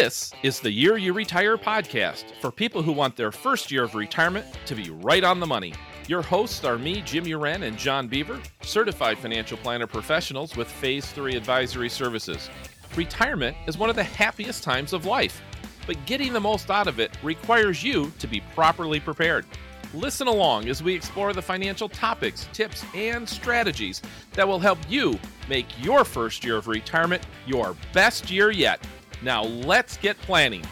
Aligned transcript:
This 0.00 0.32
is 0.42 0.60
the 0.60 0.72
Year 0.72 0.96
You 0.96 1.12
Retire 1.12 1.58
podcast 1.58 2.24
for 2.40 2.50
people 2.50 2.80
who 2.80 2.90
want 2.90 3.16
their 3.16 3.30
first 3.30 3.70
year 3.70 3.84
of 3.84 3.94
retirement 3.94 4.46
to 4.64 4.74
be 4.74 4.88
right 4.88 5.22
on 5.22 5.40
the 5.40 5.46
money. 5.46 5.74
Your 6.08 6.22
hosts 6.22 6.64
are 6.64 6.78
me, 6.78 7.02
Jim 7.02 7.26
Uren, 7.26 7.64
and 7.64 7.76
John 7.76 8.08
Bever, 8.08 8.40
certified 8.62 9.18
financial 9.18 9.58
planner 9.58 9.86
professionals 9.86 10.56
with 10.56 10.68
Phase 10.68 11.04
3 11.12 11.36
advisory 11.36 11.90
services. 11.90 12.48
Retirement 12.96 13.54
is 13.66 13.76
one 13.76 13.90
of 13.90 13.94
the 13.94 14.02
happiest 14.02 14.64
times 14.64 14.94
of 14.94 15.04
life, 15.04 15.42
but 15.86 16.02
getting 16.06 16.32
the 16.32 16.40
most 16.40 16.70
out 16.70 16.88
of 16.88 16.98
it 16.98 17.10
requires 17.22 17.84
you 17.84 18.10
to 18.20 18.26
be 18.26 18.40
properly 18.54 19.00
prepared. 19.00 19.44
Listen 19.92 20.28
along 20.28 20.70
as 20.70 20.82
we 20.82 20.94
explore 20.94 21.34
the 21.34 21.42
financial 21.42 21.90
topics, 21.90 22.48
tips, 22.54 22.86
and 22.94 23.28
strategies 23.28 24.00
that 24.32 24.48
will 24.48 24.60
help 24.60 24.78
you 24.88 25.20
make 25.46 25.66
your 25.84 26.06
first 26.06 26.42
year 26.42 26.56
of 26.56 26.68
retirement 26.68 27.22
your 27.46 27.76
best 27.92 28.30
year 28.30 28.50
yet. 28.50 28.80
Now 29.22 29.44
let's 29.44 29.96
get 29.98 30.18
planning. 30.18 30.64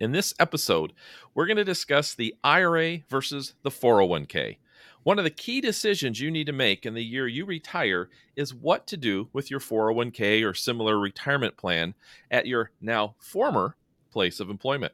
In 0.00 0.12
this 0.12 0.34
episode, 0.38 0.92
we're 1.34 1.46
going 1.46 1.56
to 1.56 1.64
discuss 1.64 2.14
the 2.14 2.34
IRA 2.42 2.98
versus 3.08 3.54
the 3.62 3.70
401k. 3.70 4.56
One 5.04 5.18
of 5.18 5.24
the 5.24 5.30
key 5.30 5.60
decisions 5.60 6.20
you 6.20 6.30
need 6.30 6.46
to 6.46 6.52
make 6.52 6.84
in 6.84 6.94
the 6.94 7.04
year 7.04 7.26
you 7.26 7.44
retire 7.44 8.08
is 8.36 8.54
what 8.54 8.86
to 8.88 8.96
do 8.96 9.28
with 9.32 9.50
your 9.50 9.60
401k 9.60 10.44
or 10.44 10.54
similar 10.54 10.98
retirement 10.98 11.56
plan 11.56 11.94
at 12.30 12.46
your 12.46 12.70
now 12.80 13.14
former 13.18 13.76
place 14.10 14.40
of 14.40 14.50
employment. 14.50 14.92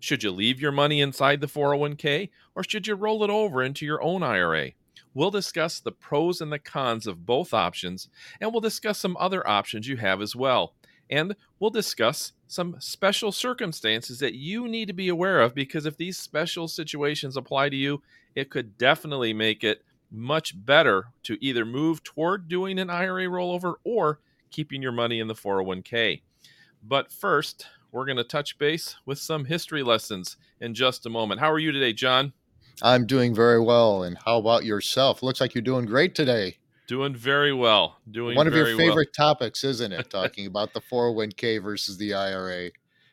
Should 0.00 0.22
you 0.22 0.30
leave 0.30 0.60
your 0.60 0.72
money 0.72 1.00
inside 1.00 1.40
the 1.40 1.46
401k 1.46 2.30
or 2.54 2.64
should 2.64 2.86
you 2.86 2.94
roll 2.94 3.24
it 3.24 3.30
over 3.30 3.62
into 3.62 3.86
your 3.86 4.02
own 4.02 4.22
IRA? 4.22 4.72
We'll 5.14 5.30
discuss 5.30 5.80
the 5.80 5.92
pros 5.92 6.40
and 6.40 6.52
the 6.52 6.58
cons 6.58 7.06
of 7.06 7.24
both 7.24 7.54
options, 7.54 8.08
and 8.40 8.52
we'll 8.52 8.60
discuss 8.60 8.98
some 8.98 9.16
other 9.18 9.46
options 9.48 9.88
you 9.88 9.96
have 9.96 10.20
as 10.20 10.34
well. 10.34 10.74
And 11.08 11.36
we'll 11.60 11.70
discuss 11.70 12.32
some 12.46 12.76
special 12.80 13.30
circumstances 13.30 14.18
that 14.18 14.34
you 14.34 14.66
need 14.68 14.86
to 14.86 14.94
be 14.94 15.08
aware 15.08 15.40
of 15.40 15.54
because 15.54 15.86
if 15.86 15.96
these 15.96 16.18
special 16.18 16.66
situations 16.66 17.36
apply 17.36 17.68
to 17.68 17.76
you, 17.76 18.02
it 18.34 18.50
could 18.50 18.76
definitely 18.78 19.32
make 19.32 19.62
it 19.62 19.82
much 20.10 20.54
better 20.64 21.06
to 21.24 21.36
either 21.44 21.64
move 21.64 22.02
toward 22.02 22.48
doing 22.48 22.78
an 22.78 22.90
IRA 22.90 23.26
rollover 23.26 23.74
or 23.84 24.20
keeping 24.50 24.80
your 24.82 24.92
money 24.92 25.20
in 25.20 25.26
the 25.28 25.34
401k. 25.34 26.22
But 26.82 27.10
first, 27.10 27.66
we're 27.90 28.06
going 28.06 28.16
to 28.16 28.24
touch 28.24 28.58
base 28.58 28.96
with 29.04 29.18
some 29.18 29.44
history 29.44 29.82
lessons 29.82 30.36
in 30.60 30.74
just 30.74 31.06
a 31.06 31.10
moment. 31.10 31.40
How 31.40 31.50
are 31.50 31.58
you 31.58 31.72
today, 31.72 31.92
John? 31.92 32.32
I'm 32.82 33.06
doing 33.06 33.34
very 33.34 33.60
well. 33.60 34.02
And 34.02 34.18
how 34.24 34.38
about 34.38 34.64
yourself? 34.64 35.22
Looks 35.22 35.40
like 35.40 35.54
you're 35.54 35.62
doing 35.62 35.86
great 35.86 36.14
today. 36.14 36.58
Doing 36.86 37.14
very 37.14 37.52
well. 37.52 37.98
Doing 38.10 38.36
one 38.36 38.46
of 38.46 38.54
your 38.54 38.76
favorite 38.76 39.08
well. 39.18 39.34
topics, 39.34 39.64
isn't 39.64 39.92
it? 39.92 40.10
Talking 40.10 40.46
about 40.46 40.74
the 40.74 40.80
401k 40.80 41.62
versus 41.62 41.96
the 41.96 42.14
IRA. 42.14 42.70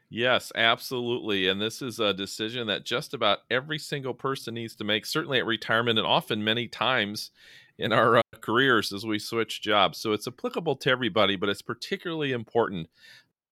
Yes, 0.10 0.52
absolutely. 0.56 1.48
And 1.48 1.62
this 1.62 1.82
is 1.82 2.00
a 2.00 2.14
decision 2.14 2.68
that 2.68 2.84
just 2.84 3.14
about 3.14 3.40
every 3.50 3.80
single 3.80 4.14
person 4.14 4.56
needs 4.56 4.76
to 4.76 4.84
make, 4.84 5.06
certainly 5.06 5.40
at 5.40 5.46
retirement 5.46 5.98
and 5.98 6.06
often 6.06 6.44
many 6.44 6.68
times 6.68 7.32
in 7.78 7.94
our 7.94 8.18
uh, 8.18 8.22
careers 8.42 8.92
as 8.92 9.06
we 9.06 9.20
switch 9.20 9.62
jobs. 9.62 10.00
So 10.00 10.12
it's 10.12 10.28
applicable 10.28 10.76
to 10.78 10.90
everybody, 10.90 11.38
but 11.38 11.48
it's 11.48 11.62
particularly 11.62 12.34
important 12.34 12.90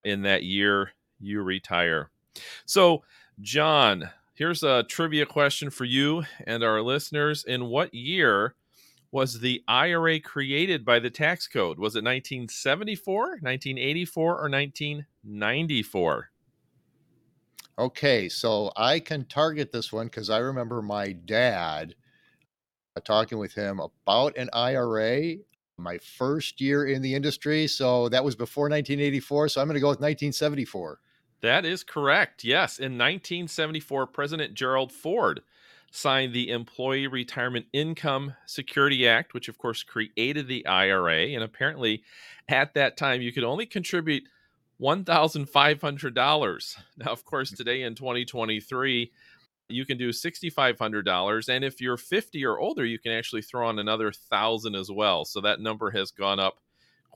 in 0.03 0.23
that 0.23 0.43
year 0.43 0.91
you 1.19 1.41
retire. 1.41 2.11
So, 2.65 3.03
John, 3.39 4.09
Here's 4.39 4.63
a 4.63 4.83
trivia 4.83 5.25
question 5.25 5.69
for 5.69 5.83
you 5.83 6.23
and 6.47 6.63
our 6.63 6.81
listeners. 6.81 7.43
In 7.43 7.65
what 7.65 7.93
year 7.93 8.55
was 9.11 9.41
the 9.41 9.61
IRA 9.67 10.21
created 10.21 10.85
by 10.85 10.99
the 10.99 11.09
tax 11.09 11.45
code? 11.45 11.77
Was 11.77 11.97
it 11.97 12.05
1974, 12.05 13.15
1984, 13.41 14.23
or 14.23 14.49
1994? 14.49 16.30
Okay, 17.80 18.30
so 18.30 18.71
I 18.77 19.02
can 19.02 19.25
target 19.25 19.73
this 19.73 19.91
one 19.91 20.05
because 20.05 20.30
I 20.30 20.37
remember 20.37 20.81
my 20.81 21.11
dad 21.11 21.95
uh, 22.95 23.02
talking 23.02 23.39
with 23.39 23.53
him 23.53 23.81
about 23.81 24.37
an 24.37 24.49
IRA 24.53 25.33
my 25.77 25.97
first 25.97 26.61
year 26.61 26.85
in 26.85 27.02
the 27.02 27.14
industry. 27.14 27.67
So 27.67 28.08
that 28.08 28.23
was 28.23 28.37
before 28.37 28.69
1984. 28.69 29.49
So 29.49 29.59
I'm 29.59 29.67
going 29.67 29.73
to 29.73 29.81
go 29.81 29.89
with 29.89 29.99
1974. 29.99 31.02
That 31.42 31.66
is 31.66 31.83
correct. 31.83 32.44
Yes. 32.44 32.80
In 32.80 32.94
1974, 32.94 34.08
President 34.08 34.54
Gerald 34.54 34.92
Ford 34.92 35.42
signed 35.92 36.33
the 36.33 36.50
Employee 36.52 37.08
Retirement 37.08 37.66
Income 37.73 38.36
Security 38.45 39.08
Act, 39.08 39.33
which 39.33 39.48
of 39.48 39.58
course 39.58 39.83
created 39.83 40.48
the 40.48 40.66
IRA. 40.66 41.27
And 41.30 41.44
apparently, 41.44 42.04
at 42.48 42.73
that 42.73 42.98
time, 42.98 43.22
you 43.22 43.32
could 43.32 43.44
only 43.44 43.66
contribute 43.66 44.23
$1,500. 44.82 46.76
Now, 46.98 47.11
of 47.11 47.26
course, 47.26 47.52
mm. 47.52 47.58
today 47.58 47.82
in 47.83 47.95
2023, 47.95 49.11
you 49.67 49.86
can 49.86 49.98
do 49.98 50.10
$6,500. 50.10 51.50
And 51.50 51.64
if 51.64 51.82
you're 51.82 51.98
50 51.98 52.45
or 52.45 52.60
older, 52.60 52.86
you 52.86 53.00
can 53.00 53.11
actually 53.11 53.42
throw 53.42 53.67
on 53.67 53.80
another 53.80 54.11
thousand 54.11 54.76
as 54.76 54.92
well. 54.92 55.26
So 55.26 55.42
that 55.42 55.60
number 55.60 55.92
has 55.92 56.11
gone 56.11 56.39
up 56.39 56.60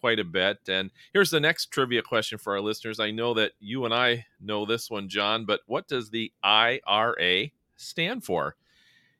quite 0.04 0.20
a 0.20 0.26
bit. 0.26 0.58
And 0.68 0.92
here's 1.14 1.30
the 1.30 1.40
next 1.40 1.68
trivia 1.68 2.02
question 2.02 2.38
for 2.38 2.52
our 2.52 2.60
listeners. 2.60 3.00
I 3.00 3.12
know 3.12 3.34
that 3.36 3.54
you 3.62 3.86
and 3.86 3.94
I 3.94 4.26
know 4.42 4.66
this 4.66 4.92
one, 4.92 5.08
John, 5.08 5.46
but 5.46 5.62
what 5.66 5.88
does 5.88 6.10
the 6.10 6.34
IRA 6.44 7.52
stand 7.78 8.26
for? 8.26 8.58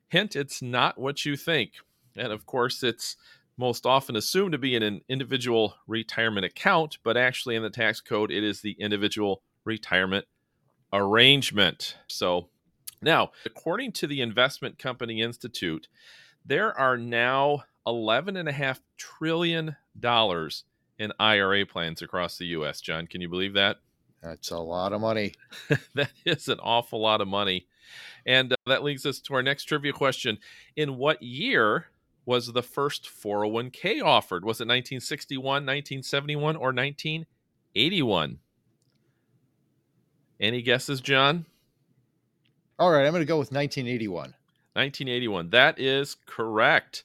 Hint, 0.08 0.36
it's 0.36 0.60
not 0.60 1.00
what 1.00 1.24
you 1.24 1.38
think. 1.38 1.72
And 2.18 2.30
of 2.30 2.44
course, 2.44 2.82
it's 2.82 3.16
most 3.56 3.86
often 3.86 4.14
assumed 4.14 4.52
to 4.52 4.58
be 4.58 4.76
in 4.76 4.82
an 4.82 5.00
individual 5.08 5.76
retirement 5.86 6.44
account, 6.44 6.98
but 7.02 7.16
actually 7.16 7.56
in 7.56 7.62
the 7.62 7.70
tax 7.70 8.02
code, 8.02 8.30
it 8.30 8.44
is 8.44 8.60
the 8.60 8.76
individual 8.78 9.40
retirement 9.64 10.26
arrangement. 10.92 11.96
So 12.08 12.50
now, 13.00 13.30
according 13.46 13.92
to 13.92 14.06
the 14.06 14.20
Investment 14.20 14.78
Company 14.78 15.22
Institute, 15.22 15.88
there 16.44 16.78
are 16.78 16.98
now 16.98 17.64
$11.5 17.86 18.80
trillion 18.98 19.76
in 20.98 21.12
IRA 21.18 21.66
plans 21.66 22.02
across 22.02 22.38
the 22.38 22.46
U.S. 22.46 22.80
John, 22.80 23.06
can 23.06 23.20
you 23.20 23.28
believe 23.28 23.54
that? 23.54 23.78
That's 24.22 24.50
a 24.50 24.58
lot 24.58 24.92
of 24.92 25.00
money. 25.00 25.34
that 25.94 26.10
is 26.24 26.48
an 26.48 26.58
awful 26.60 27.00
lot 27.00 27.20
of 27.20 27.28
money. 27.28 27.66
And 28.26 28.52
uh, 28.52 28.56
that 28.66 28.82
leads 28.82 29.04
us 29.04 29.20
to 29.20 29.34
our 29.34 29.42
next 29.42 29.64
trivia 29.64 29.92
question. 29.92 30.38
In 30.76 30.96
what 30.96 31.22
year 31.22 31.86
was 32.24 32.52
the 32.52 32.62
first 32.62 33.04
401k 33.04 34.02
offered? 34.02 34.44
Was 34.44 34.60
it 34.60 34.64
1961, 34.64 35.44
1971, 35.44 36.56
or 36.56 36.72
1981? 36.72 38.38
Any 40.40 40.62
guesses, 40.62 41.00
John? 41.00 41.44
All 42.78 42.90
right, 42.90 43.04
I'm 43.04 43.12
going 43.12 43.22
to 43.22 43.26
go 43.26 43.38
with 43.38 43.52
1981. 43.52 44.34
1981. 44.72 45.50
That 45.50 45.78
is 45.78 46.16
correct. 46.26 47.04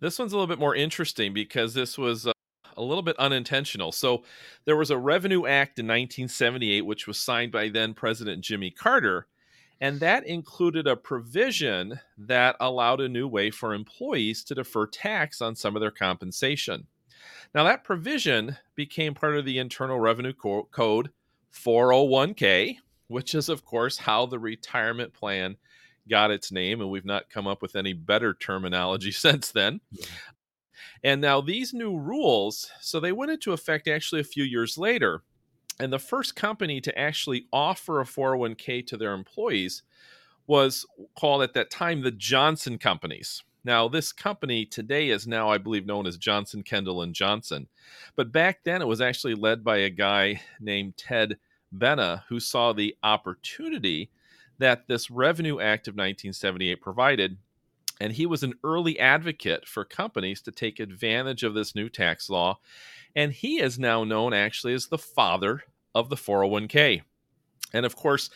This 0.00 0.18
one's 0.18 0.32
a 0.32 0.36
little 0.36 0.46
bit 0.46 0.58
more 0.58 0.74
interesting 0.74 1.34
because 1.34 1.74
this 1.74 1.98
was 1.98 2.26
uh, 2.26 2.32
a 2.76 2.82
little 2.82 3.02
bit 3.02 3.18
unintentional. 3.18 3.92
So 3.92 4.24
there 4.64 4.76
was 4.76 4.90
a 4.90 4.98
Revenue 4.98 5.46
Act 5.46 5.78
in 5.78 5.86
1978, 5.86 6.82
which 6.82 7.06
was 7.06 7.18
signed 7.18 7.52
by 7.52 7.68
then 7.68 7.94
President 7.94 8.42
Jimmy 8.42 8.70
Carter. 8.70 9.26
And 9.80 10.00
that 10.00 10.26
included 10.26 10.86
a 10.86 10.96
provision 10.96 12.00
that 12.16 12.56
allowed 12.60 13.00
a 13.00 13.08
new 13.08 13.28
way 13.28 13.50
for 13.50 13.74
employees 13.74 14.44
to 14.44 14.54
defer 14.54 14.86
tax 14.86 15.40
on 15.40 15.56
some 15.56 15.76
of 15.76 15.80
their 15.80 15.90
compensation. 15.90 16.86
Now, 17.54 17.64
that 17.64 17.84
provision 17.84 18.56
became 18.74 19.14
part 19.14 19.36
of 19.36 19.44
the 19.44 19.58
Internal 19.58 20.00
Revenue 20.00 20.32
Code 20.32 21.10
401k, 21.52 22.78
which 23.08 23.34
is, 23.34 23.48
of 23.48 23.64
course, 23.64 23.98
how 23.98 24.26
the 24.26 24.38
retirement 24.38 25.12
plan 25.12 25.56
got 26.08 26.30
its 26.30 26.52
name. 26.52 26.80
And 26.80 26.90
we've 26.90 27.04
not 27.04 27.30
come 27.30 27.46
up 27.46 27.62
with 27.62 27.76
any 27.76 27.92
better 27.92 28.34
terminology 28.34 29.10
since 29.12 29.50
then. 29.50 29.80
And 31.02 31.20
now 31.20 31.40
these 31.40 31.74
new 31.74 31.98
rules, 31.98 32.70
so 32.80 33.00
they 33.00 33.12
went 33.12 33.32
into 33.32 33.52
effect 33.52 33.88
actually 33.88 34.20
a 34.20 34.24
few 34.24 34.44
years 34.44 34.78
later. 34.78 35.22
And 35.80 35.92
the 35.92 35.98
first 35.98 36.36
company 36.36 36.80
to 36.80 36.98
actually 36.98 37.46
offer 37.52 38.00
a 38.00 38.04
401k 38.04 38.86
to 38.86 38.96
their 38.96 39.12
employees 39.12 39.82
was 40.46 40.86
called 41.18 41.42
at 41.42 41.54
that 41.54 41.70
time 41.70 42.02
the 42.02 42.10
Johnson 42.10 42.78
Companies. 42.78 43.42
Now, 43.64 43.88
this 43.88 44.12
company 44.12 44.66
today 44.66 45.08
is 45.08 45.26
now, 45.26 45.48
I 45.48 45.56
believe, 45.56 45.86
known 45.86 46.06
as 46.06 46.18
Johnson, 46.18 46.62
Kendall, 46.62 47.00
and 47.00 47.14
Johnson. 47.14 47.66
But 48.14 48.30
back 48.30 48.62
then, 48.62 48.82
it 48.82 48.88
was 48.88 49.00
actually 49.00 49.34
led 49.34 49.64
by 49.64 49.78
a 49.78 49.90
guy 49.90 50.42
named 50.60 50.98
Ted 50.98 51.38
Benna, 51.74 52.22
who 52.28 52.40
saw 52.40 52.72
the 52.72 52.94
opportunity 53.02 54.10
that 54.58 54.86
this 54.86 55.10
Revenue 55.10 55.60
Act 55.60 55.88
of 55.88 55.94
1978 55.94 56.80
provided 56.80 57.38
and 58.00 58.12
he 58.12 58.26
was 58.26 58.42
an 58.42 58.54
early 58.64 58.98
advocate 58.98 59.66
for 59.66 59.84
companies 59.84 60.40
to 60.42 60.52
take 60.52 60.80
advantage 60.80 61.42
of 61.42 61.54
this 61.54 61.74
new 61.74 61.88
tax 61.88 62.28
law. 62.28 62.58
And 63.14 63.32
he 63.32 63.60
is 63.60 63.78
now 63.78 64.04
known 64.04 64.34
actually 64.34 64.74
as 64.74 64.88
the 64.88 64.98
father 64.98 65.62
of 65.94 66.08
the 66.08 66.16
401k. 66.16 67.02
And 67.72 67.86
of 67.86 67.94
course, 67.96 68.30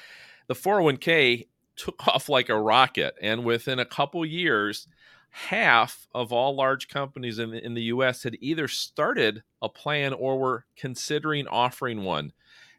the 0.46 0.54
401k 0.54 1.48
took 1.76 2.06
off 2.06 2.28
like 2.28 2.48
a 2.48 2.60
rocket. 2.60 3.14
And 3.20 3.44
within 3.44 3.78
a 3.78 3.84
couple 3.84 4.24
years, 4.24 4.86
half 5.30 6.06
of 6.14 6.32
all 6.32 6.54
large 6.54 6.88
companies 6.88 7.38
in 7.38 7.50
the, 7.50 7.64
in 7.64 7.74
the 7.74 7.82
US 7.82 8.22
had 8.22 8.36
either 8.40 8.68
started 8.68 9.42
a 9.60 9.68
plan 9.68 10.12
or 10.12 10.38
were 10.38 10.64
considering 10.76 11.46
offering 11.48 12.02
one. 12.04 12.32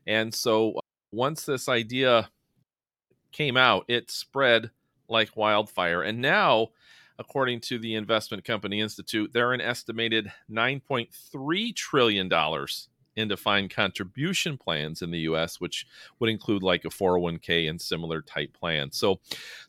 And 0.07 0.33
so 0.33 0.79
once 1.11 1.45
this 1.45 1.67
idea 1.69 2.29
came 3.31 3.57
out, 3.57 3.85
it 3.87 4.09
spread 4.09 4.71
like 5.09 5.35
wildfire. 5.35 6.01
And 6.01 6.21
now, 6.21 6.69
according 7.17 7.61
to 7.61 7.79
the 7.79 7.95
Investment 7.95 8.43
Company 8.43 8.79
Institute, 8.81 9.31
there 9.33 9.49
are 9.49 9.53
an 9.53 9.61
estimated 9.61 10.31
$9.3 10.51 11.75
trillion 11.75 12.29
in 13.15 13.27
defined 13.27 13.69
contribution 13.69 14.57
plans 14.57 15.01
in 15.01 15.11
the 15.11 15.19
US, 15.19 15.59
which 15.59 15.85
would 16.19 16.29
include 16.29 16.63
like 16.63 16.85
a 16.85 16.89
401k 16.89 17.69
and 17.69 17.79
similar 17.79 18.21
type 18.21 18.53
plans. 18.53 18.97
So, 18.97 19.19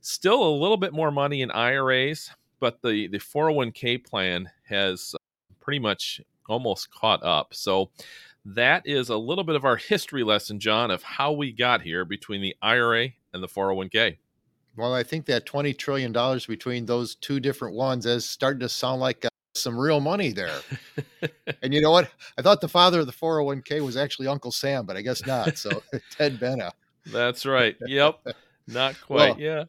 still 0.00 0.42
a 0.42 0.58
little 0.58 0.76
bit 0.76 0.92
more 0.92 1.10
money 1.10 1.42
in 1.42 1.50
IRAs, 1.50 2.30
but 2.60 2.80
the, 2.82 3.08
the 3.08 3.18
401k 3.18 4.04
plan 4.06 4.48
has 4.68 5.14
uh, 5.14 5.54
pretty 5.60 5.80
much 5.80 6.20
almost 6.48 6.90
caught 6.92 7.22
up. 7.24 7.52
So, 7.52 7.90
that 8.44 8.86
is 8.86 9.10
a 9.10 9.16
little 9.16 9.44
bit 9.44 9.56
of 9.56 9.64
our 9.64 9.76
history 9.76 10.22
lesson, 10.22 10.60
John, 10.60 10.90
of 10.90 11.02
how 11.02 11.32
we 11.32 11.52
got 11.52 11.82
here 11.82 12.04
between 12.04 12.40
the 12.40 12.56
IRA 12.62 13.10
and 13.34 13.42
the 13.42 13.48
401k. 13.48 14.16
Well, 14.76 14.94
I 14.94 15.02
think 15.02 15.26
that 15.26 15.46
$20 15.46 15.76
trillion 15.76 16.12
between 16.48 16.86
those 16.86 17.14
two 17.16 17.40
different 17.40 17.74
ones 17.74 18.06
is 18.06 18.24
starting 18.24 18.60
to 18.60 18.68
sound 18.68 19.00
like 19.00 19.24
uh, 19.24 19.28
some 19.54 19.78
real 19.78 20.00
money 20.00 20.32
there. 20.32 20.60
and 21.62 21.74
you 21.74 21.80
know 21.80 21.90
what? 21.90 22.10
I 22.38 22.42
thought 22.42 22.60
the 22.60 22.68
father 22.68 23.00
of 23.00 23.06
the 23.06 23.12
401k 23.12 23.84
was 23.84 23.96
actually 23.96 24.28
Uncle 24.28 24.52
Sam, 24.52 24.86
but 24.86 24.96
I 24.96 25.02
guess 25.02 25.26
not. 25.26 25.58
So 25.58 25.82
Ted 26.10 26.38
Benna. 26.38 26.70
That's 27.06 27.44
right. 27.44 27.76
Yep. 27.86 28.26
Not 28.68 29.00
quite. 29.00 29.36
Well, 29.36 29.40
yeah. 29.40 29.64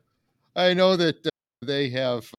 I 0.56 0.74
know 0.74 0.96
that 0.96 1.26
uh, 1.26 1.30
they 1.62 1.90
have 1.90 2.30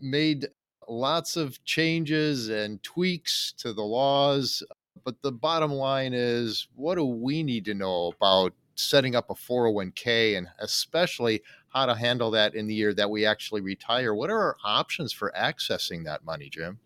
made 0.00 0.48
lots 0.88 1.36
of 1.36 1.62
changes 1.64 2.48
and 2.48 2.82
tweaks 2.82 3.54
to 3.58 3.72
the 3.72 3.82
laws, 3.82 4.62
but 5.04 5.22
the 5.22 5.32
bottom 5.32 5.72
line 5.72 6.12
is 6.12 6.68
what 6.74 6.96
do 6.96 7.04
we 7.04 7.42
need 7.42 7.64
to 7.66 7.74
know 7.74 8.12
about 8.16 8.52
setting 8.80 9.14
up 9.14 9.30
a 9.30 9.34
401k 9.34 10.36
and 10.36 10.48
especially 10.58 11.42
how 11.68 11.86
to 11.86 11.94
handle 11.94 12.30
that 12.32 12.54
in 12.54 12.66
the 12.66 12.74
year 12.74 12.94
that 12.94 13.10
we 13.10 13.24
actually 13.26 13.60
retire? 13.60 14.14
What 14.14 14.30
are 14.30 14.38
our 14.38 14.56
options 14.64 15.12
for 15.12 15.32
accessing 15.36 16.04
that 16.04 16.24
money, 16.24 16.48
Jim? 16.48 16.78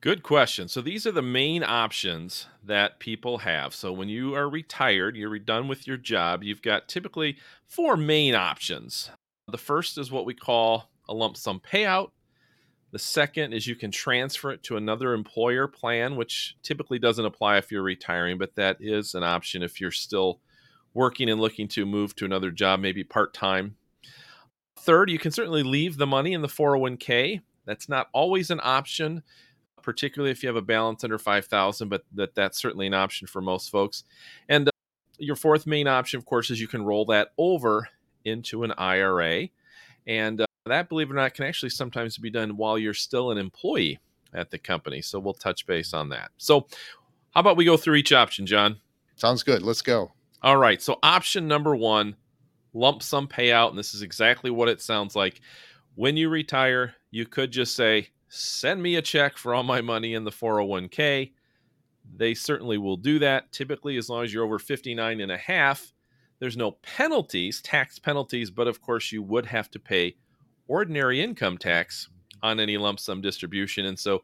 Good 0.00 0.22
question. 0.22 0.68
So 0.68 0.82
these 0.82 1.06
are 1.06 1.12
the 1.12 1.22
main 1.22 1.62
options 1.62 2.46
that 2.62 2.98
people 2.98 3.38
have. 3.38 3.74
So 3.74 3.90
when 3.90 4.10
you 4.10 4.34
are 4.34 4.50
retired, 4.50 5.16
you're 5.16 5.38
done 5.38 5.66
with 5.66 5.86
your 5.86 5.96
job, 5.96 6.42
you've 6.42 6.60
got 6.60 6.88
typically 6.88 7.38
four 7.66 7.96
main 7.96 8.34
options. 8.34 9.10
The 9.48 9.56
first 9.56 9.96
is 9.96 10.12
what 10.12 10.26
we 10.26 10.34
call 10.34 10.90
a 11.08 11.14
lump 11.14 11.38
sum 11.38 11.60
payout. 11.60 12.10
The 12.92 12.98
second 12.98 13.54
is 13.54 13.66
you 13.66 13.76
can 13.76 13.90
transfer 13.90 14.52
it 14.52 14.62
to 14.64 14.76
another 14.76 15.14
employer 15.14 15.66
plan, 15.66 16.16
which 16.16 16.54
typically 16.62 16.98
doesn't 16.98 17.24
apply 17.24 17.56
if 17.56 17.72
you're 17.72 17.82
retiring, 17.82 18.38
but 18.38 18.54
that 18.56 18.76
is 18.80 19.14
an 19.14 19.24
option 19.24 19.62
if 19.62 19.80
you're 19.80 19.90
still 19.90 20.40
working 20.94 21.28
and 21.28 21.40
looking 21.40 21.68
to 21.68 21.84
move 21.84 22.14
to 22.16 22.24
another 22.24 22.50
job, 22.50 22.80
maybe 22.80 23.04
part 23.04 23.34
time. 23.34 23.76
Third, 24.78 25.10
you 25.10 25.18
can 25.18 25.32
certainly 25.32 25.62
leave 25.62 25.96
the 25.96 26.06
money 26.06 26.32
in 26.32 26.42
the 26.42 26.48
401k. 26.48 27.40
That's 27.66 27.88
not 27.88 28.08
always 28.12 28.50
an 28.50 28.60
option 28.62 29.22
particularly 29.84 30.32
if 30.32 30.42
you 30.42 30.48
have 30.48 30.56
a 30.56 30.62
balance 30.62 31.04
under 31.04 31.18
5000 31.18 31.88
but 31.88 32.02
that 32.14 32.34
that's 32.34 32.58
certainly 32.58 32.88
an 32.88 32.94
option 32.94 33.28
for 33.28 33.40
most 33.40 33.70
folks. 33.70 34.02
And 34.48 34.66
uh, 34.66 34.72
your 35.18 35.36
fourth 35.36 35.66
main 35.66 35.86
option 35.86 36.18
of 36.18 36.24
course 36.24 36.50
is 36.50 36.60
you 36.60 36.66
can 36.66 36.84
roll 36.84 37.04
that 37.06 37.28
over 37.38 37.88
into 38.24 38.64
an 38.64 38.72
ira 38.72 39.48
and 40.06 40.40
uh, 40.40 40.46
that 40.66 40.88
believe 40.88 41.10
it 41.10 41.12
or 41.12 41.16
not 41.16 41.34
can 41.34 41.44
actually 41.44 41.68
sometimes 41.68 42.18
be 42.18 42.30
done 42.30 42.56
while 42.56 42.78
you're 42.78 42.94
still 42.94 43.30
an 43.30 43.38
employee 43.38 44.00
at 44.32 44.50
the 44.50 44.58
company. 44.58 45.00
So 45.02 45.20
we'll 45.20 45.34
touch 45.34 45.66
base 45.66 45.94
on 45.94 46.08
that. 46.08 46.30
So 46.38 46.66
how 47.32 47.40
about 47.40 47.56
we 47.56 47.64
go 47.64 47.76
through 47.76 47.96
each 47.96 48.12
option 48.12 48.46
john? 48.46 48.80
Sounds 49.16 49.42
good. 49.42 49.62
Let's 49.62 49.82
go 49.82 50.12
all 50.44 50.56
right 50.56 50.80
so 50.80 50.98
option 51.02 51.48
number 51.48 51.74
one 51.74 52.14
lump 52.72 53.02
sum 53.02 53.26
payout 53.26 53.70
and 53.70 53.78
this 53.78 53.94
is 53.94 54.02
exactly 54.02 54.50
what 54.50 54.68
it 54.68 54.80
sounds 54.80 55.16
like 55.16 55.40
when 55.96 56.16
you 56.16 56.28
retire 56.28 56.94
you 57.10 57.24
could 57.26 57.50
just 57.50 57.74
say 57.74 58.08
send 58.34 58.82
me 58.82 58.96
a 58.96 59.02
check 59.02 59.36
for 59.36 59.54
all 59.54 59.62
my 59.62 59.80
money 59.80 60.14
in 60.14 60.24
the 60.24 60.30
401k. 60.30 61.32
They 62.16 62.34
certainly 62.34 62.78
will 62.78 62.96
do 62.96 63.20
that. 63.20 63.52
Typically, 63.52 63.96
as 63.96 64.08
long 64.08 64.24
as 64.24 64.34
you're 64.34 64.44
over 64.44 64.58
59 64.58 65.20
and 65.20 65.30
a 65.30 65.36
half, 65.36 65.92
there's 66.40 66.56
no 66.56 66.72
penalties, 66.82 67.62
tax 67.62 67.98
penalties, 68.00 68.50
but 68.50 68.66
of 68.66 68.82
course, 68.82 69.12
you 69.12 69.22
would 69.22 69.46
have 69.46 69.70
to 69.70 69.78
pay 69.78 70.16
ordinary 70.66 71.22
income 71.22 71.56
tax 71.56 72.08
on 72.42 72.58
any 72.58 72.76
lump 72.76 72.98
sum 72.98 73.20
distribution. 73.20 73.86
And 73.86 73.98
so, 73.98 74.22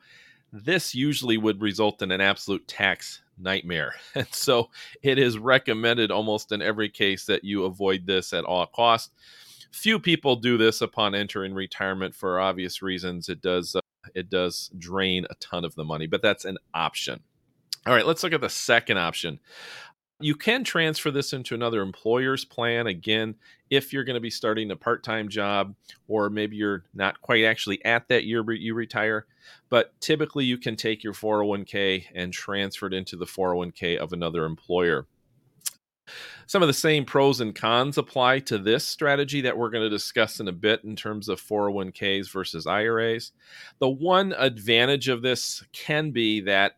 this 0.52 0.94
usually 0.94 1.38
would 1.38 1.60
result 1.60 2.02
in 2.02 2.10
an 2.10 2.20
absolute 2.20 2.66
tax 2.66 3.22
nightmare. 3.38 3.94
And 4.14 4.26
so, 4.32 4.70
it 5.02 5.18
is 5.18 5.38
recommended 5.38 6.10
almost 6.10 6.52
in 6.52 6.62
every 6.62 6.88
case 6.88 7.26
that 7.26 7.44
you 7.44 7.64
avoid 7.64 8.06
this 8.06 8.32
at 8.32 8.44
all 8.44 8.66
costs. 8.66 9.10
Few 9.72 10.00
people 10.00 10.36
do 10.36 10.58
this 10.58 10.80
upon 10.80 11.14
entering 11.14 11.54
retirement 11.54 12.14
for 12.14 12.40
obvious 12.40 12.82
reasons. 12.82 13.28
It 13.28 13.40
does 13.40 13.76
uh, 13.76 13.80
it 14.14 14.30
does 14.30 14.70
drain 14.78 15.26
a 15.30 15.34
ton 15.36 15.64
of 15.64 15.74
the 15.74 15.84
money, 15.84 16.06
but 16.06 16.22
that's 16.22 16.44
an 16.44 16.58
option. 16.74 17.20
All 17.86 17.94
right, 17.94 18.06
let's 18.06 18.22
look 18.22 18.32
at 18.32 18.40
the 18.40 18.48
second 18.48 18.98
option. 18.98 19.38
You 20.22 20.34
can 20.34 20.64
transfer 20.64 21.10
this 21.10 21.32
into 21.32 21.54
another 21.54 21.80
employer's 21.80 22.44
plan 22.44 22.86
again 22.86 23.34
if 23.70 23.90
you're 23.90 24.04
going 24.04 24.14
to 24.14 24.20
be 24.20 24.28
starting 24.30 24.70
a 24.70 24.76
part 24.76 25.02
time 25.02 25.30
job 25.30 25.74
or 26.08 26.28
maybe 26.28 26.56
you're 26.56 26.84
not 26.92 27.20
quite 27.22 27.44
actually 27.44 27.82
at 27.86 28.06
that 28.08 28.24
year 28.24 28.44
you 28.52 28.74
retire. 28.74 29.26
But 29.70 29.98
typically, 30.00 30.44
you 30.44 30.58
can 30.58 30.76
take 30.76 31.02
your 31.02 31.14
401k 31.14 32.04
and 32.14 32.32
transfer 32.32 32.86
it 32.86 32.92
into 32.92 33.16
the 33.16 33.24
401k 33.24 33.96
of 33.96 34.12
another 34.12 34.44
employer. 34.44 35.06
Some 36.46 36.62
of 36.62 36.66
the 36.66 36.74
same 36.74 37.04
pros 37.04 37.40
and 37.40 37.54
cons 37.54 37.96
apply 37.96 38.40
to 38.40 38.58
this 38.58 38.84
strategy 38.84 39.40
that 39.42 39.56
we're 39.56 39.70
going 39.70 39.84
to 39.84 39.88
discuss 39.88 40.40
in 40.40 40.48
a 40.48 40.52
bit 40.52 40.82
in 40.84 40.96
terms 40.96 41.28
of 41.28 41.40
401ks 41.40 42.30
versus 42.30 42.66
IRAs. 42.66 43.32
The 43.78 43.88
one 43.88 44.34
advantage 44.36 45.08
of 45.08 45.22
this 45.22 45.64
can 45.72 46.10
be 46.10 46.40
that 46.42 46.76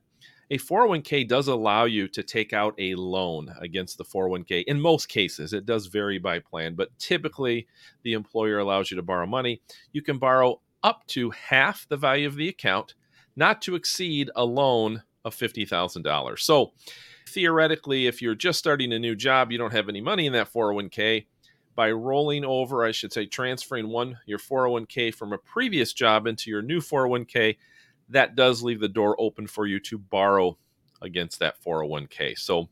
a 0.52 0.58
401k 0.58 1.26
does 1.26 1.48
allow 1.48 1.84
you 1.84 2.06
to 2.08 2.22
take 2.22 2.52
out 2.52 2.74
a 2.76 2.94
loan 2.94 3.48
against 3.62 3.96
the 3.96 4.04
401k. 4.04 4.64
In 4.64 4.78
most 4.78 5.08
cases, 5.08 5.54
it 5.54 5.64
does 5.64 5.86
vary 5.86 6.18
by 6.18 6.40
plan, 6.40 6.74
but 6.74 6.90
typically 6.98 7.66
the 8.02 8.12
employer 8.12 8.58
allows 8.58 8.90
you 8.90 8.96
to 8.98 9.02
borrow 9.02 9.24
money. 9.24 9.62
You 9.92 10.02
can 10.02 10.18
borrow 10.18 10.60
up 10.82 11.06
to 11.06 11.30
half 11.30 11.88
the 11.88 11.96
value 11.96 12.26
of 12.26 12.36
the 12.36 12.50
account, 12.50 12.92
not 13.34 13.62
to 13.62 13.74
exceed 13.74 14.30
a 14.36 14.44
loan 14.44 15.02
of 15.24 15.34
$50,000. 15.34 16.38
So 16.38 16.72
theoretically, 17.30 18.06
if 18.06 18.20
you're 18.20 18.34
just 18.34 18.58
starting 18.58 18.92
a 18.92 18.98
new 18.98 19.16
job, 19.16 19.52
you 19.52 19.56
don't 19.56 19.72
have 19.72 19.88
any 19.88 20.02
money 20.02 20.26
in 20.26 20.34
that 20.34 20.52
401k. 20.52 21.24
By 21.74 21.92
rolling 21.92 22.44
over, 22.44 22.84
I 22.84 22.92
should 22.92 23.14
say, 23.14 23.24
transferring 23.24 23.88
one 23.88 24.18
your 24.26 24.38
401k 24.38 25.14
from 25.14 25.32
a 25.32 25.38
previous 25.38 25.94
job 25.94 26.26
into 26.26 26.50
your 26.50 26.60
new 26.60 26.80
401k, 26.80 27.56
that 28.12 28.36
does 28.36 28.62
leave 28.62 28.80
the 28.80 28.88
door 28.88 29.16
open 29.18 29.46
for 29.46 29.66
you 29.66 29.80
to 29.80 29.98
borrow 29.98 30.56
against 31.00 31.38
that 31.40 31.62
401k. 31.62 32.38
So 32.38 32.68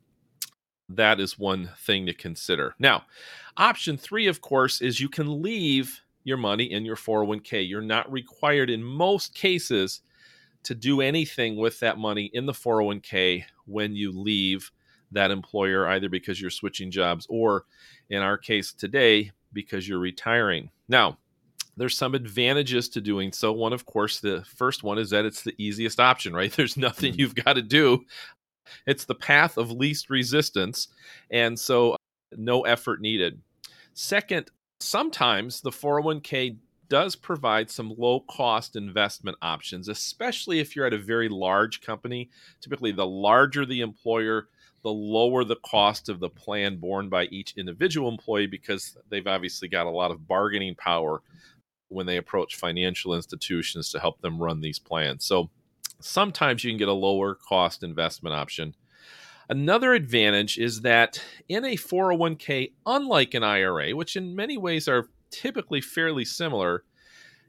that 0.88 1.20
is 1.20 1.38
one 1.38 1.70
thing 1.78 2.06
to 2.06 2.14
consider. 2.14 2.74
Now, 2.78 3.04
option 3.56 3.96
three, 3.96 4.26
of 4.26 4.40
course, 4.40 4.80
is 4.80 5.00
you 5.00 5.08
can 5.08 5.42
leave 5.42 6.00
your 6.24 6.36
money 6.36 6.70
in 6.70 6.84
your 6.84 6.96
401k. 6.96 7.68
You're 7.68 7.80
not 7.80 8.10
required 8.10 8.70
in 8.70 8.82
most 8.82 9.34
cases 9.34 10.02
to 10.62 10.74
do 10.74 11.00
anything 11.00 11.56
with 11.56 11.80
that 11.80 11.98
money 11.98 12.30
in 12.34 12.46
the 12.46 12.52
401k 12.52 13.44
when 13.66 13.94
you 13.94 14.12
leave 14.12 14.70
that 15.12 15.30
employer, 15.30 15.88
either 15.88 16.08
because 16.08 16.40
you're 16.40 16.50
switching 16.50 16.90
jobs 16.90 17.26
or, 17.30 17.64
in 18.10 18.18
our 18.18 18.36
case 18.36 18.72
today, 18.72 19.32
because 19.52 19.88
you're 19.88 19.98
retiring. 19.98 20.70
Now, 20.88 21.18
there's 21.80 21.96
some 21.96 22.14
advantages 22.14 22.90
to 22.90 23.00
doing 23.00 23.32
so. 23.32 23.52
One, 23.52 23.72
of 23.72 23.86
course, 23.86 24.20
the 24.20 24.44
first 24.44 24.82
one 24.82 24.98
is 24.98 25.08
that 25.10 25.24
it's 25.24 25.42
the 25.42 25.54
easiest 25.56 25.98
option, 25.98 26.34
right? 26.34 26.52
There's 26.56 26.76
nothing 26.76 27.12
mm-hmm. 27.12 27.20
you've 27.20 27.34
got 27.34 27.54
to 27.54 27.62
do. 27.62 28.04
It's 28.86 29.06
the 29.06 29.14
path 29.14 29.56
of 29.56 29.70
least 29.70 30.10
resistance. 30.10 30.88
And 31.30 31.58
so, 31.58 31.96
no 32.36 32.60
effort 32.62 33.00
needed. 33.00 33.40
Second, 33.94 34.50
sometimes 34.80 35.62
the 35.62 35.70
401k 35.70 36.58
does 36.90 37.16
provide 37.16 37.70
some 37.70 37.94
low 37.96 38.20
cost 38.28 38.76
investment 38.76 39.38
options, 39.40 39.88
especially 39.88 40.60
if 40.60 40.76
you're 40.76 40.86
at 40.86 40.92
a 40.92 40.98
very 40.98 41.30
large 41.30 41.80
company. 41.80 42.28
Typically, 42.60 42.92
the 42.92 43.06
larger 43.06 43.64
the 43.64 43.80
employer, 43.80 44.48
the 44.82 44.90
lower 44.90 45.44
the 45.44 45.56
cost 45.64 46.10
of 46.10 46.20
the 46.20 46.28
plan 46.28 46.76
borne 46.76 47.08
by 47.08 47.24
each 47.26 47.54
individual 47.56 48.10
employee 48.10 48.46
because 48.46 48.98
they've 49.08 49.26
obviously 49.26 49.66
got 49.66 49.86
a 49.86 49.90
lot 49.90 50.10
of 50.10 50.28
bargaining 50.28 50.74
power 50.74 51.22
when 51.90 52.06
they 52.06 52.16
approach 52.16 52.56
financial 52.56 53.14
institutions 53.14 53.90
to 53.90 54.00
help 54.00 54.20
them 54.20 54.42
run 54.42 54.60
these 54.60 54.78
plans. 54.78 55.24
So 55.24 55.50
sometimes 56.00 56.64
you 56.64 56.70
can 56.70 56.78
get 56.78 56.88
a 56.88 56.92
lower 56.92 57.34
cost 57.34 57.82
investment 57.82 58.34
option. 58.34 58.74
Another 59.48 59.94
advantage 59.94 60.58
is 60.58 60.82
that 60.82 61.20
in 61.48 61.64
a 61.64 61.76
401k, 61.76 62.72
unlike 62.86 63.34
an 63.34 63.42
IRA, 63.42 63.90
which 63.90 64.16
in 64.16 64.36
many 64.36 64.56
ways 64.56 64.86
are 64.88 65.08
typically 65.30 65.80
fairly 65.80 66.24
similar, 66.24 66.84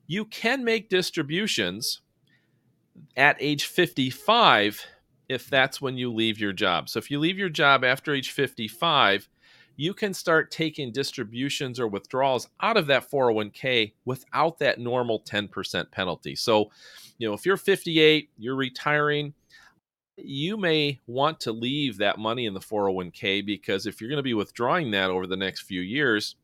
you 0.07 0.25
can 0.25 0.63
make 0.63 0.89
distributions 0.89 2.01
at 3.15 3.37
age 3.39 3.65
55 3.65 4.85
if 5.29 5.49
that's 5.49 5.79
when 5.79 5.97
you 5.97 6.11
leave 6.11 6.39
your 6.39 6.51
job. 6.51 6.89
So 6.89 6.99
if 6.99 7.09
you 7.09 7.19
leave 7.19 7.37
your 7.37 7.49
job 7.49 7.83
after 7.85 8.13
age 8.13 8.31
55, 8.31 9.29
you 9.81 9.95
can 9.95 10.13
start 10.13 10.51
taking 10.51 10.91
distributions 10.91 11.79
or 11.79 11.87
withdrawals 11.87 12.47
out 12.61 12.77
of 12.77 12.85
that 12.85 13.09
401k 13.09 13.93
without 14.05 14.59
that 14.59 14.79
normal 14.79 15.21
10% 15.21 15.89
penalty. 15.89 16.35
So, 16.35 16.69
you 17.17 17.27
know, 17.27 17.33
if 17.33 17.47
you're 17.47 17.57
58, 17.57 18.29
you're 18.37 18.55
retiring, 18.55 19.33
you 20.17 20.55
may 20.55 20.99
want 21.07 21.39
to 21.39 21.51
leave 21.51 21.97
that 21.97 22.19
money 22.19 22.45
in 22.45 22.53
the 22.53 22.59
401k 22.59 23.43
because 23.43 23.87
if 23.87 23.99
you're 23.99 24.09
going 24.11 24.17
to 24.17 24.21
be 24.21 24.35
withdrawing 24.35 24.91
that 24.91 25.09
over 25.09 25.25
the 25.25 25.35
next 25.35 25.61
few 25.61 25.81
years, 25.81 26.35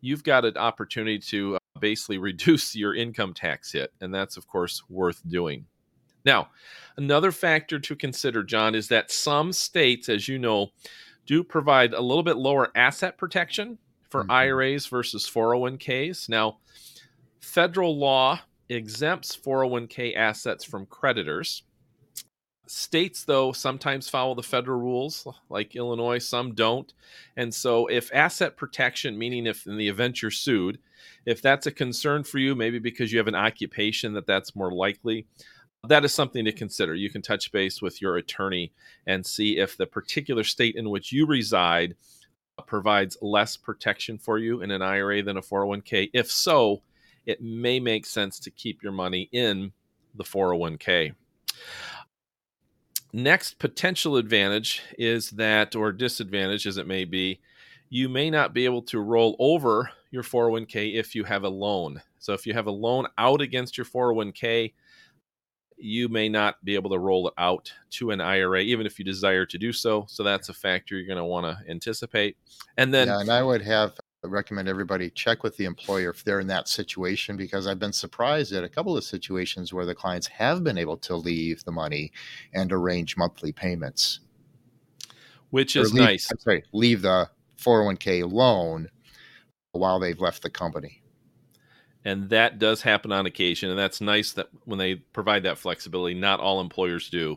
you've 0.00 0.24
got 0.24 0.46
an 0.46 0.56
opportunity 0.56 1.18
to 1.18 1.56
uh, 1.56 1.58
basically 1.78 2.16
reduce 2.30 2.74
your 2.74 2.94
income 2.94 3.34
tax 3.34 3.72
hit. 3.72 3.92
And 4.00 4.14
that's, 4.14 4.38
of 4.38 4.48
course, 4.48 4.82
worth 4.88 5.20
doing. 5.28 5.66
Now, 6.24 6.48
another 6.96 7.30
factor 7.30 7.78
to 7.78 7.94
consider, 7.94 8.42
John, 8.42 8.74
is 8.74 8.88
that 8.88 9.10
some 9.10 9.52
states, 9.52 10.08
as 10.08 10.28
you 10.28 10.38
know, 10.38 10.70
do 11.26 11.42
provide 11.42 11.92
a 11.92 12.00
little 12.00 12.22
bit 12.22 12.36
lower 12.36 12.70
asset 12.74 13.18
protection 13.18 13.78
for 14.10 14.22
mm-hmm. 14.22 14.30
IRAs 14.30 14.86
versus 14.86 15.28
401ks. 15.28 16.28
Now, 16.28 16.58
federal 17.40 17.96
law 17.96 18.40
exempts 18.68 19.36
401k 19.36 20.16
assets 20.16 20.64
from 20.64 20.86
creditors. 20.86 21.62
States, 22.68 23.22
though, 23.22 23.52
sometimes 23.52 24.08
follow 24.08 24.34
the 24.34 24.42
federal 24.42 24.80
rules, 24.80 25.26
like 25.48 25.76
Illinois, 25.76 26.18
some 26.18 26.52
don't. 26.52 26.92
And 27.36 27.54
so, 27.54 27.86
if 27.86 28.12
asset 28.12 28.56
protection, 28.56 29.16
meaning 29.16 29.46
if 29.46 29.66
in 29.66 29.76
the 29.76 29.88
event 29.88 30.20
you're 30.20 30.32
sued, 30.32 30.78
if 31.26 31.40
that's 31.40 31.68
a 31.68 31.72
concern 31.72 32.24
for 32.24 32.38
you, 32.38 32.56
maybe 32.56 32.80
because 32.80 33.12
you 33.12 33.18
have 33.18 33.28
an 33.28 33.36
occupation 33.36 34.14
that 34.14 34.26
that's 34.26 34.56
more 34.56 34.72
likely, 34.72 35.26
that 35.88 36.04
is 36.04 36.14
something 36.14 36.44
to 36.44 36.52
consider. 36.52 36.94
You 36.94 37.10
can 37.10 37.22
touch 37.22 37.52
base 37.52 37.82
with 37.82 38.00
your 38.00 38.16
attorney 38.16 38.72
and 39.06 39.24
see 39.24 39.58
if 39.58 39.76
the 39.76 39.86
particular 39.86 40.44
state 40.44 40.76
in 40.76 40.90
which 40.90 41.12
you 41.12 41.26
reside 41.26 41.96
provides 42.66 43.18
less 43.20 43.56
protection 43.56 44.18
for 44.18 44.38
you 44.38 44.62
in 44.62 44.70
an 44.70 44.82
IRA 44.82 45.22
than 45.22 45.36
a 45.36 45.42
401k. 45.42 46.10
If 46.14 46.30
so, 46.30 46.82
it 47.26 47.42
may 47.42 47.80
make 47.80 48.06
sense 48.06 48.38
to 48.40 48.50
keep 48.50 48.82
your 48.82 48.92
money 48.92 49.28
in 49.32 49.72
the 50.14 50.24
401k. 50.24 51.14
Next 53.12 53.58
potential 53.58 54.16
advantage 54.16 54.82
is 54.98 55.30
that, 55.30 55.74
or 55.74 55.92
disadvantage 55.92 56.66
as 56.66 56.76
it 56.76 56.86
may 56.86 57.04
be, 57.04 57.40
you 57.88 58.08
may 58.08 58.30
not 58.30 58.52
be 58.52 58.64
able 58.64 58.82
to 58.82 59.00
roll 59.00 59.36
over 59.38 59.90
your 60.10 60.22
401k 60.22 60.94
if 60.94 61.14
you 61.14 61.24
have 61.24 61.44
a 61.44 61.48
loan. 61.48 62.02
So 62.18 62.32
if 62.32 62.46
you 62.46 62.54
have 62.54 62.66
a 62.66 62.72
loan 62.72 63.06
out 63.16 63.40
against 63.40 63.78
your 63.78 63.86
401k, 63.86 64.72
you 65.76 66.08
may 66.08 66.28
not 66.28 66.62
be 66.64 66.74
able 66.74 66.90
to 66.90 66.98
roll 66.98 67.28
it 67.28 67.34
out 67.38 67.72
to 67.90 68.10
an 68.10 68.20
IRA, 68.20 68.60
even 68.62 68.86
if 68.86 68.98
you 68.98 69.04
desire 69.04 69.44
to 69.46 69.58
do 69.58 69.72
so. 69.72 70.06
So 70.08 70.22
that's 70.22 70.48
a 70.48 70.54
factor 70.54 70.96
you're 70.96 71.06
going 71.06 71.18
to 71.18 71.24
want 71.24 71.44
to 71.46 71.70
anticipate. 71.70 72.36
And 72.76 72.92
then, 72.92 73.08
yeah, 73.08 73.20
and 73.20 73.30
I 73.30 73.42
would 73.42 73.62
have 73.62 73.92
uh, 74.24 74.28
recommend 74.28 74.68
everybody 74.68 75.10
check 75.10 75.42
with 75.42 75.56
the 75.56 75.64
employer 75.64 76.10
if 76.10 76.24
they're 76.24 76.40
in 76.40 76.46
that 76.46 76.68
situation 76.68 77.36
because 77.36 77.66
I've 77.66 77.78
been 77.78 77.92
surprised 77.92 78.52
at 78.52 78.64
a 78.64 78.68
couple 78.68 78.96
of 78.96 79.04
situations 79.04 79.72
where 79.72 79.86
the 79.86 79.94
clients 79.94 80.26
have 80.28 80.64
been 80.64 80.78
able 80.78 80.96
to 80.98 81.16
leave 81.16 81.62
the 81.64 81.72
money 81.72 82.12
and 82.54 82.72
arrange 82.72 83.16
monthly 83.16 83.52
payments, 83.52 84.20
which 85.50 85.76
is 85.76 85.92
leave, 85.92 86.02
nice. 86.02 86.30
I'm 86.30 86.38
sorry, 86.38 86.64
leave 86.72 87.02
the 87.02 87.28
401k 87.58 88.30
loan 88.30 88.88
while 89.72 89.98
they've 90.00 90.20
left 90.20 90.42
the 90.42 90.50
company 90.50 91.02
and 92.06 92.30
that 92.30 92.60
does 92.60 92.80
happen 92.80 93.10
on 93.10 93.26
occasion 93.26 93.68
and 93.68 93.78
that's 93.78 94.00
nice 94.00 94.32
that 94.32 94.48
when 94.64 94.78
they 94.78 94.94
provide 94.94 95.42
that 95.42 95.58
flexibility 95.58 96.14
not 96.14 96.40
all 96.40 96.60
employers 96.60 97.10
do 97.10 97.36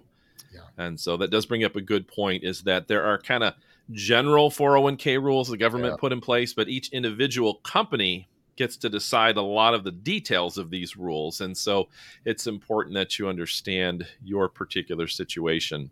yeah. 0.53 0.61
and 0.77 0.97
so 0.97 1.17
that 1.17 1.31
does 1.31 1.45
bring 1.45 1.63
up 1.63 1.75
a 1.75 1.81
good 1.81 2.07
point 2.07 2.43
is 2.43 2.61
that 2.61 2.87
there 2.87 3.03
are 3.03 3.17
kind 3.17 3.43
of 3.43 3.53
general 3.91 4.49
401k 4.49 5.21
rules 5.21 5.49
the 5.49 5.57
government 5.57 5.93
yeah. 5.93 5.99
put 5.99 6.13
in 6.13 6.21
place 6.21 6.53
but 6.53 6.69
each 6.69 6.89
individual 6.89 7.55
company 7.55 8.27
gets 8.55 8.77
to 8.77 8.89
decide 8.89 9.37
a 9.37 9.41
lot 9.41 9.73
of 9.73 9.83
the 9.83 9.91
details 9.91 10.57
of 10.57 10.69
these 10.69 10.95
rules 10.95 11.41
and 11.41 11.57
so 11.57 11.87
it's 12.25 12.45
important 12.45 12.93
that 12.93 13.17
you 13.17 13.27
understand 13.27 14.05
your 14.23 14.47
particular 14.47 15.07
situation 15.07 15.89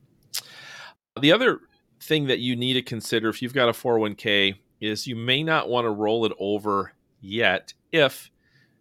the 1.19 1.31
other 1.31 1.62
thing 2.00 2.27
that 2.27 2.39
you 2.39 2.55
need 2.55 2.74
to 2.74 2.81
consider 2.84 3.27
if 3.27 3.41
you've 3.41 3.53
got 3.53 3.69
a 3.69 3.72
401k 3.72 4.55
is 4.79 5.07
you 5.07 5.15
may 5.15 5.41
not 5.41 5.67
want 5.67 5.86
to 5.86 5.89
roll 5.89 6.25
it 6.25 6.34
over 6.38 6.93
yet 7.22 7.74
if 7.91 8.29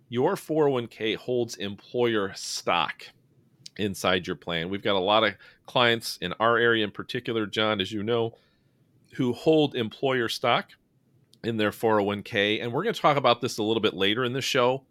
your 0.08 0.34
401k 0.34 1.16
holds 1.16 1.56
employer 1.56 2.32
stock 2.34 3.04
inside 3.76 4.26
your 4.26 4.36
plan. 4.36 4.68
We've 4.68 4.82
got 4.82 4.96
a 4.96 5.00
lot 5.00 5.24
of 5.24 5.34
clients 5.66 6.18
in 6.20 6.32
our 6.34 6.56
area 6.56 6.84
in 6.84 6.90
particular, 6.90 7.46
John, 7.46 7.80
as 7.80 7.92
you 7.92 8.02
know, 8.02 8.34
who 9.14 9.32
hold 9.32 9.74
employer 9.74 10.28
stock 10.28 10.70
in 11.44 11.56
their 11.56 11.70
401k. 11.70 12.62
And 12.62 12.72
we're 12.72 12.82
going 12.82 12.94
to 12.94 13.00
talk 13.00 13.16
about 13.16 13.40
this 13.40 13.58
a 13.58 13.62
little 13.62 13.80
bit 13.80 13.94
later 13.94 14.24
in 14.24 14.32
the 14.32 14.40
show 14.40 14.84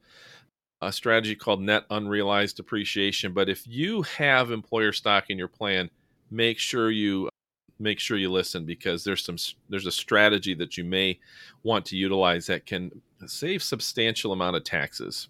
a 0.82 0.92
strategy 0.92 1.36
called 1.36 1.62
net 1.62 1.86
unrealized 1.90 2.60
appreciation. 2.60 3.34
But 3.34 3.50
if 3.50 3.66
you 3.68 4.04
have 4.04 4.52
employer 4.52 4.92
stock 4.92 5.26
in 5.30 5.38
your 5.38 5.48
plan, 5.48 5.90
make 6.30 6.60
sure 6.60 6.92
you 6.92 7.30
make 7.78 8.00
sure 8.00 8.18
you 8.18 8.32
listen 8.32 8.66
because 8.66 9.04
there's 9.04 9.24
some 9.24 9.38
there's 9.70 9.86
a 9.86 9.92
strategy 9.92 10.54
that 10.54 10.78
you 10.78 10.84
may 10.84 11.20
want 11.64 11.86
to 11.86 11.98
utilize 11.98 12.46
that 12.48 12.66
can 12.66 12.92
save 13.30 13.64
substantial 13.64 14.32
amount 14.32 14.56
of 14.56 14.64
taxes. 14.64 15.28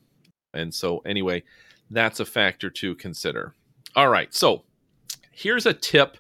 And 0.54 0.74
so 0.74 1.00
anyway, 1.00 1.44
that's 1.92 2.20
a 2.20 2.26
factor 2.26 2.70
to 2.70 2.96
consider. 2.96 3.54
All 3.96 4.10
right. 4.10 4.34
So, 4.34 4.64
here's 5.32 5.66
a 5.66 5.74
tip 5.74 6.18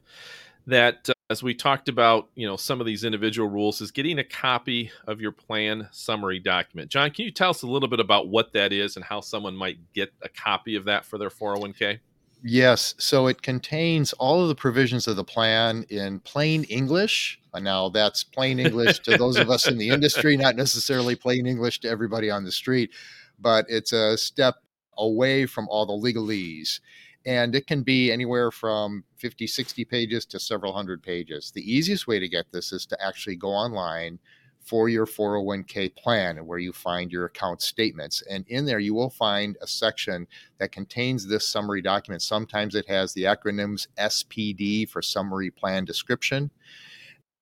that 0.67 1.09
uh, 1.09 1.13
as 1.29 1.41
we 1.41 1.53
talked 1.53 1.89
about, 1.89 2.29
you 2.35 2.45
know, 2.45 2.55
some 2.55 2.79
of 2.79 2.85
these 2.85 3.03
individual 3.03 3.49
rules 3.49 3.81
is 3.81 3.91
getting 3.91 4.19
a 4.19 4.23
copy 4.23 4.91
of 5.07 5.19
your 5.19 5.31
plan 5.31 5.87
summary 5.91 6.39
document. 6.39 6.91
John, 6.91 7.09
can 7.11 7.25
you 7.25 7.31
tell 7.31 7.49
us 7.49 7.63
a 7.63 7.67
little 7.67 7.89
bit 7.89 7.99
about 7.99 8.29
what 8.29 8.53
that 8.53 8.71
is 8.71 8.95
and 8.95 9.03
how 9.03 9.21
someone 9.21 9.55
might 9.55 9.77
get 9.93 10.13
a 10.21 10.29
copy 10.29 10.75
of 10.75 10.85
that 10.85 11.05
for 11.05 11.17
their 11.17 11.29
401k? 11.29 11.99
Yes. 12.47 12.93
So 12.99 13.25
it 13.25 13.41
contains 13.41 14.13
all 14.13 14.39
of 14.43 14.49
the 14.49 14.55
provisions 14.55 15.07
of 15.07 15.15
the 15.15 15.23
plan 15.23 15.83
in 15.89 16.19
plain 16.19 16.63
English. 16.65 17.39
Now, 17.59 17.89
that's 17.89 18.23
plain 18.23 18.59
English 18.59 18.99
to 18.99 19.17
those 19.17 19.37
of 19.37 19.49
us 19.49 19.67
in 19.67 19.79
the 19.79 19.89
industry, 19.89 20.37
not 20.37 20.55
necessarily 20.55 21.15
plain 21.15 21.47
English 21.47 21.79
to 21.79 21.89
everybody 21.89 22.29
on 22.29 22.43
the 22.43 22.51
street, 22.51 22.91
but 23.39 23.65
it's 23.67 23.93
a 23.93 24.15
step 24.15 24.57
away 24.95 25.47
from 25.47 25.67
all 25.69 25.87
the 25.87 25.93
legalese. 25.93 26.81
And 27.25 27.55
it 27.55 27.65
can 27.65 27.81
be 27.81 28.11
anywhere 28.11 28.51
from 28.51 29.05
50, 29.15 29.47
60 29.47 29.83
pages 29.83 30.23
to 30.27 30.39
several 30.39 30.73
hundred 30.73 31.01
pages. 31.01 31.49
The 31.49 31.63
easiest 31.73 32.05
way 32.05 32.19
to 32.19 32.29
get 32.29 32.51
this 32.51 32.71
is 32.71 32.85
to 32.87 33.03
actually 33.03 33.37
go 33.37 33.49
online 33.49 34.19
for 34.65 34.89
your 34.89 35.05
401k 35.05 35.95
plan 35.95 36.45
where 36.45 36.57
you 36.57 36.73
find 36.73 37.11
your 37.11 37.25
account 37.25 37.61
statements. 37.61 38.23
And 38.29 38.45
in 38.47 38.65
there, 38.65 38.79
you 38.79 38.95
will 38.95 39.11
find 39.11 39.57
a 39.61 39.67
section 39.67 40.27
that 40.57 40.71
contains 40.71 41.27
this 41.27 41.47
summary 41.47 41.83
document. 41.83 42.23
Sometimes 42.23 42.73
it 42.73 42.87
has 42.87 43.13
the 43.13 43.23
acronyms 43.23 43.87
SPD 43.99 44.89
for 44.89 45.03
summary 45.03 45.51
plan 45.51 45.85
description. 45.85 46.49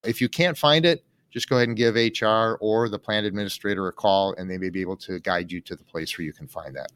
If 0.04 0.20
you 0.20 0.28
can't 0.28 0.58
find 0.58 0.86
it, 0.86 1.06
just 1.32 1.50
go 1.50 1.56
ahead 1.56 1.70
and 1.70 1.78
give 1.78 1.96
HR 1.96 2.58
or 2.60 2.90
the 2.90 3.00
plan 3.00 3.26
administrator 3.26 3.88
a 3.88 3.94
call, 3.94 4.36
and 4.38 4.50
they 4.50 4.58
may 4.58 4.70
be 4.70 4.82
able 4.82 4.98
to 4.98 5.20
guide 5.20 5.52
you 5.52 5.62
to 5.62 5.76
the 5.76 5.84
place 5.84 6.16
where 6.18 6.26
you 6.26 6.34
can 6.34 6.48
find 6.48 6.76
that. 6.76 6.92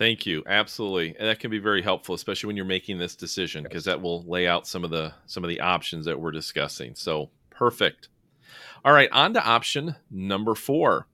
Thank 0.00 0.26
you. 0.26 0.42
Absolutely. 0.46 1.14
And 1.18 1.28
that 1.28 1.40
can 1.40 1.50
be 1.50 1.58
very 1.58 1.82
helpful, 1.82 2.14
especially 2.14 2.48
when 2.48 2.56
you're 2.56 2.64
making 2.64 2.98
this 2.98 3.14
decision, 3.14 3.62
because 3.62 3.84
that 3.84 4.00
will 4.00 4.24
lay 4.24 4.48
out 4.48 4.66
some 4.66 4.82
of 4.82 4.90
the 4.90 5.12
some 5.26 5.44
of 5.44 5.48
the 5.48 5.60
options 5.60 6.06
that 6.06 6.18
we're 6.18 6.30
discussing. 6.30 6.94
So 6.94 7.30
perfect. 7.50 8.08
All 8.84 8.92
right, 8.92 9.10
on 9.12 9.34
to 9.34 9.44
option 9.44 9.96
number 10.10 10.54
four 10.54 11.06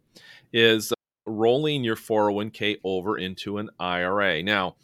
is 0.53 0.93
rolling 1.27 1.83
your 1.83 1.97
401k 1.97 2.79
over 2.85 3.19
into 3.19 3.59
an 3.59 3.71
IRA. 3.81 4.43
Now, 4.43 4.77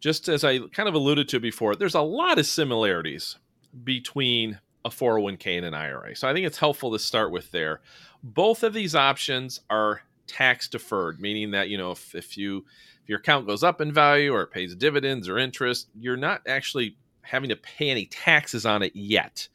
just 0.00 0.28
as 0.28 0.42
I 0.42 0.60
kind 0.68 0.88
of 0.88 0.94
alluded 0.94 1.28
to 1.28 1.40
before, 1.40 1.76
there's 1.76 1.94
a 1.94 2.00
lot 2.00 2.38
of 2.38 2.46
similarities 2.46 3.36
between 3.84 4.58
a 4.84 4.88
401k 4.88 5.58
and 5.58 5.66
an 5.66 5.74
IRA. 5.74 6.16
So 6.16 6.28
I 6.28 6.32
think 6.32 6.46
it's 6.46 6.58
helpful 6.58 6.92
to 6.92 6.98
start 6.98 7.30
with 7.30 7.50
there. 7.50 7.80
Both 8.22 8.62
of 8.62 8.72
these 8.72 8.94
options 8.94 9.60
are 9.68 10.02
tax 10.26 10.68
deferred, 10.68 11.20
meaning 11.20 11.50
that, 11.50 11.68
you 11.68 11.76
know, 11.76 11.90
if, 11.90 12.14
if 12.14 12.38
you 12.38 12.64
if 13.02 13.08
your 13.08 13.18
account 13.18 13.46
goes 13.46 13.62
up 13.62 13.80
in 13.80 13.92
value 13.92 14.32
or 14.32 14.42
it 14.42 14.50
pays 14.50 14.74
dividends 14.74 15.28
or 15.28 15.38
interest, 15.38 15.88
you're 15.98 16.16
not 16.16 16.42
actually 16.46 16.96
having 17.22 17.50
to 17.50 17.56
pay 17.56 17.90
any 17.90 18.06
taxes 18.06 18.64
on 18.64 18.82
it 18.82 18.94
yet. 18.94 19.48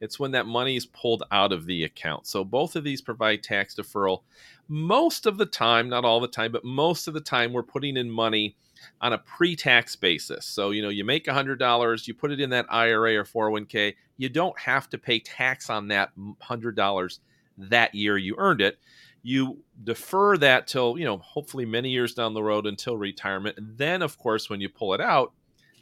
It's 0.00 0.18
when 0.18 0.30
that 0.32 0.46
money 0.46 0.76
is 0.76 0.86
pulled 0.86 1.22
out 1.30 1.52
of 1.52 1.66
the 1.66 1.84
account. 1.84 2.26
So 2.26 2.42
both 2.42 2.74
of 2.74 2.84
these 2.84 3.02
provide 3.02 3.42
tax 3.42 3.74
deferral. 3.74 4.22
Most 4.68 5.26
of 5.26 5.36
the 5.36 5.46
time, 5.46 5.88
not 5.88 6.04
all 6.04 6.20
the 6.20 6.28
time, 6.28 6.52
but 6.52 6.64
most 6.64 7.06
of 7.06 7.14
the 7.14 7.20
time, 7.20 7.52
we're 7.52 7.62
putting 7.62 7.96
in 7.96 8.10
money 8.10 8.56
on 9.02 9.12
a 9.12 9.18
pre-tax 9.18 9.94
basis. 9.96 10.46
So, 10.46 10.70
you 10.70 10.80
know, 10.80 10.88
you 10.88 11.04
make 11.04 11.26
$100, 11.26 12.06
you 12.06 12.14
put 12.14 12.30
it 12.30 12.40
in 12.40 12.48
that 12.50 12.66
IRA 12.70 13.16
or 13.16 13.24
401k, 13.24 13.94
you 14.16 14.28
don't 14.30 14.58
have 14.58 14.88
to 14.90 14.98
pay 14.98 15.18
tax 15.18 15.68
on 15.68 15.88
that 15.88 16.10
$100 16.16 17.18
that 17.58 17.94
year 17.94 18.16
you 18.16 18.36
earned 18.38 18.62
it. 18.62 18.78
you 19.22 19.62
defer 19.84 20.36
that 20.38 20.66
till, 20.66 20.98
you 20.98 21.04
know, 21.04 21.18
hopefully 21.18 21.66
many 21.66 21.90
years 21.90 22.14
down 22.14 22.34
the 22.34 22.42
road 22.42 22.66
until 22.66 22.96
retirement. 22.96 23.58
And 23.58 23.76
then, 23.76 24.02
of 24.02 24.18
course, 24.18 24.48
when 24.48 24.60
you 24.60 24.68
pull 24.68 24.94
it 24.94 25.00
out, 25.00 25.32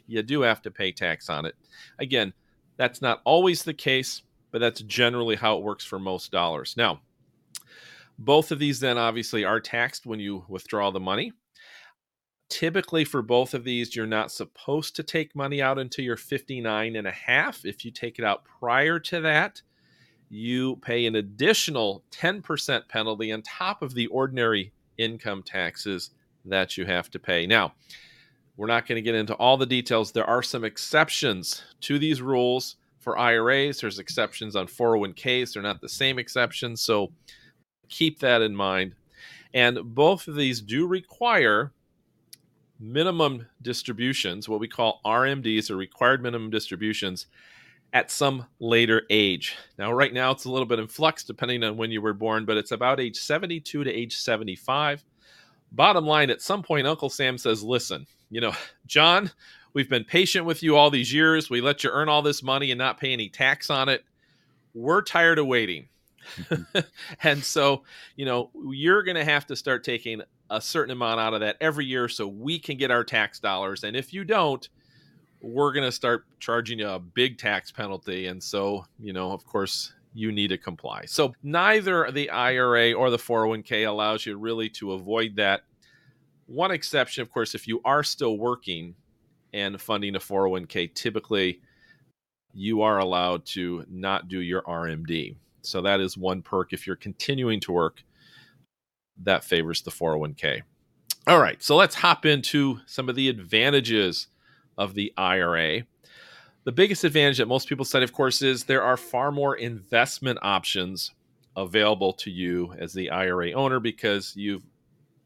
you 0.07 0.21
do 0.23 0.41
have 0.41 0.61
to 0.63 0.71
pay 0.71 0.91
tax 0.91 1.29
on 1.29 1.45
it. 1.45 1.55
Again, 1.99 2.33
that's 2.79 3.01
not 3.01 3.21
always 3.25 3.63
the 3.63 3.73
case, 3.73 4.21
but 4.51 4.59
that's 4.59 4.81
generally 4.83 5.35
how 5.35 5.57
it 5.57 5.63
works 5.63 5.83
for 5.83 5.99
most 5.99 6.31
dollars. 6.31 6.75
Now, 6.77 7.01
both 8.17 8.53
of 8.53 8.59
these 8.59 8.79
then 8.79 8.97
obviously 8.97 9.43
are 9.43 9.59
taxed 9.59 10.05
when 10.05 10.21
you 10.21 10.45
withdraw 10.47 10.89
the 10.89 10.99
money. 10.99 11.33
Typically, 12.49 13.03
for 13.03 13.21
both 13.21 13.53
of 13.53 13.65
these, 13.65 13.97
you're 13.97 14.07
not 14.07 14.31
supposed 14.31 14.95
to 14.95 15.03
take 15.03 15.35
money 15.35 15.61
out 15.61 15.77
until 15.77 16.05
you're 16.05 16.15
59 16.15 16.95
and 16.95 17.05
a 17.05 17.11
half. 17.11 17.65
If 17.65 17.83
you 17.83 17.91
take 17.91 18.17
it 18.17 18.23
out 18.23 18.45
prior 18.45 18.97
to 18.97 19.21
that, 19.21 19.61
you 20.29 20.77
pay 20.77 21.05
an 21.05 21.15
additional 21.15 22.05
10% 22.11 22.87
penalty 22.87 23.33
on 23.33 23.41
top 23.41 23.81
of 23.81 23.93
the 23.93 24.07
ordinary 24.07 24.71
income 24.97 25.43
taxes 25.43 26.11
that 26.45 26.77
you 26.77 26.85
have 26.85 27.11
to 27.11 27.19
pay. 27.19 27.45
Now, 27.45 27.73
we're 28.59 28.67
not 28.67 28.85
going 28.85 28.97
to 28.97 29.01
get 29.01 29.15
into 29.15 29.33
all 29.35 29.55
the 29.55 29.65
details. 29.65 30.11
There 30.11 30.29
are 30.29 30.43
some 30.43 30.65
exceptions 30.65 31.63
to 31.79 31.97
these 31.97 32.21
rules 32.21 32.75
for 32.97 33.17
IRAs. 33.17 33.79
There's 33.79 33.99
exceptions 33.99 34.57
on 34.57 34.67
401ks. 34.67 35.53
They're 35.53 35.63
not 35.63 35.79
the 35.79 35.87
same 35.87 36.19
exceptions. 36.19 36.81
So 36.81 37.13
keep 37.87 38.19
that 38.19 38.41
in 38.41 38.53
mind. 38.53 38.95
And 39.53 39.79
both 39.95 40.27
of 40.27 40.35
these 40.35 40.59
do 40.59 40.87
require 40.87 41.71
minimum 42.81 43.47
distributions, 43.61 44.49
what 44.49 44.59
we 44.59 44.67
call 44.67 44.99
RMDs 45.05 45.71
or 45.71 45.77
required 45.77 46.21
minimum 46.21 46.49
distributions 46.49 47.27
at 47.93 48.11
some 48.11 48.45
later 48.59 49.03
age. 49.09 49.55
Now, 49.77 49.93
right 49.93 50.13
now, 50.13 50.31
it's 50.31 50.43
a 50.43 50.51
little 50.51 50.67
bit 50.67 50.79
in 50.79 50.87
flux 50.87 51.23
depending 51.23 51.63
on 51.63 51.77
when 51.77 51.91
you 51.91 52.01
were 52.01 52.13
born, 52.13 52.43
but 52.43 52.57
it's 52.57 52.71
about 52.71 52.99
age 52.99 53.15
72 53.15 53.85
to 53.85 53.89
age 53.89 54.17
75. 54.17 55.05
Bottom 55.71 56.05
line, 56.05 56.29
at 56.29 56.41
some 56.41 56.63
point, 56.63 56.87
Uncle 56.87 57.09
Sam 57.09 57.37
says, 57.37 57.63
Listen, 57.63 58.07
you 58.29 58.41
know, 58.41 58.53
John, 58.85 59.31
we've 59.73 59.89
been 59.89 60.03
patient 60.03 60.45
with 60.45 60.63
you 60.63 60.75
all 60.75 60.89
these 60.89 61.13
years. 61.13 61.49
We 61.49 61.61
let 61.61 61.83
you 61.83 61.89
earn 61.91 62.09
all 62.09 62.21
this 62.21 62.43
money 62.43 62.71
and 62.71 62.77
not 62.77 62.99
pay 62.99 63.13
any 63.13 63.29
tax 63.29 63.69
on 63.69 63.89
it. 63.89 64.03
We're 64.73 65.01
tired 65.01 65.39
of 65.39 65.47
waiting. 65.47 65.87
and 67.23 67.43
so, 67.43 67.83
you 68.15 68.25
know, 68.25 68.51
you're 68.71 69.03
going 69.03 69.17
to 69.17 69.25
have 69.25 69.47
to 69.47 69.55
start 69.55 69.83
taking 69.83 70.21
a 70.49 70.61
certain 70.61 70.91
amount 70.91 71.19
out 71.19 71.33
of 71.33 71.41
that 71.41 71.57
every 71.61 71.85
year 71.85 72.07
so 72.07 72.27
we 72.27 72.59
can 72.59 72.77
get 72.77 72.91
our 72.91 73.03
tax 73.03 73.39
dollars. 73.39 73.83
And 73.83 73.95
if 73.95 74.13
you 74.13 74.23
don't, 74.23 74.67
we're 75.41 75.71
going 75.71 75.85
to 75.85 75.91
start 75.91 76.25
charging 76.39 76.79
you 76.79 76.89
a 76.89 76.99
big 76.99 77.37
tax 77.37 77.71
penalty. 77.71 78.27
And 78.27 78.43
so, 78.43 78.85
you 78.99 79.13
know, 79.13 79.31
of 79.31 79.45
course, 79.45 79.93
you 80.13 80.31
need 80.31 80.49
to 80.49 80.57
comply. 80.57 81.05
So, 81.05 81.33
neither 81.43 82.11
the 82.11 82.29
IRA 82.29 82.93
or 82.93 83.09
the 83.09 83.17
401k 83.17 83.87
allows 83.87 84.25
you 84.25 84.37
really 84.37 84.69
to 84.71 84.93
avoid 84.93 85.35
that. 85.35 85.61
One 86.47 86.71
exception, 86.71 87.21
of 87.21 87.31
course, 87.31 87.53
if 87.53 87.67
you 87.67 87.79
are 87.85 88.03
still 88.03 88.37
working 88.37 88.95
and 89.53 89.79
funding 89.79 90.15
a 90.15 90.19
401k, 90.19 90.93
typically 90.95 91.61
you 92.53 92.81
are 92.81 92.97
allowed 92.97 93.45
to 93.45 93.85
not 93.87 94.27
do 94.27 94.39
your 94.39 94.63
RMD. 94.63 95.35
So, 95.61 95.81
that 95.81 95.99
is 95.99 96.17
one 96.17 96.41
perk. 96.41 96.73
If 96.73 96.87
you're 96.87 96.95
continuing 96.95 97.59
to 97.61 97.71
work, 97.71 98.03
that 99.23 99.43
favors 99.43 99.81
the 99.81 99.91
401k. 99.91 100.61
All 101.27 101.39
right, 101.39 101.61
so 101.61 101.75
let's 101.75 101.95
hop 101.95 102.25
into 102.25 102.79
some 102.87 103.09
of 103.09 103.15
the 103.15 103.29
advantages 103.29 104.27
of 104.77 104.95
the 104.95 105.13
IRA. 105.17 105.83
The 106.65 106.71
biggest 106.71 107.03
advantage 107.03 107.37
that 107.37 107.47
most 107.47 107.69
people 107.69 107.85
cite, 107.85 108.03
of 108.03 108.11
course, 108.11 108.41
is 108.41 108.65
there 108.65 108.83
are 108.83 108.97
far 108.97 109.31
more 109.31 109.55
investment 109.55 110.39
options 110.41 111.11
available 111.55 112.13
to 112.13 112.29
you 112.29 112.73
as 112.77 112.93
the 112.93 113.09
IRA 113.09 113.51
owner 113.53 113.79
because 113.79 114.35
you've 114.35 114.63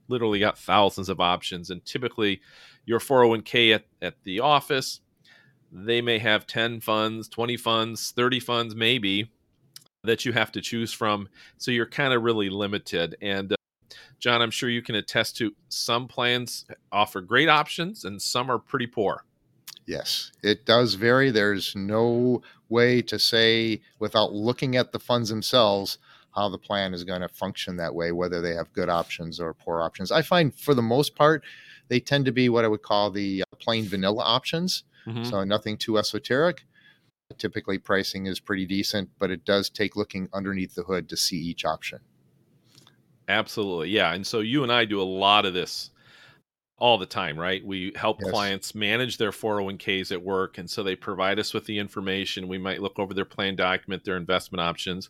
literally 0.07 0.39
got 0.39 0.57
thousands 0.57 1.09
of 1.09 1.19
options. 1.19 1.69
And 1.69 1.83
typically, 1.85 2.41
your 2.85 2.99
401k 2.99 3.75
at, 3.75 3.85
at 4.01 4.15
the 4.23 4.39
office, 4.41 5.01
they 5.71 6.01
may 6.01 6.19
have 6.19 6.45
10 6.45 6.81
funds, 6.81 7.27
20 7.29 7.57
funds, 7.57 8.11
30 8.11 8.39
funds, 8.39 8.75
maybe 8.75 9.31
that 10.03 10.25
you 10.25 10.33
have 10.33 10.51
to 10.51 10.61
choose 10.61 10.93
from. 10.93 11.27
So 11.57 11.71
you're 11.71 11.87
kind 11.87 12.13
of 12.13 12.21
really 12.21 12.49
limited. 12.49 13.15
And 13.21 13.53
uh, 13.53 13.55
John, 14.19 14.41
I'm 14.41 14.51
sure 14.51 14.69
you 14.69 14.81
can 14.81 14.95
attest 14.95 15.37
to 15.37 15.55
some 15.69 16.07
plans 16.07 16.65
offer 16.91 17.21
great 17.21 17.49
options 17.49 18.05
and 18.05 18.21
some 18.21 18.51
are 18.51 18.59
pretty 18.59 18.87
poor. 18.87 19.23
Yes, 19.85 20.31
it 20.41 20.65
does 20.65 20.93
vary. 20.93 21.29
There's 21.29 21.75
no 21.75 22.41
way 22.69 23.01
to 23.03 23.19
say 23.19 23.81
without 23.99 24.33
looking 24.33 24.75
at 24.75 24.91
the 24.91 24.99
funds 24.99 25.29
themselves 25.29 25.97
how 26.35 26.49
the 26.49 26.57
plan 26.57 26.93
is 26.93 27.03
going 27.03 27.21
to 27.21 27.27
function 27.27 27.77
that 27.77 27.93
way, 27.93 28.11
whether 28.11 28.41
they 28.41 28.53
have 28.55 28.73
good 28.73 28.89
options 28.89 29.39
or 29.39 29.53
poor 29.53 29.81
options. 29.81 30.11
I 30.11 30.21
find 30.21 30.53
for 30.53 30.73
the 30.73 30.81
most 30.81 31.15
part, 31.15 31.43
they 31.89 31.99
tend 31.99 32.25
to 32.25 32.31
be 32.31 32.49
what 32.49 32.65
I 32.65 32.67
would 32.67 32.81
call 32.81 33.11
the 33.11 33.43
uh, 33.43 33.55
plain 33.57 33.85
vanilla 33.85 34.23
options. 34.23 34.83
Mm-hmm. 35.05 35.25
So 35.25 35.43
nothing 35.43 35.77
too 35.77 35.97
esoteric. 35.97 36.65
Typically, 37.37 37.77
pricing 37.77 38.25
is 38.25 38.39
pretty 38.39 38.65
decent, 38.65 39.09
but 39.19 39.31
it 39.31 39.43
does 39.43 39.69
take 39.69 39.95
looking 39.95 40.29
underneath 40.33 40.75
the 40.75 40.83
hood 40.83 41.09
to 41.09 41.17
see 41.17 41.37
each 41.37 41.65
option. 41.65 41.99
Absolutely. 43.27 43.89
Yeah. 43.89 44.13
And 44.13 44.25
so 44.25 44.39
you 44.39 44.63
and 44.63 44.71
I 44.71 44.85
do 44.85 45.01
a 45.01 45.03
lot 45.03 45.45
of 45.45 45.53
this 45.53 45.91
all 46.83 46.97
the 46.97 47.05
time, 47.05 47.39
right? 47.39 47.65
We 47.65 47.93
help 47.95 48.19
yes. 48.19 48.29
clients 48.29 48.75
manage 48.75 49.15
their 49.15 49.31
401ks 49.31 50.11
at 50.11 50.21
work. 50.21 50.57
And 50.57 50.69
so 50.69 50.83
they 50.83 50.97
provide 50.97 51.39
us 51.39 51.53
with 51.53 51.63
the 51.65 51.79
information. 51.79 52.49
We 52.49 52.57
might 52.57 52.81
look 52.81 52.99
over 52.99 53.13
their 53.13 53.23
plan 53.23 53.55
document, 53.55 54.03
their 54.03 54.17
investment 54.17 54.59
options. 54.59 55.09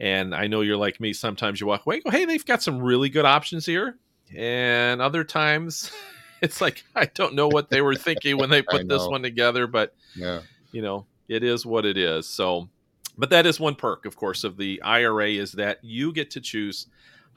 And 0.00 0.34
I 0.34 0.48
know 0.48 0.62
you're 0.62 0.76
like 0.76 0.98
me. 0.98 1.12
Sometimes 1.12 1.60
you 1.60 1.68
walk 1.68 1.86
away, 1.86 2.00
go, 2.00 2.10
hey, 2.10 2.24
they've 2.24 2.44
got 2.44 2.64
some 2.64 2.82
really 2.82 3.10
good 3.10 3.24
options 3.24 3.64
here. 3.64 3.96
And 4.36 5.00
other 5.00 5.22
times 5.22 5.92
it's 6.42 6.60
like, 6.60 6.82
I 6.96 7.04
don't 7.04 7.34
know 7.34 7.46
what 7.46 7.70
they 7.70 7.80
were 7.80 7.94
thinking 7.94 8.36
when 8.36 8.50
they 8.50 8.62
put 8.68 8.88
this 8.88 9.06
one 9.06 9.22
together, 9.22 9.68
but, 9.68 9.94
yeah. 10.16 10.40
you 10.72 10.82
know, 10.82 11.06
it 11.28 11.44
is 11.44 11.64
what 11.64 11.86
it 11.86 11.96
is. 11.96 12.26
So, 12.28 12.68
but 13.16 13.30
that 13.30 13.46
is 13.46 13.60
one 13.60 13.76
perk, 13.76 14.04
of 14.04 14.16
course, 14.16 14.42
of 14.42 14.56
the 14.56 14.82
IRA 14.82 15.30
is 15.30 15.52
that 15.52 15.78
you 15.80 16.12
get 16.12 16.32
to 16.32 16.40
choose 16.40 16.88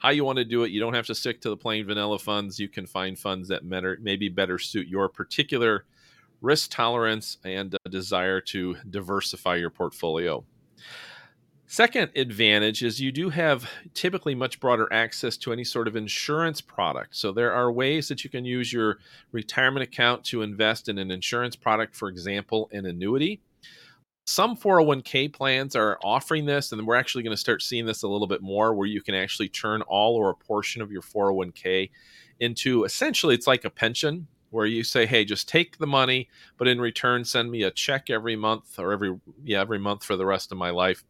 how 0.02 0.10
you 0.10 0.24
want 0.24 0.36
to 0.38 0.44
do 0.44 0.64
it. 0.64 0.72
You 0.72 0.80
don't 0.80 0.94
have 0.94 1.06
to 1.06 1.14
stick 1.14 1.40
to 1.42 1.48
the 1.48 1.56
plain 1.56 1.86
vanilla 1.86 2.18
funds. 2.18 2.58
You 2.58 2.68
can 2.68 2.86
find 2.86 3.16
funds 3.16 3.48
that 3.48 3.64
maybe 3.64 4.28
better 4.28 4.58
suit 4.58 4.88
your 4.88 5.08
particular 5.08 5.84
risk 6.40 6.72
tolerance 6.72 7.38
and 7.44 7.72
uh, 7.72 7.78
desire 7.88 8.40
to 8.40 8.74
diversify 8.90 9.54
your 9.54 9.70
portfolio. 9.70 10.44
Second 11.68 12.10
advantage 12.16 12.82
is 12.82 13.00
you 13.00 13.12
do 13.12 13.30
have 13.30 13.70
typically 13.94 14.34
much 14.34 14.58
broader 14.58 14.92
access 14.92 15.36
to 15.36 15.52
any 15.52 15.62
sort 15.62 15.86
of 15.86 15.94
insurance 15.94 16.60
product. 16.60 17.14
So 17.14 17.30
there 17.30 17.52
are 17.52 17.70
ways 17.70 18.08
that 18.08 18.24
you 18.24 18.28
can 18.28 18.44
use 18.44 18.72
your 18.72 18.98
retirement 19.30 19.84
account 19.84 20.24
to 20.24 20.42
invest 20.42 20.88
in 20.88 20.98
an 20.98 21.12
insurance 21.12 21.54
product, 21.54 21.94
for 21.94 22.08
example, 22.08 22.68
an 22.72 22.86
annuity 22.86 23.40
some 24.26 24.56
401k 24.56 25.32
plans 25.32 25.74
are 25.74 25.98
offering 26.02 26.46
this, 26.46 26.72
and 26.72 26.86
we're 26.86 26.94
actually 26.94 27.22
going 27.22 27.34
to 27.34 27.40
start 27.40 27.62
seeing 27.62 27.86
this 27.86 28.02
a 28.02 28.08
little 28.08 28.26
bit 28.26 28.42
more 28.42 28.74
where 28.74 28.86
you 28.86 29.02
can 29.02 29.14
actually 29.14 29.48
turn 29.48 29.82
all 29.82 30.14
or 30.16 30.30
a 30.30 30.34
portion 30.34 30.80
of 30.80 30.92
your 30.92 31.02
401k 31.02 31.90
into 32.40 32.84
essentially 32.84 33.34
it's 33.34 33.46
like 33.46 33.64
a 33.64 33.70
pension 33.70 34.26
where 34.50 34.66
you 34.66 34.84
say, 34.84 35.06
hey, 35.06 35.24
just 35.24 35.48
take 35.48 35.78
the 35.78 35.86
money, 35.86 36.28
but 36.58 36.68
in 36.68 36.80
return, 36.80 37.24
send 37.24 37.50
me 37.50 37.62
a 37.62 37.70
check 37.70 38.10
every 38.10 38.36
month 38.36 38.78
or 38.78 38.92
every, 38.92 39.18
yeah, 39.44 39.60
every 39.60 39.78
month 39.78 40.04
for 40.04 40.14
the 40.14 40.26
rest 40.26 40.52
of 40.52 40.58
my 40.58 40.70
life. 40.70 41.04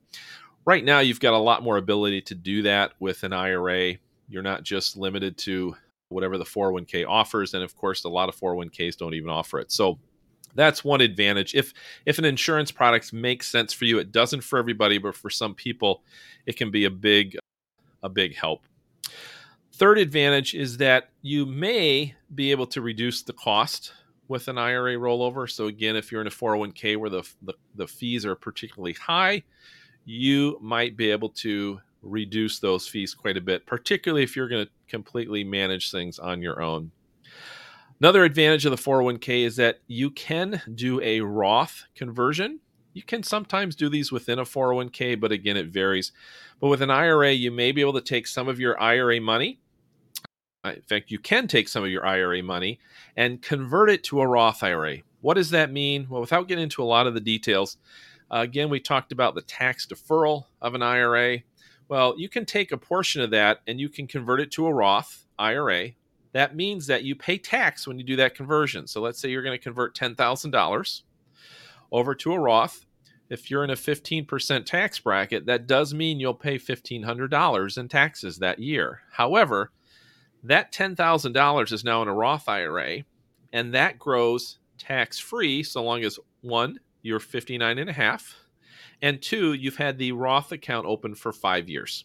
Right 0.65 0.85
now, 0.85 1.01
you've 1.01 1.21
got 1.21 1.35
a 1.35 1.39
lot 1.39 1.63
more 1.63 1.77
ability 1.77 2.23
to 2.23 2.37
do 2.37 2.63
that 2.63 2.93
with 3.01 3.25
an 3.25 3.33
IRA. 3.33 3.95
You're 4.29 4.43
not 4.43 4.63
just 4.63 4.97
limited 4.97 5.37
to 5.39 5.75
whatever 6.09 6.39
the 6.39 6.45
401k 6.45 7.05
offers. 7.07 7.53
And 7.53 7.65
of 7.65 7.75
course, 7.75 8.05
a 8.05 8.09
lot 8.09 8.29
of 8.29 8.37
401ks 8.37 8.97
don't 8.97 9.15
even 9.15 9.29
offer 9.29 9.59
it. 9.59 9.73
So 9.73 9.99
that's 10.55 10.85
one 10.85 11.01
advantage. 11.01 11.55
If 11.55 11.73
if 12.07 12.19
an 12.19 12.25
insurance 12.25 12.71
product 12.71 13.13
makes 13.13 13.49
sense 13.49 13.73
for 13.73 13.85
you 13.85 13.99
it 13.99 14.13
doesn't 14.13 14.43
for 14.43 14.59
everybody 14.59 14.99
but 14.99 15.15
for 15.15 15.31
some 15.31 15.55
people 15.55 16.03
it 16.47 16.57
can 16.57 16.71
be 16.71 16.85
a 16.85 16.91
big 16.91 17.37
a 18.03 18.09
big 18.09 18.37
help. 18.37 18.63
Third 19.73 19.99
advantage 19.99 20.55
is 20.55 20.77
that 20.79 21.09
you 21.23 21.47
may 21.47 22.15
be 22.35 22.51
able 22.51 22.67
to 22.67 22.83
reduce 22.83 23.23
the 23.23 23.33
cost 23.33 23.93
with 24.29 24.49
an 24.49 24.59
IRA 24.59 24.95
rollover. 24.95 25.51
So 25.51 25.67
again 25.67 25.97
if 25.97 26.13
you're 26.13 26.21
in 26.21 26.27
a 26.27 26.31
401k 26.31 26.97
where 26.97 27.11
the, 27.11 27.29
the, 27.43 27.55
the 27.75 27.87
fees 27.87 28.27
are 28.27 28.35
particularly 28.35 28.95
high 28.95 29.43
you 30.05 30.59
might 30.61 30.97
be 30.97 31.11
able 31.11 31.29
to 31.29 31.81
reduce 32.03 32.59
those 32.59 32.89
fees 32.89 33.15
quite 33.15 33.37
a 33.37 33.41
bit 33.41 33.65
particularly 33.67 34.25
if 34.25 34.35
you're 34.35 34.49
going 34.49 34.65
to 34.65 34.71
completely 34.89 35.45
manage 35.45 35.93
things 35.93 36.19
on 36.19 36.43
your 36.43 36.61
own 36.61 36.91
Another 38.03 38.25
advantage 38.25 38.67
of 38.67 38.73
the 38.73 38.83
401k 38.83 39.45
is 39.45 39.55
that 39.55 39.79
you 39.87 40.11
can 40.11 40.61
do 40.75 41.01
a 41.03 41.21
Roth 41.21 41.85
conversion. 41.95 42.59
You 42.95 43.03
can 43.05 43.23
sometimes 43.23 43.77
do 43.77 43.89
these 43.89 44.11
within 44.11 44.41
a 44.41 44.45
401k, 44.45 45.21
but 45.21 45.31
again, 45.31 45.57
it 45.57 45.69
varies. 45.69 46.11
But 46.59 46.67
with 46.67 46.83
an 46.83 46.91
IRA, 46.91 47.31
you 47.31 47.53
may 47.53 47.71
be 47.71 47.81
able 47.81 47.93
to 47.93 48.01
take 48.01 48.27
some 48.27 48.49
of 48.49 48.59
your 48.59 48.81
IRA 48.83 49.21
money. 49.21 49.61
Uh, 50.65 50.73
in 50.75 50.83
fact, 50.83 51.13
you 51.13 51.21
can 51.21 51.47
take 51.47 51.69
some 51.69 51.85
of 51.85 51.91
your 51.91 52.05
IRA 52.05 52.43
money 52.43 52.81
and 53.17 53.41
convert 53.41 53.89
it 53.89 54.03
to 54.03 54.21
a 54.21 54.27
Roth 54.27 54.65
IRA. 54.65 54.97
What 55.21 55.35
does 55.35 55.51
that 55.51 55.71
mean? 55.71 56.09
Well, 56.11 56.23
without 56.23 56.49
getting 56.49 56.65
into 56.65 56.83
a 56.83 56.85
lot 56.85 57.07
of 57.07 57.15
the 57.15 57.21
details, 57.21 57.77
uh, 58.33 58.39
again, 58.39 58.69
we 58.69 58.81
talked 58.81 59.13
about 59.13 59.37
the 59.37 59.43
tax 59.43 59.87
deferral 59.87 60.47
of 60.61 60.75
an 60.75 60.83
IRA. 60.83 61.43
Well, 61.87 62.19
you 62.19 62.29
can 62.29 62.47
take 62.47 62.73
a 62.73 62.77
portion 62.77 63.23
of 63.23 63.31
that 63.31 63.61
and 63.69 63.79
you 63.79 63.89
can 63.89 64.09
convert 64.09 64.41
it 64.41 64.51
to 64.53 64.67
a 64.67 64.75
Roth 64.75 65.25
IRA. 65.39 65.91
That 66.33 66.57
means 66.57 66.87
that 66.87 67.05
you 67.05 67.15
pay 67.15 67.39
tax 67.39 67.87
when 67.87 67.99
you 67.99 68.05
do 68.05 68.17
that 68.17 68.35
conversion. 68.35 68.87
So 68.87 69.01
let's 69.01 69.21
say 69.21 69.31
you're 69.31 69.43
going 69.43 69.59
to 69.59 69.63
convert 69.63 69.95
$10,000 69.95 71.03
over 71.91 72.15
to 72.15 72.33
a 72.33 72.39
Roth. 72.39 72.87
If 73.29 73.51
you're 73.51 73.65
in 73.65 73.71
a 73.71 73.75
15% 73.75 74.67
tax 74.67 74.99
bracket, 74.99 75.47
that 75.47 75.67
does 75.67 75.95
mean 75.95 76.21
you'll 76.21 76.35
pay 76.35 76.59
$1,500 76.59 77.79
in 77.79 77.89
taxes 77.89 78.39
that 78.39 78.59
year. 78.59 79.01
However, 79.11 79.73
that 80.43 80.73
$10,000 80.73 81.73
is 81.73 81.85
now 81.85 82.03
in 82.03 82.09
a 82.09 82.15
Roth 82.15 82.49
IRA, 82.49 83.05
and 83.53 83.73
that 83.75 83.99
grows 83.99 84.59
tax 84.77 85.19
free 85.19 85.63
so 85.63 85.83
long 85.83 86.03
as 86.03 86.19
one, 86.41 86.79
you're 87.03 87.21
59 87.21 87.79
and 87.79 87.91
a 87.91 87.93
half, 87.93 88.37
and 89.01 89.21
two, 89.21 89.53
you've 89.53 89.77
had 89.77 89.99
the 89.99 90.13
Roth 90.13 90.53
account 90.53 90.87
open 90.87 91.15
for 91.15 91.33
five 91.33 91.69
years. 91.69 92.05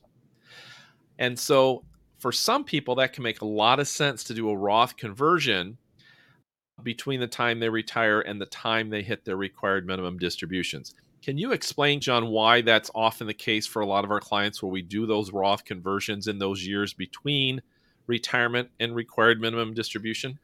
And 1.19 1.37
so 1.37 1.83
for 2.17 2.31
some 2.31 2.63
people, 2.63 2.95
that 2.95 3.13
can 3.13 3.23
make 3.23 3.41
a 3.41 3.45
lot 3.45 3.79
of 3.79 3.87
sense 3.87 4.23
to 4.25 4.33
do 4.33 4.49
a 4.49 4.57
Roth 4.57 4.97
conversion 4.97 5.77
between 6.83 7.19
the 7.19 7.27
time 7.27 7.59
they 7.59 7.69
retire 7.69 8.21
and 8.21 8.39
the 8.39 8.45
time 8.47 8.89
they 8.89 9.01
hit 9.01 9.25
their 9.25 9.37
required 9.37 9.85
minimum 9.85 10.17
distributions. 10.17 10.93
Can 11.23 11.37
you 11.37 11.51
explain, 11.51 11.99
John, 11.99 12.27
why 12.27 12.61
that's 12.61 12.91
often 12.93 13.27
the 13.27 13.33
case 13.33 13.65
for 13.65 13.81
a 13.81 13.85
lot 13.85 14.05
of 14.05 14.11
our 14.11 14.19
clients 14.19 14.61
where 14.61 14.71
we 14.71 14.81
do 14.81 15.05
those 15.05 15.31
Roth 15.31 15.65
conversions 15.65 16.27
in 16.27 16.37
those 16.37 16.65
years 16.65 16.93
between 16.93 17.61
retirement 18.05 18.69
and 18.79 18.95
required 18.95 19.41
minimum 19.41 19.73
distribution? 19.73 20.39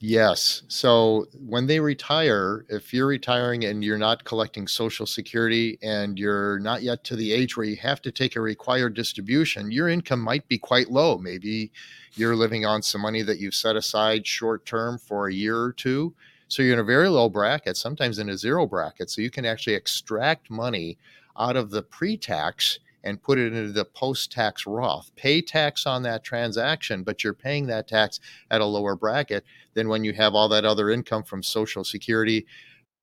Yes. 0.00 0.62
So 0.68 1.26
when 1.46 1.66
they 1.66 1.80
retire, 1.80 2.66
if 2.68 2.92
you're 2.92 3.06
retiring 3.06 3.64
and 3.64 3.82
you're 3.82 3.96
not 3.96 4.24
collecting 4.24 4.66
Social 4.66 5.06
Security 5.06 5.78
and 5.82 6.18
you're 6.18 6.58
not 6.58 6.82
yet 6.82 7.04
to 7.04 7.16
the 7.16 7.32
age 7.32 7.56
where 7.56 7.64
you 7.64 7.76
have 7.76 8.02
to 8.02 8.12
take 8.12 8.36
a 8.36 8.40
required 8.40 8.92
distribution, 8.94 9.70
your 9.70 9.88
income 9.88 10.20
might 10.20 10.46
be 10.46 10.58
quite 10.58 10.90
low. 10.90 11.16
Maybe 11.16 11.72
you're 12.16 12.36
living 12.36 12.66
on 12.66 12.82
some 12.82 13.00
money 13.00 13.22
that 13.22 13.38
you've 13.38 13.54
set 13.54 13.76
aside 13.76 14.26
short 14.26 14.66
term 14.66 14.98
for 14.98 15.28
a 15.28 15.34
year 15.34 15.58
or 15.58 15.72
two. 15.72 16.14
So 16.48 16.62
you're 16.62 16.74
in 16.74 16.80
a 16.80 16.84
very 16.84 17.08
low 17.08 17.30
bracket, 17.30 17.76
sometimes 17.76 18.18
in 18.18 18.28
a 18.28 18.36
zero 18.36 18.66
bracket. 18.66 19.08
So 19.10 19.22
you 19.22 19.30
can 19.30 19.46
actually 19.46 19.74
extract 19.74 20.50
money 20.50 20.98
out 21.38 21.56
of 21.56 21.70
the 21.70 21.82
pre 21.82 22.18
tax 22.18 22.78
and 23.04 23.22
put 23.22 23.38
it 23.38 23.52
into 23.52 23.70
the 23.70 23.84
post 23.84 24.32
tax 24.32 24.66
Roth. 24.66 25.14
Pay 25.14 25.42
tax 25.42 25.86
on 25.86 26.02
that 26.02 26.24
transaction, 26.24 27.04
but 27.04 27.22
you're 27.22 27.34
paying 27.34 27.66
that 27.66 27.86
tax 27.86 28.18
at 28.50 28.60
a 28.60 28.66
lower 28.66 28.96
bracket 28.96 29.44
than 29.74 29.88
when 29.88 30.02
you 30.02 30.12
have 30.14 30.34
all 30.34 30.48
that 30.48 30.64
other 30.64 30.90
income 30.90 31.22
from 31.22 31.42
Social 31.42 31.84
Security 31.84 32.46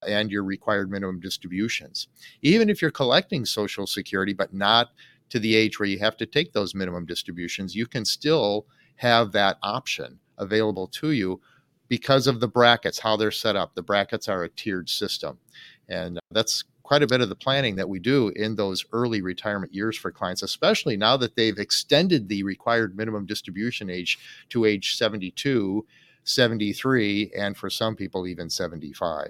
and 0.08 0.32
your 0.32 0.44
required 0.44 0.90
minimum 0.90 1.20
distributions. 1.20 2.08
Even 2.42 2.70
if 2.70 2.82
you're 2.82 2.92
collecting 2.92 3.46
Social 3.46 3.86
Security, 3.86 4.34
but 4.34 4.54
not 4.54 4.90
to 5.30 5.40
the 5.40 5.56
age 5.56 5.80
where 5.80 5.88
you 5.88 6.00
have 6.00 6.18
to 6.18 6.26
take 6.26 6.52
those 6.52 6.76
minimum 6.76 7.06
distributions, 7.06 7.76
you 7.76 7.86
can 7.86 8.04
still 8.04 8.66
have 8.96 9.32
that 9.32 9.58
option 9.62 10.20
available 10.40 10.88
to 10.88 11.12
you 11.12 11.40
because 11.88 12.26
of 12.26 12.40
the 12.40 12.48
brackets, 12.48 12.98
how 12.98 13.16
they're 13.16 13.32
set 13.32 13.56
up. 13.56 13.76
The 13.76 13.84
brackets 13.84 14.28
are 14.28 14.44
a 14.44 14.50
tiered 14.50 14.90
system. 14.90 15.38
And 15.90 16.20
that's 16.32 16.64
quite 16.92 17.04
a 17.04 17.08
bit 17.08 17.22
of 17.22 17.30
the 17.30 17.36
planning 17.36 17.78
that 17.78 17.88
we 17.88 18.00
do 18.00 18.34
in 18.36 18.54
those 18.54 18.84
early 18.92 19.22
retirement 19.22 19.74
years 19.74 19.96
for 19.96 20.12
clients, 20.12 20.42
especially 20.42 20.98
now 20.98 21.16
that 21.16 21.38
they've 21.38 21.58
extended 21.58 22.28
the 22.28 22.44
required 22.44 22.98
minimum 22.98 23.26
distribution 23.26 23.90
age 23.90 24.20
to 24.50 24.66
age 24.66 24.98
72, 24.98 25.86
73, 26.26 27.32
and 27.38 27.56
for 27.56 27.70
some 27.70 27.96
people, 27.96 28.28
even 28.28 28.50
75. 28.50 29.30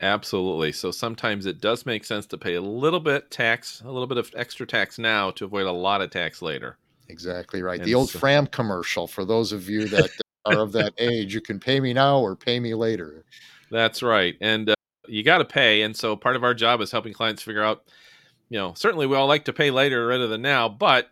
Absolutely. 0.00 0.70
So 0.70 0.92
sometimes 0.92 1.46
it 1.46 1.60
does 1.60 1.84
make 1.84 2.04
sense 2.04 2.26
to 2.26 2.38
pay 2.38 2.54
a 2.54 2.60
little 2.60 3.00
bit 3.00 3.32
tax, 3.32 3.82
a 3.84 3.90
little 3.90 4.06
bit 4.06 4.18
of 4.18 4.30
extra 4.36 4.68
tax 4.68 5.00
now 5.00 5.32
to 5.32 5.46
avoid 5.46 5.66
a 5.66 5.72
lot 5.72 6.00
of 6.00 6.10
tax 6.10 6.40
later. 6.40 6.78
Exactly 7.08 7.60
right. 7.60 7.80
And 7.80 7.88
the 7.88 7.96
old 7.96 8.10
so- 8.10 8.20
Fram 8.20 8.46
commercial 8.46 9.08
for 9.08 9.24
those 9.24 9.50
of 9.50 9.68
you 9.68 9.88
that 9.88 10.10
are 10.44 10.60
of 10.60 10.70
that 10.74 10.92
age, 10.98 11.34
you 11.34 11.40
can 11.40 11.58
pay 11.58 11.80
me 11.80 11.92
now 11.92 12.20
or 12.20 12.36
pay 12.36 12.60
me 12.60 12.74
later. 12.74 13.24
That's 13.68 14.00
right. 14.00 14.36
And 14.40 14.70
uh, 14.70 14.74
you 15.08 15.22
got 15.22 15.38
to 15.38 15.44
pay. 15.44 15.82
And 15.82 15.96
so 15.96 16.16
part 16.16 16.36
of 16.36 16.44
our 16.44 16.54
job 16.54 16.80
is 16.80 16.92
helping 16.92 17.12
clients 17.12 17.42
figure 17.42 17.62
out, 17.62 17.84
you 18.48 18.58
know, 18.58 18.74
certainly 18.74 19.06
we 19.06 19.16
all 19.16 19.26
like 19.26 19.44
to 19.46 19.52
pay 19.52 19.70
later 19.70 20.06
rather 20.06 20.26
than 20.26 20.42
now, 20.42 20.68
but 20.68 21.10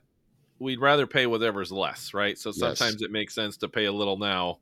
we'd 0.59 0.81
rather 0.81 1.07
pay 1.07 1.27
whatever's 1.27 1.73
less, 1.73 2.15
right? 2.15 2.39
So 2.39 2.51
sometimes 2.51 2.95
yes. 2.95 3.03
it 3.03 3.11
makes 3.11 3.35
sense 3.35 3.57
to 3.59 3.69
pay 3.69 3.85
a 3.85 3.93
little 3.93 4.17
now 4.17 4.59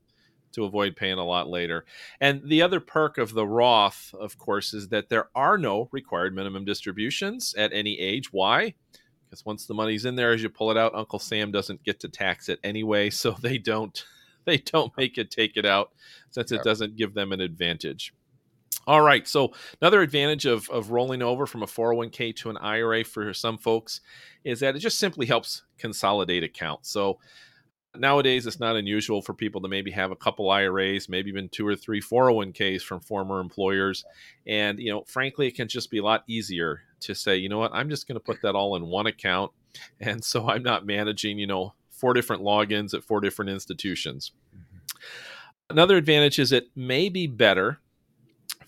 to 0.54 0.64
avoid 0.64 0.96
paying 0.96 1.18
a 1.18 1.24
lot 1.24 1.48
later. 1.48 1.84
And 2.20 2.42
the 2.44 2.62
other 2.62 2.80
perk 2.80 3.18
of 3.18 3.34
the 3.34 3.46
Roth, 3.46 4.14
of 4.18 4.38
course, 4.38 4.72
is 4.72 4.88
that 4.88 5.08
there 5.08 5.28
are 5.34 5.58
no 5.58 5.88
required 5.92 6.34
minimum 6.34 6.64
distributions 6.64 7.54
at 7.56 7.72
any 7.72 7.98
age. 7.98 8.32
Why? 8.32 8.74
Because 9.28 9.44
once 9.44 9.66
the 9.66 9.74
money's 9.74 10.04
in 10.04 10.16
there, 10.16 10.32
as 10.32 10.42
you 10.42 10.48
pull 10.48 10.70
it 10.70 10.76
out, 10.76 10.94
Uncle 10.94 11.18
Sam 11.18 11.50
doesn't 11.50 11.82
get 11.82 12.00
to 12.00 12.08
tax 12.08 12.48
it 12.48 12.60
anyway, 12.62 13.10
so 13.10 13.32
they 13.32 13.58
don't 13.58 14.04
they 14.44 14.58
don't 14.58 14.96
make 14.96 15.18
it 15.18 15.30
take 15.30 15.56
it 15.56 15.66
out 15.66 15.90
since 16.30 16.52
it 16.52 16.62
doesn't 16.62 16.96
give 16.96 17.14
them 17.14 17.32
an 17.32 17.40
advantage. 17.40 18.12
All 18.86 19.00
right. 19.00 19.26
So 19.26 19.52
another 19.80 20.02
advantage 20.02 20.44
of, 20.46 20.68
of 20.70 20.90
rolling 20.90 21.22
over 21.22 21.46
from 21.46 21.62
a 21.62 21.66
401k 21.66 22.36
to 22.36 22.50
an 22.50 22.56
IRA 22.58 23.04
for 23.04 23.32
some 23.32 23.56
folks 23.56 24.00
is 24.44 24.60
that 24.60 24.76
it 24.76 24.80
just 24.80 24.98
simply 24.98 25.26
helps 25.26 25.62
consolidate 25.78 26.44
accounts. 26.44 26.90
So 26.90 27.18
nowadays 27.96 28.46
it's 28.46 28.60
not 28.60 28.76
unusual 28.76 29.22
for 29.22 29.32
people 29.32 29.60
to 29.62 29.68
maybe 29.68 29.90
have 29.92 30.10
a 30.10 30.16
couple 30.16 30.50
IRAs, 30.50 31.08
maybe 31.08 31.30
even 31.30 31.48
two 31.48 31.66
or 31.66 31.76
three 31.76 32.00
401ks 32.00 32.82
from 32.82 33.00
former 33.00 33.40
employers. 33.40 34.04
And, 34.46 34.78
you 34.78 34.90
know, 34.90 35.04
frankly, 35.06 35.46
it 35.46 35.54
can 35.54 35.68
just 35.68 35.90
be 35.90 35.98
a 35.98 36.04
lot 36.04 36.24
easier 36.26 36.82
to 37.00 37.14
say, 37.14 37.36
you 37.36 37.48
know 37.48 37.58
what, 37.58 37.72
I'm 37.72 37.88
just 37.88 38.06
going 38.06 38.16
to 38.16 38.24
put 38.24 38.42
that 38.42 38.54
all 38.54 38.76
in 38.76 38.86
one 38.86 39.06
account. 39.06 39.52
And 40.00 40.22
so 40.22 40.48
I'm 40.48 40.62
not 40.62 40.86
managing, 40.86 41.36
you 41.36 41.48
know, 41.48 41.74
four 41.90 42.14
different 42.14 42.42
logins 42.42 42.94
at 42.94 43.02
four 43.02 43.20
different 43.20 43.50
institutions. 43.50 44.30
Mm-hmm. 44.54 44.76
Another 45.70 45.96
advantage 45.96 46.38
is 46.38 46.52
it 46.52 46.68
may 46.76 47.08
be 47.08 47.26
better 47.26 47.80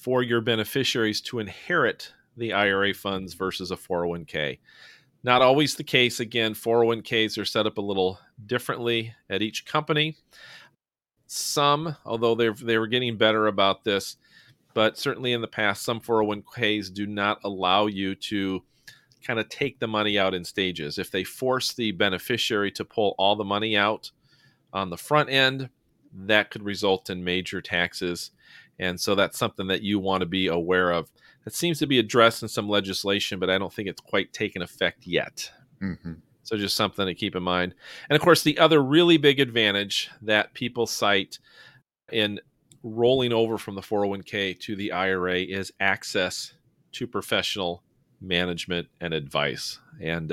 for 0.06 0.22
your 0.22 0.40
beneficiaries 0.40 1.20
to 1.20 1.40
inherit 1.40 2.12
the 2.36 2.52
IRA 2.52 2.94
funds 2.94 3.34
versus 3.34 3.72
a 3.72 3.76
401k. 3.76 4.60
Not 5.24 5.42
always 5.42 5.74
the 5.74 5.82
case. 5.82 6.20
Again, 6.20 6.54
401ks 6.54 7.36
are 7.38 7.44
set 7.44 7.66
up 7.66 7.76
a 7.76 7.80
little 7.80 8.20
differently 8.46 9.12
at 9.28 9.42
each 9.42 9.66
company. 9.66 10.16
Some, 11.26 11.96
although 12.04 12.36
they 12.36 12.50
they 12.50 12.78
were 12.78 12.86
getting 12.86 13.16
better 13.16 13.48
about 13.48 13.82
this, 13.82 14.16
but 14.74 14.96
certainly 14.96 15.32
in 15.32 15.40
the 15.40 15.48
past, 15.48 15.82
some 15.82 15.98
401ks 15.98 16.94
do 16.94 17.08
not 17.08 17.40
allow 17.42 17.86
you 17.86 18.14
to 18.14 18.62
kind 19.26 19.40
of 19.40 19.48
take 19.48 19.80
the 19.80 19.88
money 19.88 20.20
out 20.20 20.34
in 20.34 20.44
stages. 20.44 20.98
If 20.98 21.10
they 21.10 21.24
force 21.24 21.72
the 21.72 21.90
beneficiary 21.90 22.70
to 22.70 22.84
pull 22.84 23.16
all 23.18 23.34
the 23.34 23.42
money 23.42 23.76
out 23.76 24.12
on 24.72 24.88
the 24.88 24.96
front 24.96 25.30
end, 25.30 25.68
that 26.14 26.52
could 26.52 26.62
result 26.62 27.10
in 27.10 27.24
major 27.24 27.60
taxes 27.60 28.30
and 28.78 29.00
so 29.00 29.14
that's 29.14 29.38
something 29.38 29.66
that 29.68 29.82
you 29.82 29.98
want 29.98 30.20
to 30.20 30.26
be 30.26 30.48
aware 30.48 30.90
of. 30.90 31.10
That 31.44 31.54
seems 31.54 31.78
to 31.78 31.86
be 31.86 31.98
addressed 31.98 32.42
in 32.42 32.48
some 32.48 32.68
legislation, 32.68 33.38
but 33.38 33.50
I 33.50 33.58
don't 33.58 33.72
think 33.72 33.88
it's 33.88 34.00
quite 34.00 34.32
taken 34.32 34.62
effect 34.62 35.06
yet. 35.06 35.50
Mm-hmm. 35.82 36.14
So 36.42 36.56
just 36.56 36.76
something 36.76 37.06
to 37.06 37.14
keep 37.14 37.34
in 37.34 37.42
mind. 37.42 37.74
And 38.08 38.16
of 38.16 38.22
course, 38.22 38.42
the 38.42 38.58
other 38.58 38.82
really 38.82 39.16
big 39.16 39.40
advantage 39.40 40.10
that 40.22 40.54
people 40.54 40.86
cite 40.86 41.38
in 42.12 42.40
rolling 42.82 43.32
over 43.32 43.58
from 43.58 43.74
the 43.74 43.80
401k 43.80 44.58
to 44.60 44.76
the 44.76 44.92
IRA 44.92 45.40
is 45.40 45.72
access 45.80 46.54
to 46.92 47.06
professional 47.06 47.82
management 48.20 48.88
and 49.00 49.12
advice. 49.12 49.80
And 50.00 50.32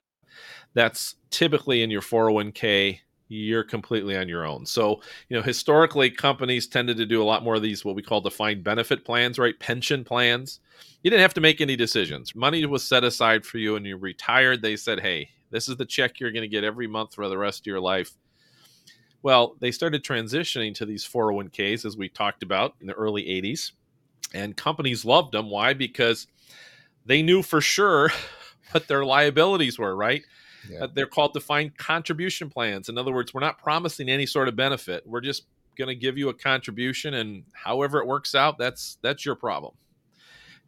that's 0.74 1.16
typically 1.30 1.82
in 1.82 1.90
your 1.90 2.02
401k 2.02 3.00
you're 3.34 3.64
completely 3.64 4.16
on 4.16 4.30
your 4.30 4.46
own. 4.46 4.66
So, 4.66 5.02
you 5.30 5.36
know, 5.36 5.42
historically, 5.42 6.12
companies 6.12 6.68
tended 6.68 6.98
to 6.98 7.06
do 7.06 7.22
a 7.22 7.26
lot 7.26 7.44
more 7.44 7.56
of 7.56 7.62
these, 7.62 7.84
what 7.84 7.96
we 7.96 8.02
call 8.02 8.22
defined 8.22 8.64
benefit 8.64 9.04
plans, 9.04 9.40
right? 9.40 9.60
Pension 9.60 10.04
plans. 10.04 10.60
You 11.02 11.10
didn't 11.10 11.24
have 11.24 11.34
to 11.36 11.42
make 11.42 11.60
any 11.60 11.76
decisions. 11.76 12.36
Money 12.36 12.66
was 12.66 12.84
set 12.84 13.04
aside 13.04 13.46
for 13.46 13.58
you 13.58 13.76
and 13.76 13.86
you 13.86 13.98
retired. 13.98 14.62
They 14.62 14.76
said, 14.76 15.00
hey, 15.00 15.30
this 15.50 15.68
is 15.68 15.78
the 15.78 15.86
check 15.86 16.20
you're 16.20 16.32
going 16.32 16.44
to 16.44 16.48
get 16.48 16.64
every 16.64 16.88
month 16.88 17.16
for 17.16 17.28
the 17.28 17.38
rest 17.38 17.62
of 17.62 17.66
your 17.66 17.80
life. 17.80 18.12
Well, 19.24 19.56
they 19.60 19.72
started 19.72 20.04
transitioning 20.04 20.76
to 20.76 20.86
these 20.86 21.08
401ks, 21.08 21.86
as 21.86 21.98
we 21.98 22.10
talked 22.10 22.44
about 22.44 22.76
in 22.82 22.88
the 22.88 22.94
early 22.94 23.24
80s. 23.24 23.72
And 24.34 24.56
companies 24.56 25.06
loved 25.06 25.32
them. 25.32 25.50
Why? 25.50 25.74
Because 25.74 26.28
they 27.06 27.22
knew 27.22 27.42
for 27.42 27.62
sure 27.62 28.12
what 28.72 28.88
their 28.88 29.06
liabilities 29.06 29.80
were, 29.80 29.96
right? 29.96 30.24
Yeah. 30.70 30.84
Uh, 30.84 30.88
they're 30.94 31.08
called 31.08 31.34
defined 31.34 31.78
contribution 31.78 32.50
plans. 32.50 32.90
In 32.90 32.98
other 32.98 33.12
words, 33.12 33.34
we're 33.34 33.42
not 33.42 33.58
promising 33.58 34.10
any 34.10 34.26
sort 34.26 34.48
of 34.48 34.56
benefit. 34.56 35.06
We're 35.06 35.22
just 35.22 35.46
going 35.78 35.90
to 35.90 35.96
give 35.96 36.18
you 36.18 36.30
a 36.30 36.34
contribution, 36.34 37.16
and 37.16 37.44
however 37.54 38.00
it 38.00 38.08
works 38.08 38.36
out, 38.36 38.58
that's 38.58 38.98
that's 39.02 39.26
your 39.26 39.36
problem. 39.36 39.74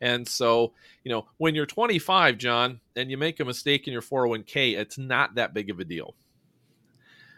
And 0.01 0.27
so, 0.27 0.73
you 1.03 1.11
know, 1.11 1.25
when 1.37 1.55
you're 1.55 1.65
25, 1.65 2.37
John, 2.37 2.81
and 2.95 3.09
you 3.09 3.17
make 3.17 3.39
a 3.39 3.45
mistake 3.45 3.87
in 3.87 3.93
your 3.93 4.01
401k, 4.01 4.77
it's 4.77 4.97
not 4.97 5.35
that 5.35 5.53
big 5.53 5.69
of 5.69 5.79
a 5.79 5.85
deal. 5.85 6.15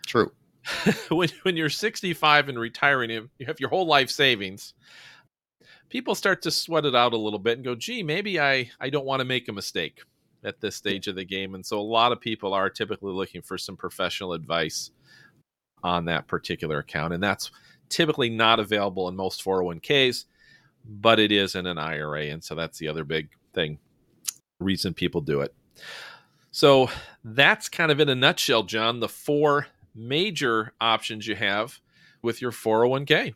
True. 0.08 0.32
when 1.10 1.30
when 1.44 1.56
you're 1.56 1.70
65 1.70 2.50
and 2.50 2.60
retiring, 2.60 3.30
you 3.38 3.46
have 3.46 3.60
your 3.60 3.70
whole 3.70 3.86
life 3.86 4.10
savings. 4.10 4.74
People 5.90 6.16
start 6.16 6.42
to 6.42 6.52
sweat 6.52 6.86
it 6.86 6.96
out 6.96 7.14
a 7.14 7.18
little 7.18 7.40
bit 7.40 7.58
and 7.58 7.64
go, 7.64 7.76
"Gee, 7.76 8.04
maybe 8.04 8.40
I 8.40 8.70
I 8.80 8.90
don't 8.90 9.06
want 9.06 9.22
to 9.22 9.26
make 9.26 9.48
a 9.48 9.54
mistake." 9.54 10.02
At 10.44 10.62
this 10.62 10.76
stage 10.76 11.08
of 11.08 11.16
the 11.16 11.26
game. 11.26 11.56
And 11.56 11.66
so 11.66 11.80
a 11.80 11.82
lot 11.82 12.12
of 12.12 12.22
people 12.22 12.54
are 12.54 12.70
typically 12.70 13.12
looking 13.12 13.42
for 13.42 13.58
some 13.58 13.76
professional 13.76 14.34
advice 14.34 14.92
on 15.84 16.06
that 16.06 16.28
particular 16.28 16.80
account. 16.80 17.14
And 17.14 17.24
that's 17.24 17.52
typically 17.90 18.30
not 18.30 18.60
available 18.60 19.08
in 19.08 19.16
most 19.16 19.44
401ks, 19.44 20.26
but 20.86 21.20
it 21.20 21.32
is 21.32 21.56
in 21.56 21.66
an 21.66 21.78
IRA. 21.78 22.26
And 22.26 22.44
so 22.44 22.56
that's 22.56 22.78
the 22.78 22.88
other 22.88 23.04
big 23.04 23.30
thing, 23.54 23.80
reason 24.60 24.94
people 24.94 25.22
do 25.22 25.42
it. 25.42 25.54
So 26.52 26.90
that's 27.24 27.70
kind 27.70 27.92
of 27.92 28.00
in 28.00 28.10
a 28.10 28.16
nutshell, 28.16 28.64
John, 28.64 29.00
the 29.00 29.10
four 29.10 29.68
major 29.94 30.74
options 30.82 31.28
you 31.28 31.36
have 31.36 31.80
with 32.22 32.42
your 32.42 32.52
401k. 32.52 33.36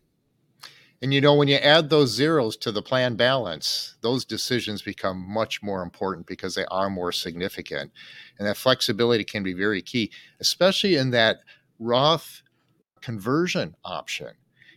And 1.02 1.14
you 1.14 1.20
know, 1.20 1.34
when 1.34 1.48
you 1.48 1.56
add 1.56 1.90
those 1.90 2.12
zeros 2.12 2.56
to 2.58 2.72
the 2.72 2.84
plan 2.84 3.16
balance, 3.16 3.96
those 4.02 4.24
decisions 4.24 4.84
become 4.84 5.18
much 5.28 5.64
more 5.64 5.82
important 5.82 6.28
because 6.28 6.54
they 6.54 6.66
are 6.66 6.92
more 6.92 7.12
significant. 7.12 7.92
And 8.38 8.48
that 8.48 8.58
flexibility 8.58 9.24
can 9.24 9.42
be 9.42 9.54
very 9.54 9.82
key, 9.82 10.12
especially 10.40 10.98
in 10.98 11.10
that 11.12 11.40
Roth 11.80 12.44
conversion 13.02 13.76
option. 13.84 14.30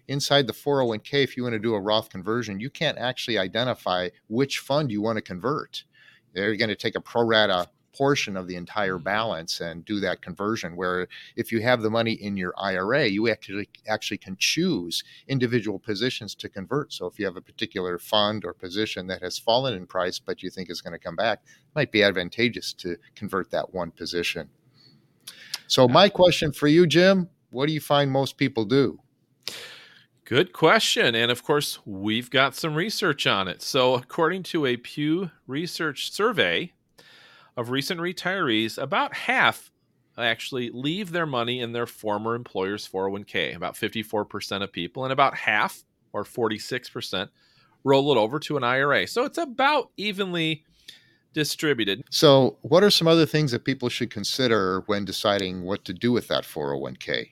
Inside 0.09 0.47
the 0.47 0.55
401k, 0.55 1.25
if 1.25 1.37
you 1.37 1.43
want 1.43 1.55
to 1.55 1.59
do 1.59 1.75
a 1.75 1.81
Roth 1.81 2.09
conversion, 2.09 2.59
you 2.59 2.71
can't 2.71 2.97
actually 2.97 3.37
identify 3.37 4.09
which 4.29 4.61
fund 4.61 4.91
you 4.91 5.03
want 5.03 5.17
to 5.17 5.23
convert. 5.23 5.85
They're 6.33 6.57
going 6.57 6.69
to 6.71 6.75
take 6.75 6.95
a 6.95 7.01
pro 7.01 7.23
rata 7.23 7.69
portion 7.94 8.37
of 8.37 8.46
the 8.46 8.57
entire 8.57 8.96
mm-hmm. 8.96 9.04
balance 9.04 9.61
and 9.61 9.85
do 9.85 10.00
that 10.00 10.22
conversion. 10.22 10.76
Where 10.76 11.09
if 11.37 11.52
you 11.52 11.62
have 11.62 11.83
the 11.83 11.90
money 11.90 12.12
in 12.12 12.37
your 12.37 12.52
IRA, 12.59 13.07
you 13.07 13.28
actually 13.28 13.68
actually 13.88 14.18
can 14.18 14.37
choose 14.38 15.02
individual 15.28 15.78
positions 15.78 16.35
to 16.37 16.48
convert. 16.48 16.92
So 16.92 17.07
if 17.07 17.18
you 17.18 17.24
have 17.26 17.37
a 17.37 17.40
particular 17.40 17.98
fund 17.98 18.44
or 18.44 18.52
position 18.52 19.07
that 19.09 19.22
has 19.22 19.38
fallen 19.38 19.74
in 19.74 19.87
price 19.87 20.18
but 20.18 20.42
you 20.42 20.50
think 20.50 20.70
is 20.70 20.80
going 20.80 20.92
to 20.92 20.98
come 20.98 21.16
back, 21.16 21.40
it 21.44 21.74
might 21.74 21.92
be 21.92 22.02
advantageous 22.02 22.72
to 22.74 22.96
convert 23.14 23.50
that 23.50 23.72
one 23.72 23.90
position. 23.90 24.48
So 25.66 25.88
my 25.88 26.09
question 26.09 26.52
for 26.52 26.68
you, 26.68 26.87
Jim, 26.87 27.28
what 27.50 27.66
do 27.66 27.72
you 27.72 27.80
find 27.80 28.11
most 28.11 28.37
people 28.37 28.64
do? 28.64 29.00
Good 30.24 30.52
question. 30.54 31.14
And 31.14 31.30
of 31.30 31.42
course, 31.42 31.78
we've 31.85 32.30
got 32.30 32.54
some 32.54 32.74
research 32.74 33.26
on 33.26 33.46
it. 33.46 33.61
So, 33.61 33.94
according 33.94 34.44
to 34.44 34.64
a 34.64 34.78
Pew 34.78 35.30
Research 35.46 36.11
survey, 36.11 36.72
of 37.57 37.71
recent 37.71 38.01
retirees, 38.01 38.81
about 38.81 39.14
half 39.14 39.71
actually 40.17 40.71
leave 40.71 41.11
their 41.11 41.27
money 41.27 41.61
in 41.61 41.73
their 41.73 41.87
former 41.87 42.35
employer's 42.35 42.88
401k, 42.88 43.57
about 43.57 43.75
54% 43.75 44.62
of 44.62 44.73
people, 44.73 45.05
and 45.05 45.12
about 45.12 45.37
half, 45.37 45.85
or 46.12 46.25
46%, 46.25 47.29
roll 47.83 48.12
it 48.12 48.19
over 48.19 48.38
to 48.40 48.57
an 48.57 48.64
IRA. 48.64 49.07
So 49.07 49.25
it's 49.25 49.38
about 49.38 49.90
evenly 49.97 50.64
distributed. 51.33 52.05
So, 52.11 52.59
what 52.62 52.83
are 52.83 52.90
some 52.90 53.09
other 53.09 53.27
things 53.27 53.51
that 53.53 53.64
people 53.64 53.88
should 53.88 54.11
consider 54.11 54.85
when 54.87 55.05
deciding 55.05 55.62
what 55.62 55.85
to 55.85 55.93
do 55.93 56.12
with 56.12 56.29
that 56.29 56.45
401k? 56.45 57.31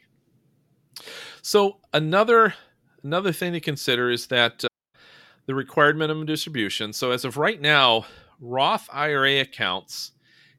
So, 1.40 1.78
another 1.92 2.54
another 3.04 3.32
thing 3.32 3.52
to 3.52 3.60
consider 3.60 4.10
is 4.10 4.26
that 4.26 4.64
uh, 4.64 4.68
the 5.46 5.54
required 5.54 5.96
minimum 5.96 6.26
distribution. 6.26 6.92
So, 6.92 7.12
as 7.12 7.24
of 7.24 7.36
right 7.36 7.60
now, 7.60 8.06
Roth 8.40 8.88
IRA 8.92 9.40
accounts 9.40 10.11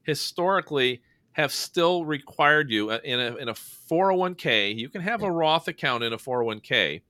historically 0.03 1.01
have 1.33 1.51
still 1.51 2.05
required 2.05 2.69
you 2.69 2.91
uh, 2.91 2.99
in 3.03 3.19
a, 3.19 3.35
in 3.37 3.49
a 3.49 3.53
401k. 3.53 4.75
You 4.77 4.89
can 4.89 5.01
have 5.01 5.23
a 5.23 5.31
Roth 5.31 5.67
account 5.67 6.03
in 6.03 6.13
a 6.13 6.17
401k. 6.17 7.01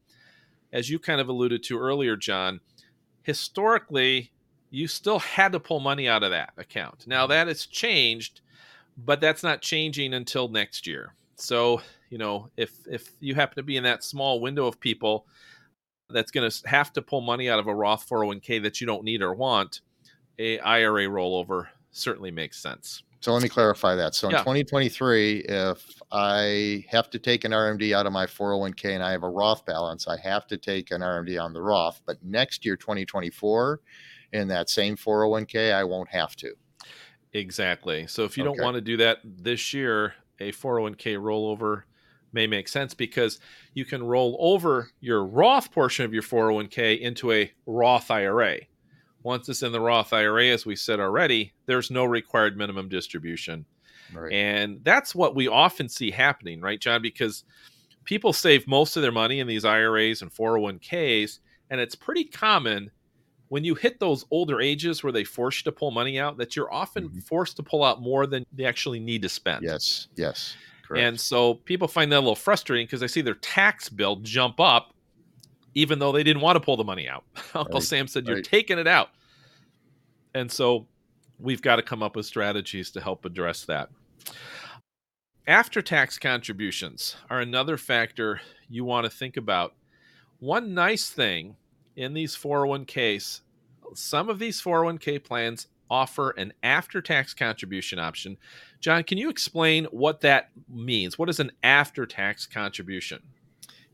As 0.71 0.89
you 0.89 0.97
kind 0.97 1.21
of 1.21 1.29
alluded 1.29 1.61
to 1.63 1.77
earlier, 1.77 2.15
John, 2.15 2.59
historically, 3.21 4.31
you 4.71 4.87
still 4.87 5.19
had 5.19 5.51
to 5.51 5.59
pull 5.59 5.79
money 5.79 6.07
out 6.07 6.23
of 6.23 6.31
that 6.31 6.53
account. 6.57 7.05
Now 7.05 7.27
that 7.27 7.47
has 7.47 7.65
changed, 7.65 8.41
but 8.97 9.21
that's 9.21 9.43
not 9.43 9.61
changing 9.61 10.13
until 10.13 10.47
next 10.47 10.87
year. 10.87 11.13
So, 11.35 11.81
you 12.09 12.17
know, 12.17 12.49
if 12.57 12.71
if 12.87 13.11
you 13.19 13.35
happen 13.35 13.55
to 13.57 13.63
be 13.63 13.77
in 13.77 13.83
that 13.83 14.03
small 14.03 14.39
window 14.39 14.65
of 14.65 14.79
people 14.79 15.27
that's 16.09 16.31
going 16.31 16.49
to 16.49 16.67
have 16.67 16.93
to 16.93 17.01
pull 17.01 17.21
money 17.21 17.49
out 17.49 17.59
of 17.59 17.67
a 17.67 17.75
Roth 17.75 18.07
401k 18.07 18.63
that 18.63 18.81
you 18.81 18.87
don't 18.87 19.03
need 19.03 19.21
or 19.21 19.33
want, 19.33 19.81
a 20.39 20.59
IRA 20.59 21.05
rollover 21.05 21.67
certainly 21.93 22.31
makes 22.31 22.59
sense. 22.59 23.03
So 23.21 23.31
let 23.31 23.41
me 23.41 23.47
clarify 23.47 23.95
that. 23.95 24.15
So 24.15 24.27
in 24.27 24.33
yeah. 24.33 24.39
2023, 24.39 25.45
if 25.47 26.01
I 26.11 26.83
have 26.89 27.09
to 27.11 27.19
take 27.19 27.45
an 27.45 27.51
RMD 27.51 27.95
out 27.95 28.05
of 28.05 28.11
my 28.11 28.25
401k 28.25 28.95
and 28.95 29.01
I 29.01 29.11
have 29.11 29.23
a 29.23 29.29
Roth 29.29 29.65
balance, 29.65 30.09
I 30.09 30.17
have 30.17 30.45
to 30.47 30.57
take 30.57 30.91
an 30.91 30.99
RMD 30.99 31.41
on 31.41 31.53
the 31.53 31.61
Roth. 31.61 32.01
But 32.05 32.21
next 32.21 32.65
year, 32.65 32.75
2024, 32.75 33.79
in 34.33 34.49
that 34.49 34.69
same 34.69 34.97
401k, 34.97 35.73
I 35.73 35.85
won't 35.85 36.09
have 36.09 36.35
to. 36.37 36.53
Exactly. 37.31 38.07
So 38.07 38.25
if 38.25 38.37
you 38.37 38.43
okay. 38.43 38.57
don't 38.57 38.65
want 38.65 38.75
to 38.75 38.81
do 38.81 38.97
that 38.97 39.19
this 39.23 39.73
year, 39.73 40.15
a 40.41 40.51
401k 40.51 41.17
rollover 41.17 41.83
may 42.33 42.45
make 42.45 42.67
sense 42.67 42.93
because 42.93 43.39
you 43.73 43.85
can 43.85 44.03
roll 44.03 44.35
over 44.39 44.89
your 44.99 45.23
Roth 45.23 45.71
portion 45.71 46.03
of 46.03 46.13
your 46.13 46.23
401k 46.23 46.99
into 46.99 47.31
a 47.31 47.53
Roth 47.65 48.11
IRA 48.11 48.57
once 49.23 49.49
it's 49.49 49.63
in 49.63 49.71
the 49.71 49.79
Roth 49.79 50.13
IRA, 50.13 50.47
as 50.47 50.65
we 50.65 50.75
said 50.75 50.99
already, 50.99 51.53
there's 51.65 51.89
no 51.89 52.05
required 52.05 52.57
minimum 52.57 52.89
distribution. 52.89 53.65
Right. 54.13 54.31
And 54.31 54.79
that's 54.83 55.15
what 55.15 55.35
we 55.35 55.47
often 55.47 55.89
see 55.89 56.11
happening, 56.11 56.61
right, 56.61 56.79
John? 56.79 57.01
Because 57.01 57.45
people 58.03 58.33
save 58.33 58.67
most 58.67 58.95
of 58.95 59.01
their 59.01 59.11
money 59.11 59.39
in 59.39 59.47
these 59.47 59.65
IRAs 59.65 60.21
and 60.21 60.31
401ks, 60.31 61.39
and 61.69 61.79
it's 61.79 61.95
pretty 61.95 62.25
common 62.25 62.91
when 63.49 63.63
you 63.63 63.75
hit 63.75 63.99
those 63.99 64.25
older 64.31 64.61
ages 64.61 65.03
where 65.03 65.13
they 65.13 65.23
force 65.23 65.59
you 65.59 65.63
to 65.63 65.71
pull 65.71 65.91
money 65.91 66.19
out 66.19 66.37
that 66.37 66.55
you're 66.55 66.73
often 66.73 67.09
mm-hmm. 67.09 67.19
forced 67.19 67.55
to 67.57 67.63
pull 67.63 67.83
out 67.83 68.01
more 68.01 68.25
than 68.25 68.45
they 68.51 68.65
actually 68.65 68.99
need 68.99 69.21
to 69.21 69.29
spend. 69.29 69.63
Yes, 69.63 70.07
yes. 70.15 70.55
Correct. 70.83 71.03
And 71.03 71.19
so 71.19 71.55
people 71.55 71.87
find 71.87 72.11
that 72.11 72.17
a 72.17 72.19
little 72.19 72.35
frustrating 72.35 72.85
because 72.85 72.99
they 72.99 73.07
see 73.07 73.21
their 73.21 73.35
tax 73.35 73.89
bill 73.89 74.17
jump 74.17 74.59
up 74.59 74.92
even 75.75 75.99
though 75.99 76.11
they 76.11 76.23
didn't 76.23 76.41
want 76.41 76.55
to 76.55 76.59
pull 76.59 76.77
the 76.77 76.83
money 76.83 77.07
out. 77.07 77.23
Uncle 77.55 77.75
right. 77.75 77.83
Sam 77.83 78.07
said, 78.07 78.27
You're 78.27 78.37
right. 78.37 78.45
taking 78.45 78.77
it 78.77 78.87
out. 78.87 79.09
And 80.35 80.51
so 80.51 80.87
we've 81.39 81.61
got 81.61 81.77
to 81.77 81.81
come 81.81 82.01
up 82.01 82.15
with 82.15 82.25
strategies 82.25 82.91
to 82.91 83.01
help 83.01 83.25
address 83.25 83.65
that. 83.65 83.89
After 85.45 85.81
tax 85.81 86.17
contributions 86.17 87.17
are 87.29 87.41
another 87.41 87.77
factor 87.77 88.39
you 88.69 88.85
want 88.85 89.05
to 89.05 89.09
think 89.09 89.37
about. 89.37 89.75
One 90.39 90.73
nice 90.73 91.09
thing 91.09 91.55
in 91.95 92.13
these 92.13 92.35
401ks, 92.35 93.41
some 93.93 94.29
of 94.29 94.39
these 94.39 94.61
401k 94.61 95.23
plans 95.23 95.67
offer 95.89 96.31
an 96.31 96.53
after 96.63 97.01
tax 97.01 97.33
contribution 97.33 97.99
option. 97.99 98.37
John, 98.79 99.03
can 99.03 99.17
you 99.17 99.29
explain 99.29 99.85
what 99.85 100.21
that 100.21 100.49
means? 100.67 101.19
What 101.19 101.29
is 101.29 101.39
an 101.39 101.51
after 101.61 102.05
tax 102.05 102.47
contribution? 102.47 103.21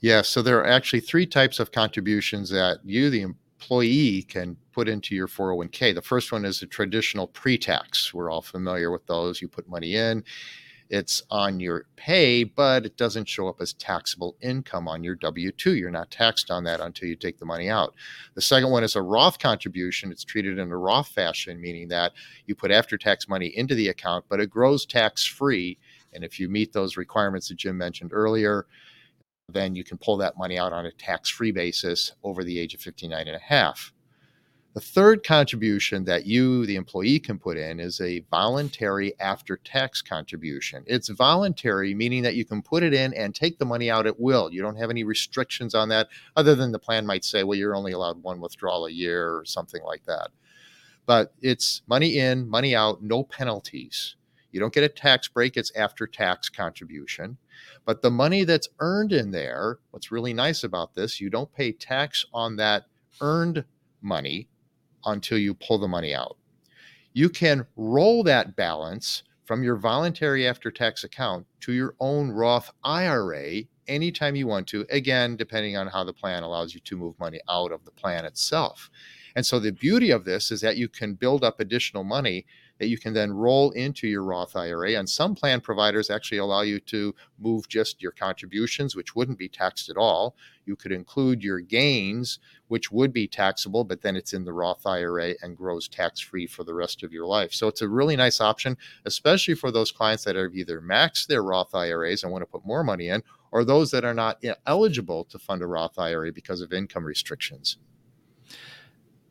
Yeah, 0.01 0.21
so 0.21 0.41
there 0.41 0.59
are 0.59 0.67
actually 0.67 1.01
three 1.01 1.25
types 1.25 1.59
of 1.59 1.71
contributions 1.71 2.49
that 2.51 2.79
you, 2.85 3.09
the 3.09 3.21
employee, 3.23 4.23
can 4.23 4.55
put 4.71 4.87
into 4.87 5.13
your 5.13 5.27
401k. 5.27 5.93
The 5.93 6.01
first 6.01 6.31
one 6.31 6.45
is 6.45 6.61
a 6.61 6.67
traditional 6.67 7.27
pre 7.27 7.57
tax. 7.57 8.13
We're 8.13 8.31
all 8.31 8.41
familiar 8.41 8.91
with 8.91 9.05
those. 9.07 9.41
You 9.41 9.49
put 9.49 9.67
money 9.67 9.95
in, 9.95 10.23
it's 10.89 11.21
on 11.29 11.59
your 11.59 11.85
pay, 11.97 12.43
but 12.43 12.85
it 12.85 12.97
doesn't 12.97 13.27
show 13.27 13.47
up 13.47 13.61
as 13.61 13.73
taxable 13.73 14.35
income 14.41 14.87
on 14.87 15.03
your 15.03 15.15
W 15.15 15.51
2. 15.51 15.75
You're 15.75 15.91
not 15.91 16.09
taxed 16.09 16.49
on 16.49 16.63
that 16.63 16.79
until 16.79 17.07
you 17.07 17.15
take 17.15 17.37
the 17.37 17.45
money 17.45 17.69
out. 17.69 17.93
The 18.33 18.41
second 18.41 18.71
one 18.71 18.83
is 18.83 18.95
a 18.95 19.01
Roth 19.01 19.37
contribution. 19.37 20.11
It's 20.11 20.23
treated 20.23 20.57
in 20.57 20.71
a 20.71 20.77
Roth 20.77 21.09
fashion, 21.09 21.61
meaning 21.61 21.89
that 21.89 22.13
you 22.47 22.55
put 22.55 22.71
after 22.71 22.97
tax 22.97 23.27
money 23.27 23.47
into 23.55 23.75
the 23.75 23.89
account, 23.89 24.25
but 24.29 24.39
it 24.39 24.49
grows 24.49 24.85
tax 24.85 25.25
free. 25.25 25.77
And 26.13 26.23
if 26.23 26.39
you 26.39 26.49
meet 26.49 26.73
those 26.73 26.97
requirements 26.97 27.49
that 27.49 27.57
Jim 27.57 27.77
mentioned 27.77 28.11
earlier, 28.11 28.65
then 29.53 29.75
you 29.75 29.83
can 29.83 29.97
pull 29.97 30.17
that 30.17 30.37
money 30.37 30.57
out 30.57 30.73
on 30.73 30.85
a 30.85 30.91
tax 30.91 31.29
free 31.29 31.51
basis 31.51 32.13
over 32.23 32.43
the 32.43 32.59
age 32.59 32.73
of 32.73 32.81
59 32.81 33.27
and 33.27 33.35
a 33.35 33.39
half. 33.39 33.93
The 34.75 34.81
third 34.81 35.23
contribution 35.23 36.05
that 36.05 36.27
you, 36.27 36.65
the 36.67 36.75
employee, 36.75 37.19
can 37.19 37.39
put 37.39 37.57
in 37.57 37.79
is 37.79 37.99
a 38.01 38.19
voluntary 38.29 39.13
after 39.19 39.57
tax 39.57 40.01
contribution. 40.01 40.83
It's 40.85 41.09
voluntary, 41.09 41.95
meaning 41.95 42.21
that 42.21 42.35
you 42.35 42.45
can 42.45 42.61
put 42.61 42.83
it 42.83 42.93
in 42.93 43.13
and 43.15 43.33
take 43.33 43.57
the 43.57 43.65
money 43.65 43.89
out 43.89 44.05
at 44.05 44.19
will. 44.19 44.53
You 44.53 44.61
don't 44.61 44.75
have 44.75 44.91
any 44.91 45.03
restrictions 45.03 45.73
on 45.73 45.89
that, 45.89 46.09
other 46.35 46.53
than 46.53 46.71
the 46.71 46.77
plan 46.77 47.07
might 47.07 47.25
say, 47.25 47.43
well, 47.43 47.57
you're 47.57 47.75
only 47.75 47.93
allowed 47.93 48.21
one 48.21 48.39
withdrawal 48.39 48.85
a 48.85 48.91
year 48.91 49.35
or 49.35 49.43
something 49.43 49.81
like 49.83 50.05
that. 50.05 50.29
But 51.07 51.33
it's 51.41 51.81
money 51.87 52.19
in, 52.19 52.47
money 52.47 52.75
out, 52.75 53.01
no 53.01 53.23
penalties. 53.23 54.17
You 54.51 54.59
don't 54.59 54.73
get 54.73 54.83
a 54.83 54.89
tax 54.89 55.27
break, 55.27 55.57
it's 55.57 55.75
after 55.75 56.05
tax 56.05 56.47
contribution. 56.47 57.37
But 57.85 58.01
the 58.01 58.11
money 58.11 58.43
that's 58.43 58.69
earned 58.79 59.11
in 59.11 59.31
there, 59.31 59.79
what's 59.91 60.11
really 60.11 60.33
nice 60.33 60.63
about 60.63 60.93
this, 60.93 61.19
you 61.19 61.29
don't 61.29 61.53
pay 61.53 61.71
tax 61.71 62.25
on 62.33 62.55
that 62.57 62.85
earned 63.21 63.63
money 64.01 64.47
until 65.05 65.37
you 65.37 65.53
pull 65.53 65.79
the 65.79 65.87
money 65.87 66.13
out. 66.13 66.37
You 67.13 67.29
can 67.29 67.65
roll 67.75 68.23
that 68.23 68.55
balance 68.55 69.23
from 69.45 69.63
your 69.63 69.77
voluntary 69.77 70.47
after 70.47 70.69
tax 70.69 71.03
account 71.03 71.45
to 71.61 71.73
your 71.73 71.95
own 71.99 72.29
Roth 72.29 72.71
IRA 72.83 73.63
anytime 73.87 74.35
you 74.35 74.45
want 74.45 74.67
to, 74.67 74.85
again, 74.91 75.35
depending 75.35 75.75
on 75.75 75.87
how 75.87 76.03
the 76.03 76.13
plan 76.13 76.43
allows 76.43 76.75
you 76.75 76.79
to 76.81 76.95
move 76.95 77.19
money 77.19 77.41
out 77.49 77.71
of 77.71 77.83
the 77.83 77.91
plan 77.91 78.25
itself. 78.25 78.91
And 79.35 79.43
so 79.45 79.59
the 79.59 79.71
beauty 79.71 80.11
of 80.11 80.23
this 80.23 80.51
is 80.51 80.61
that 80.61 80.77
you 80.77 80.87
can 80.87 81.15
build 81.15 81.43
up 81.43 81.59
additional 81.59 82.03
money 82.03 82.45
that 82.79 82.87
you 82.87 82.97
can 82.97 83.13
then 83.13 83.31
roll 83.31 83.71
into 83.71 84.07
your 84.07 84.23
Roth 84.23 84.55
IRA. 84.55 84.93
And 84.93 85.07
some 85.07 85.35
plan 85.35 85.61
providers 85.61 86.09
actually 86.09 86.39
allow 86.39 86.61
you 86.61 86.79
to 86.79 87.13
move 87.37 87.67
just 87.67 88.01
your 88.01 88.11
contributions, 88.11 88.95
which 88.95 89.15
wouldn't 89.15 89.37
be 89.37 89.49
taxed 89.49 89.89
at 89.89 89.97
all. 89.97 90.35
You 90.65 90.75
could 90.75 90.91
include 90.91 91.43
your 91.43 91.59
gains, 91.59 92.39
which 92.67 92.91
would 92.91 93.11
be 93.11 93.27
taxable, 93.27 93.83
but 93.83 94.01
then 94.01 94.15
it's 94.15 94.33
in 94.33 94.45
the 94.45 94.53
Roth 94.53 94.85
IRA 94.85 95.33
and 95.41 95.57
grows 95.57 95.87
tax 95.87 96.19
free 96.19 96.47
for 96.47 96.63
the 96.63 96.73
rest 96.73 97.03
of 97.03 97.11
your 97.11 97.25
life. 97.25 97.53
So 97.53 97.67
it's 97.67 97.81
a 97.81 97.89
really 97.89 98.15
nice 98.15 98.39
option, 98.39 98.77
especially 99.05 99.55
for 99.55 99.71
those 99.71 99.91
clients 99.91 100.23
that 100.23 100.35
have 100.35 100.55
either 100.55 100.79
maxed 100.81 101.27
their 101.27 101.43
Roth 101.43 101.75
IRAs 101.75 102.23
and 102.23 102.31
want 102.31 102.43
to 102.43 102.45
put 102.45 102.65
more 102.65 102.83
money 102.83 103.09
in, 103.09 103.23
or 103.51 103.65
those 103.65 103.91
that 103.91 104.05
are 104.05 104.13
not 104.13 104.43
eligible 104.67 105.25
to 105.25 105.39
fund 105.39 105.61
a 105.61 105.67
Roth 105.67 105.97
IRA 105.97 106.31
because 106.31 106.61
of 106.61 106.71
income 106.71 107.03
restrictions. 107.03 107.77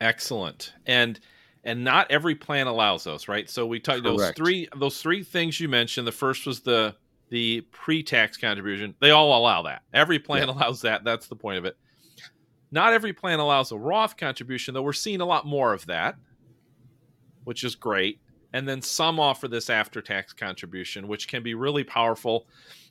Excellent. 0.00 0.74
And 0.86 1.18
and 1.64 1.84
not 1.84 2.10
every 2.10 2.34
plan 2.34 2.66
allows 2.66 3.04
those, 3.04 3.28
right? 3.28 3.48
So 3.48 3.66
we 3.66 3.80
talked 3.80 4.02
those 4.02 4.30
three 4.32 4.68
those 4.76 5.00
three 5.00 5.22
things 5.22 5.60
you 5.60 5.68
mentioned. 5.68 6.06
The 6.06 6.12
first 6.12 6.46
was 6.46 6.60
the 6.60 6.94
the 7.30 7.60
pre-tax 7.72 8.38
contribution. 8.38 8.94
They 9.00 9.10
all 9.10 9.38
allow 9.38 9.62
that. 9.62 9.82
Every 9.92 10.18
plan 10.18 10.48
allows 10.48 10.80
that. 10.82 11.04
That's 11.04 11.26
the 11.26 11.36
point 11.36 11.58
of 11.58 11.64
it. 11.66 11.76
Not 12.70 12.92
every 12.92 13.12
plan 13.12 13.38
allows 13.38 13.72
a 13.72 13.78
Roth 13.78 14.16
contribution, 14.16 14.74
though 14.74 14.82
we're 14.82 14.92
seeing 14.92 15.20
a 15.20 15.26
lot 15.26 15.46
more 15.46 15.72
of 15.72 15.86
that, 15.86 16.16
which 17.44 17.64
is 17.64 17.74
great. 17.74 18.20
And 18.52 18.66
then 18.66 18.80
some 18.80 19.20
offer 19.20 19.46
this 19.46 19.68
after-tax 19.68 20.32
contribution, 20.32 21.06
which 21.06 21.28
can 21.28 21.42
be 21.42 21.54
really 21.54 21.84
powerful, 21.84 22.46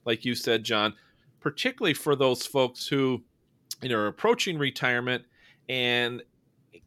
like 0.06 0.24
you 0.24 0.36
said, 0.36 0.64
John, 0.64 0.94
particularly 1.40 1.96
for 1.96 2.16
those 2.16 2.46
folks 2.46 2.88
who 2.88 3.24
you 3.82 3.90
know 3.90 3.98
are 3.98 4.08
approaching 4.08 4.58
retirement 4.60 5.24
and 5.68 6.22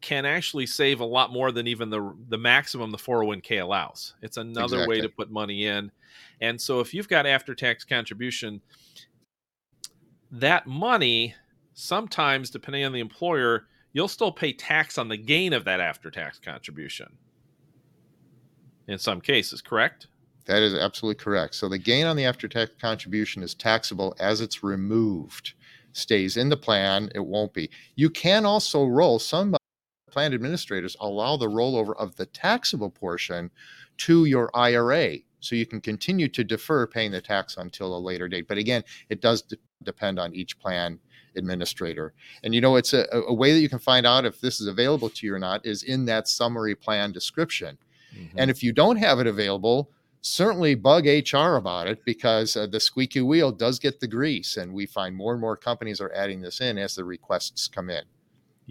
can 0.01 0.25
actually 0.25 0.65
save 0.65 0.99
a 0.99 1.05
lot 1.05 1.31
more 1.31 1.51
than 1.51 1.67
even 1.67 1.89
the 1.89 2.15
the 2.29 2.37
maximum 2.37 2.91
the 2.91 2.97
401k 2.97 3.61
allows. 3.61 4.15
It's 4.21 4.37
another 4.37 4.77
exactly. 4.77 4.87
way 4.87 5.01
to 5.01 5.09
put 5.09 5.31
money 5.31 5.67
in. 5.67 5.91
And 6.41 6.59
so 6.59 6.79
if 6.79 6.93
you've 6.93 7.07
got 7.07 7.25
after 7.25 7.53
tax 7.53 7.83
contribution 7.83 8.61
that 10.31 10.65
money 10.65 11.35
sometimes 11.73 12.49
depending 12.49 12.85
on 12.85 12.93
the 12.93 12.99
employer 12.99 13.67
you'll 13.93 14.07
still 14.07 14.31
pay 14.31 14.53
tax 14.53 14.97
on 14.97 15.07
the 15.07 15.17
gain 15.17 15.53
of 15.53 15.65
that 15.65 15.79
after 15.79 16.09
tax 16.09 16.39
contribution. 16.39 17.17
In 18.87 18.97
some 18.97 19.21
cases, 19.21 19.61
correct? 19.61 20.07
That 20.45 20.61
is 20.63 20.73
absolutely 20.73 21.21
correct. 21.21 21.55
So 21.55 21.69
the 21.69 21.77
gain 21.77 22.05
on 22.05 22.15
the 22.15 22.25
after 22.25 22.47
tax 22.47 22.71
contribution 22.79 23.43
is 23.43 23.53
taxable 23.53 24.15
as 24.19 24.41
it's 24.41 24.63
removed 24.63 25.53
stays 25.93 26.37
in 26.37 26.49
the 26.49 26.57
plan, 26.57 27.09
it 27.13 27.19
won't 27.19 27.53
be. 27.53 27.69
You 27.95 28.09
can 28.09 28.45
also 28.45 28.85
roll 28.85 29.19
some 29.19 29.55
plan 30.11 30.33
administrators 30.33 30.95
allow 30.99 31.37
the 31.37 31.47
rollover 31.47 31.95
of 31.97 32.15
the 32.15 32.25
taxable 32.25 32.89
portion 32.89 33.49
to 33.97 34.25
your 34.25 34.49
IRA. 34.53 35.17
So 35.39 35.55
you 35.55 35.65
can 35.65 35.81
continue 35.81 36.27
to 36.29 36.43
defer 36.43 36.85
paying 36.85 37.11
the 37.11 37.21
tax 37.21 37.57
until 37.57 37.97
a 37.97 37.99
later 37.99 38.27
date. 38.27 38.47
But 38.47 38.57
again, 38.57 38.83
it 39.09 39.21
does 39.21 39.41
de- 39.41 39.57
depend 39.83 40.19
on 40.19 40.33
each 40.33 40.59
plan 40.59 40.99
administrator. 41.35 42.13
And 42.43 42.53
you 42.53 42.61
know, 42.61 42.75
it's 42.75 42.93
a, 42.93 43.07
a, 43.11 43.33
way 43.33 43.53
that 43.53 43.59
you 43.59 43.69
can 43.69 43.79
find 43.79 44.05
out 44.05 44.25
if 44.25 44.41
this 44.41 44.59
is 44.59 44.67
available 44.67 45.09
to 45.09 45.25
you 45.25 45.33
or 45.33 45.39
not 45.39 45.65
is 45.65 45.83
in 45.83 46.05
that 46.05 46.27
summary 46.27 46.75
plan 46.75 47.11
description. 47.11 47.77
Mm-hmm. 48.15 48.37
And 48.37 48.51
if 48.51 48.61
you 48.61 48.73
don't 48.73 48.97
have 48.97 49.19
it 49.19 49.27
available, 49.27 49.89
certainly 50.21 50.75
bug 50.75 51.05
HR 51.05 51.55
about 51.55 51.87
it 51.87 52.03
because 52.05 52.55
uh, 52.55 52.67
the 52.67 52.79
squeaky 52.79 53.21
wheel 53.21 53.51
does 53.51 53.79
get 53.79 53.99
the 53.99 54.07
grease. 54.07 54.57
And 54.57 54.73
we 54.73 54.85
find 54.85 55.15
more 55.15 55.33
and 55.33 55.41
more 55.41 55.57
companies 55.57 56.01
are 56.01 56.11
adding 56.13 56.41
this 56.41 56.61
in 56.61 56.77
as 56.77 56.95
the 56.95 57.03
requests 57.03 57.67
come 57.67 57.89
in. 57.89 58.03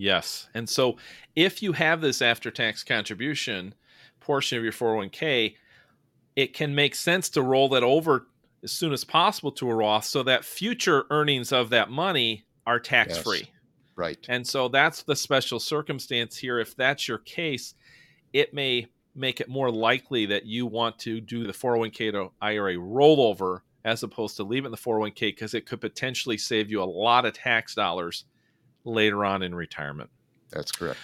Yes. 0.00 0.48
And 0.54 0.66
so 0.66 0.96
if 1.36 1.62
you 1.62 1.72
have 1.72 2.00
this 2.00 2.22
after 2.22 2.50
tax 2.50 2.82
contribution 2.82 3.74
portion 4.18 4.56
of 4.56 4.64
your 4.64 4.72
401k, 4.72 5.56
it 6.36 6.54
can 6.54 6.74
make 6.74 6.94
sense 6.94 7.28
to 7.30 7.42
roll 7.42 7.68
that 7.68 7.82
over 7.82 8.26
as 8.64 8.72
soon 8.72 8.94
as 8.94 9.04
possible 9.04 9.52
to 9.52 9.68
a 9.68 9.74
Roth 9.74 10.06
so 10.06 10.22
that 10.22 10.46
future 10.46 11.04
earnings 11.10 11.52
of 11.52 11.68
that 11.70 11.90
money 11.90 12.44
are 12.66 12.80
tax 12.80 13.18
free. 13.18 13.40
Yes. 13.40 13.48
Right. 13.94 14.26
And 14.30 14.46
so 14.46 14.68
that's 14.68 15.02
the 15.02 15.14
special 15.14 15.60
circumstance 15.60 16.38
here. 16.38 16.58
If 16.58 16.74
that's 16.74 17.06
your 17.06 17.18
case, 17.18 17.74
it 18.32 18.54
may 18.54 18.86
make 19.14 19.42
it 19.42 19.50
more 19.50 19.70
likely 19.70 20.24
that 20.26 20.46
you 20.46 20.64
want 20.64 20.98
to 21.00 21.20
do 21.20 21.46
the 21.46 21.52
401k 21.52 22.12
to 22.12 22.30
IRA 22.40 22.76
rollover 22.76 23.60
as 23.84 24.02
opposed 24.02 24.36
to 24.36 24.44
leaving 24.44 24.70
the 24.70 24.78
401k 24.78 25.20
because 25.20 25.52
it 25.52 25.66
could 25.66 25.82
potentially 25.82 26.38
save 26.38 26.70
you 26.70 26.82
a 26.82 26.84
lot 26.84 27.26
of 27.26 27.34
tax 27.34 27.74
dollars 27.74 28.24
later 28.84 29.24
on 29.24 29.42
in 29.42 29.54
retirement. 29.54 30.10
That's 30.50 30.72
correct. 30.72 30.98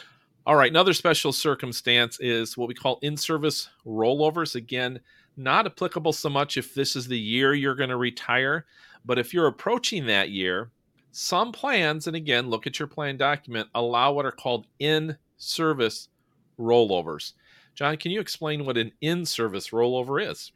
All 0.47 0.55
right, 0.55 0.71
another 0.71 0.93
special 0.93 1.33
circumstance 1.33 2.19
is 2.21 2.57
what 2.57 2.69
we 2.69 2.75
call 2.75 2.99
in 3.03 3.17
service 3.17 3.69
rollovers. 3.85 4.55
Again, 4.55 5.01
not 5.37 5.67
applicable 5.67 6.13
so 6.13 6.29
much 6.29 6.57
if 6.57 6.73
this 6.73 6.95
is 6.95 7.09
the 7.09 7.19
year 7.19 7.55
you're 7.55 7.75
going 7.75 7.91
to 7.91 7.97
retire, 7.97 8.67
but 9.05 9.19
if 9.19 9.35
you're 9.35 9.49
approaching 9.49 10.07
that 10.07 10.31
year, 10.31 10.71
some 11.11 11.51
plans, 11.51 12.07
and 12.07 12.15
again, 12.15 12.49
look 12.49 12.67
at 12.67 12.79
your 12.79 12.87
plan 12.87 13.17
document, 13.17 13.69
allow 13.75 14.13
what 14.13 14.25
are 14.25 14.33
called 14.33 14.67
in 14.79 15.17
service 15.37 16.09
rollovers. 16.61 17.33
John, 17.75 17.97
can 17.97 18.13
you 18.13 18.21
explain 18.21 18.65
what 18.65 18.79
an 18.79 18.93
in 19.01 19.27
service 19.27 19.71
rollover 19.71 20.25
is? 20.25 20.53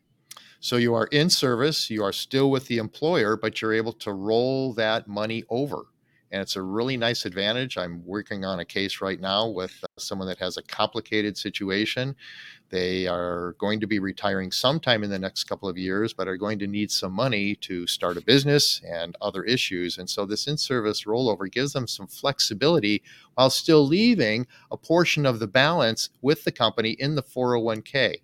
So 0.61 0.77
you 0.77 0.95
are 0.95 1.07
in 1.07 1.31
service, 1.31 1.91
you 1.91 2.05
are 2.05 2.13
still 2.13 2.51
with 2.51 2.67
the 2.67 2.79
employer, 2.79 3.37
but 3.37 3.61
you're 3.61 3.73
able 3.73 3.95
to 3.95 4.13
roll 4.13 4.73
that 4.75 5.09
money 5.09 5.45
over 5.49 5.87
and 6.33 6.41
it's 6.41 6.57
a 6.57 6.63
really 6.63 6.97
nice 6.97 7.25
advantage. 7.25 7.77
I'm 7.77 8.05
working 8.07 8.45
on 8.45 8.61
a 8.61 8.65
case 8.65 9.01
right 9.01 9.21
now 9.21 9.49
with 9.49 9.73
uh, 9.83 9.87
someone 9.99 10.29
that 10.29 10.39
has 10.39 10.57
a 10.57 10.63
complicated 10.63 11.37
situation. 11.37 12.15
They 12.71 13.09
are 13.09 13.57
going 13.59 13.81
to 13.81 13.89
be 13.89 13.99
retiring 13.99 14.53
sometime 14.53 15.03
in 15.03 15.11
the 15.11 15.19
next 15.19 15.45
couple 15.45 15.69
of 15.69 15.77
years, 15.77 16.13
but 16.13 16.29
are 16.29 16.37
going 16.37 16.61
to 16.61 16.69
need 16.69 16.93
some 16.93 17.13
money 17.13 17.57
to 17.57 17.87
start 17.89 18.17
a 18.17 18.21
business 18.21 18.81
and 18.89 19.17
other 19.21 19.43
issues. 19.43 19.99
And 19.99 20.09
so, 20.09 20.25
this 20.25 20.47
in 20.47 20.57
service 20.57 21.05
rollover 21.05 21.51
gives 21.51 21.73
them 21.73 21.89
some 21.89 22.07
flexibility 22.07 23.03
while 23.35 23.51
still 23.51 23.85
leaving 23.85 24.47
a 24.71 24.77
portion 24.77 25.27
of 25.27 25.41
the 25.41 25.49
balance 25.49 26.11
with 26.23 26.45
the 26.45 26.53
company 26.53 26.91
in 26.91 27.17
the 27.17 27.23
401k. 27.25 28.19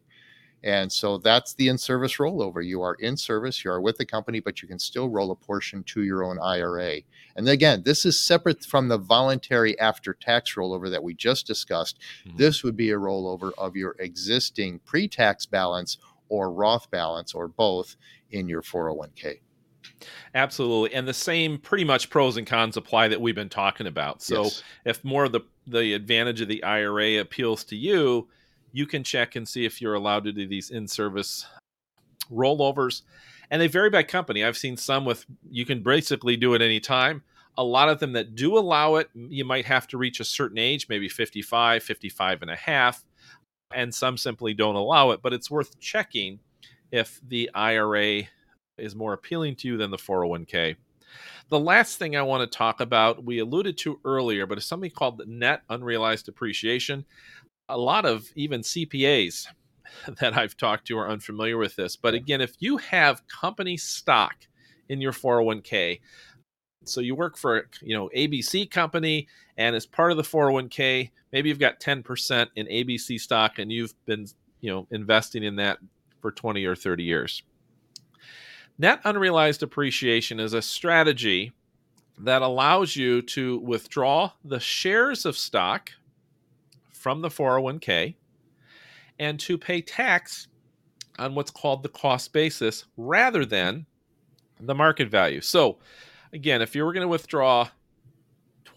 And 0.64 0.90
so 0.90 1.18
that's 1.18 1.54
the 1.54 1.68
in 1.68 1.78
service 1.78 2.16
rollover. 2.16 2.64
You 2.64 2.82
are 2.82 2.94
in 2.94 3.16
service, 3.16 3.64
you 3.64 3.70
are 3.70 3.80
with 3.80 3.98
the 3.98 4.06
company, 4.06 4.40
but 4.40 4.62
you 4.62 4.68
can 4.68 4.78
still 4.78 5.08
roll 5.08 5.30
a 5.30 5.36
portion 5.36 5.84
to 5.84 6.02
your 6.02 6.24
own 6.24 6.38
IRA. 6.40 7.00
And 7.36 7.48
again, 7.48 7.82
this 7.84 8.04
is 8.04 8.20
separate 8.20 8.64
from 8.64 8.88
the 8.88 8.98
voluntary 8.98 9.78
after 9.78 10.14
tax 10.14 10.54
rollover 10.54 10.90
that 10.90 11.02
we 11.02 11.14
just 11.14 11.46
discussed. 11.46 11.98
Mm-hmm. 12.26 12.38
This 12.38 12.64
would 12.64 12.76
be 12.76 12.90
a 12.90 12.96
rollover 12.96 13.52
of 13.58 13.76
your 13.76 13.94
existing 13.98 14.80
pre 14.80 15.06
tax 15.06 15.46
balance 15.46 15.98
or 16.28 16.50
Roth 16.50 16.90
balance 16.90 17.34
or 17.34 17.48
both 17.48 17.96
in 18.30 18.48
your 18.48 18.62
401k. 18.62 19.40
Absolutely. 20.34 20.94
And 20.94 21.06
the 21.06 21.14
same 21.14 21.58
pretty 21.58 21.84
much 21.84 22.10
pros 22.10 22.36
and 22.36 22.46
cons 22.46 22.76
apply 22.76 23.08
that 23.08 23.20
we've 23.20 23.34
been 23.34 23.48
talking 23.48 23.86
about. 23.86 24.22
So 24.22 24.44
yes. 24.44 24.62
if 24.84 25.04
more 25.04 25.24
of 25.24 25.32
the, 25.32 25.40
the 25.66 25.94
advantage 25.94 26.40
of 26.40 26.48
the 26.48 26.62
IRA 26.64 27.20
appeals 27.20 27.64
to 27.64 27.76
you, 27.76 28.28
you 28.76 28.86
can 28.86 29.02
check 29.02 29.36
and 29.36 29.48
see 29.48 29.64
if 29.64 29.80
you're 29.80 29.94
allowed 29.94 30.22
to 30.22 30.32
do 30.32 30.46
these 30.46 30.68
in 30.68 30.86
service 30.86 31.46
rollovers. 32.30 33.02
And 33.50 33.62
they 33.62 33.68
vary 33.68 33.88
by 33.88 34.02
company. 34.02 34.44
I've 34.44 34.58
seen 34.58 34.76
some 34.76 35.06
with 35.06 35.24
you 35.50 35.64
can 35.64 35.82
basically 35.82 36.36
do 36.36 36.52
it 36.52 36.60
anytime. 36.60 37.22
A 37.56 37.64
lot 37.64 37.88
of 37.88 38.00
them 38.00 38.12
that 38.12 38.34
do 38.34 38.58
allow 38.58 38.96
it, 38.96 39.08
you 39.14 39.46
might 39.46 39.64
have 39.64 39.86
to 39.88 39.96
reach 39.96 40.20
a 40.20 40.24
certain 40.24 40.58
age, 40.58 40.90
maybe 40.90 41.08
55, 41.08 41.82
55 41.82 42.42
and 42.42 42.50
a 42.50 42.56
half, 42.56 43.02
and 43.72 43.94
some 43.94 44.18
simply 44.18 44.52
don't 44.52 44.74
allow 44.74 45.10
it. 45.12 45.22
But 45.22 45.32
it's 45.32 45.50
worth 45.50 45.80
checking 45.80 46.38
if 46.92 47.18
the 47.26 47.50
IRA 47.54 48.24
is 48.76 48.94
more 48.94 49.14
appealing 49.14 49.56
to 49.56 49.68
you 49.68 49.78
than 49.78 49.90
the 49.90 49.96
401k. 49.96 50.76
The 51.48 51.58
last 51.58 51.98
thing 51.98 52.14
I 52.14 52.22
want 52.22 52.50
to 52.50 52.58
talk 52.58 52.80
about, 52.80 53.24
we 53.24 53.38
alluded 53.38 53.78
to 53.78 54.00
earlier, 54.04 54.46
but 54.46 54.58
it's 54.58 54.66
something 54.66 54.90
called 54.90 55.22
net 55.26 55.62
unrealized 55.70 56.28
appreciation 56.28 57.06
a 57.68 57.78
lot 57.78 58.04
of 58.04 58.28
even 58.34 58.60
CPAs 58.60 59.46
that 60.20 60.36
I've 60.36 60.56
talked 60.56 60.86
to 60.88 60.98
are 60.98 61.08
unfamiliar 61.08 61.58
with 61.58 61.76
this. 61.76 61.96
But 61.96 62.14
again, 62.14 62.40
if 62.40 62.54
you 62.58 62.76
have 62.78 63.26
company 63.28 63.76
stock 63.76 64.34
in 64.88 65.00
your 65.00 65.12
401k, 65.12 66.00
so 66.84 67.00
you 67.00 67.14
work 67.14 67.36
for 67.36 67.68
you 67.82 67.96
know 67.96 68.08
ABC 68.16 68.70
company 68.70 69.26
and 69.56 69.74
as 69.74 69.86
part 69.86 70.10
of 70.12 70.16
the 70.16 70.22
401k, 70.22 71.10
maybe 71.32 71.48
you've 71.48 71.58
got 71.58 71.80
10% 71.80 72.46
in 72.54 72.66
ABC 72.66 73.20
stock 73.20 73.58
and 73.58 73.72
you've 73.72 73.94
been 74.04 74.26
you 74.60 74.70
know 74.70 74.86
investing 74.90 75.42
in 75.42 75.56
that 75.56 75.78
for 76.20 76.30
20 76.30 76.64
or 76.64 76.76
30 76.76 77.02
years. 77.02 77.42
Net 78.78 79.00
unrealized 79.04 79.62
appreciation 79.62 80.38
is 80.38 80.52
a 80.52 80.62
strategy 80.62 81.52
that 82.18 82.42
allows 82.42 82.94
you 82.94 83.22
to 83.22 83.58
withdraw 83.60 84.30
the 84.44 84.60
shares 84.60 85.24
of 85.24 85.36
stock 85.36 85.90
from 87.06 87.20
the 87.20 87.28
401k 87.28 88.16
and 89.20 89.38
to 89.38 89.56
pay 89.56 89.80
tax 89.80 90.48
on 91.20 91.36
what's 91.36 91.52
called 91.52 91.84
the 91.84 91.88
cost 91.88 92.32
basis 92.32 92.84
rather 92.96 93.44
than 93.44 93.86
the 94.58 94.74
market 94.74 95.08
value. 95.08 95.40
So, 95.40 95.78
again, 96.32 96.62
if 96.62 96.74
you 96.74 96.84
were 96.84 96.92
going 96.92 97.04
to 97.04 97.08
withdraw 97.08 97.68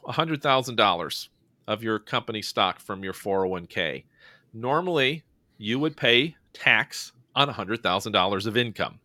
$100,000 0.08 1.28
of 1.68 1.82
your 1.82 1.98
company 1.98 2.44
stock 2.44 2.80
from 2.80 3.04
your 3.04 3.14
401k, 3.14 4.04
normally 4.54 5.24
you 5.58 5.80
would 5.80 5.98
pay 5.98 6.36
tax 6.54 7.12
on 7.34 7.50
$100,000 7.50 8.46
of 8.46 8.58
income. 8.58 9.00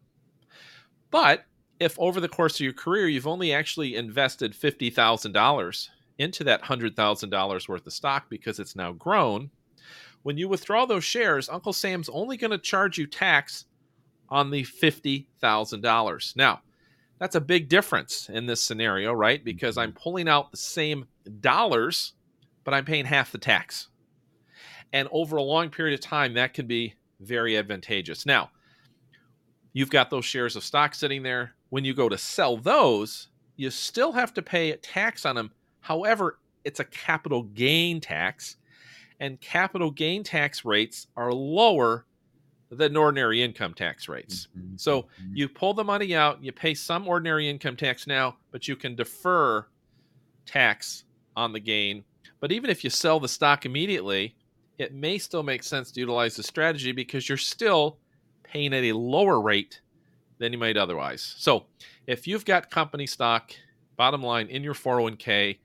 But 1.11 1.47
if 1.81 1.99
over 1.99 2.21
the 2.21 2.29
course 2.29 2.57
of 2.57 2.61
your 2.61 2.75
career 2.75 3.09
you've 3.09 3.27
only 3.27 3.55
actually 3.55 3.97
invested 3.97 4.53
$50,000 4.53 5.89
into 6.19 6.45
that 6.45 6.63
$100,000 6.63 7.69
worth 7.69 7.87
of 7.87 7.93
stock 7.93 8.27
because 8.29 8.59
it's 8.59 8.77
now 8.77 8.93
grown, 8.93 9.51
when 10.25 10.39
you 10.39 10.49
withdraw 10.49 10.87
those 10.87 11.05
shares, 11.05 11.49
Uncle 11.49 11.73
Sam's 11.73 12.09
only 12.09 12.37
going 12.37 12.51
to 12.51 12.59
charge 12.59 12.97
you 12.97 13.07
tax 13.07 13.67
on 14.31 14.51
the 14.51 14.63
$50,000. 14.65 16.37
Now, 16.37 16.63
that's 17.19 17.37
a 17.37 17.41
big 17.41 17.69
difference 17.69 18.29
in 18.31 18.47
this 18.47 18.63
scenario, 18.63 19.13
right? 19.13 19.45
Because 19.45 19.77
I'm 19.77 19.91
mm-hmm. 19.91 20.03
pulling 20.03 20.29
out 20.29 20.51
the 20.51 20.57
same 20.57 21.07
dollars, 21.41 22.15
but 22.65 22.75
I'm 22.75 22.85
paying 22.85 23.05
half 23.05 23.33
the 23.33 23.39
tax. 23.39 23.89
And 24.93 25.09
over 25.13 25.37
a 25.37 25.43
long 25.43 25.71
period 25.71 25.95
of 25.95 26.01
time, 26.01 26.35
that 26.35 26.55
can 26.55 26.67
be 26.67 26.95
very 27.21 27.57
advantageous. 27.57 28.25
Now, 28.25 28.51
you've 29.73 29.91
got 29.91 30.09
those 30.09 30.25
shares 30.25 30.57
of 30.57 30.65
stock 30.65 30.95
sitting 30.95 31.23
there. 31.23 31.53
When 31.69 31.85
you 31.85 31.93
go 31.95 32.09
to 32.09 32.17
sell 32.17 32.57
those, 32.57 33.29
you 33.57 33.71
still 33.71 34.13
have 34.13 34.33
to 34.35 34.43
pay 34.43 34.75
tax 34.77 35.27
on 35.27 35.37
them. 35.37 35.53
However, 35.85 36.39
it's 36.65 36.81
a 36.81 36.85
capital 36.85 37.43
gain 37.43 38.01
tax, 38.01 38.57
and 39.21 39.39
capital 39.39 39.91
gain 39.91 40.25
tax 40.25 40.65
rates 40.65 41.09
are 41.15 41.31
lower 41.31 42.07
than 42.71 42.97
ordinary 42.97 43.43
income 43.43 43.75
tax 43.75 44.09
rates. 44.09 44.49
Mm-hmm. 44.57 44.77
So 44.79 45.03
mm-hmm. 45.03 45.37
you 45.37 45.47
pull 45.47 45.75
the 45.75 45.85
money 45.85 46.15
out, 46.15 46.43
you 46.43 46.53
pay 46.53 46.73
some 46.73 47.07
ordinary 47.07 47.51
income 47.51 47.77
tax 47.77 48.07
now, 48.07 48.39
but 48.51 48.67
you 48.67 48.77
can 48.77 48.95
defer 48.95 49.67
tax 50.47 51.05
on 51.37 51.53
the 51.53 51.61
gain. 51.61 52.03
But 52.41 52.51
even 52.51 52.71
if 52.71 52.83
you 52.83 52.89
sell 52.89 53.21
the 53.21 53.29
stock 53.29 53.67
immediately, 53.67 54.37
it 54.79 54.95
may 54.95 55.19
still 55.19 55.43
make 55.43 55.63
sense 55.63 55.93
to 55.93 56.01
utilize 56.01 56.35
the 56.35 56.43
strategy 56.43 56.93
because 56.93 57.29
you're 57.29 57.37
still 57.37 57.99
paying 58.43 58.73
at 58.73 58.85
a 58.85 58.93
lower 58.93 59.39
rate 59.39 59.83
than 60.39 60.51
you 60.51 60.59
might 60.59 60.79
otherwise. 60.79 61.35
So 61.37 61.67
if 62.07 62.27
you've 62.27 62.47
got 62.47 62.71
company 62.71 63.07
stock, 63.07 63.53
bottom 63.97 64.23
line, 64.23 64.47
in 64.47 64.63
your 64.63 64.73
401k, 64.73 65.59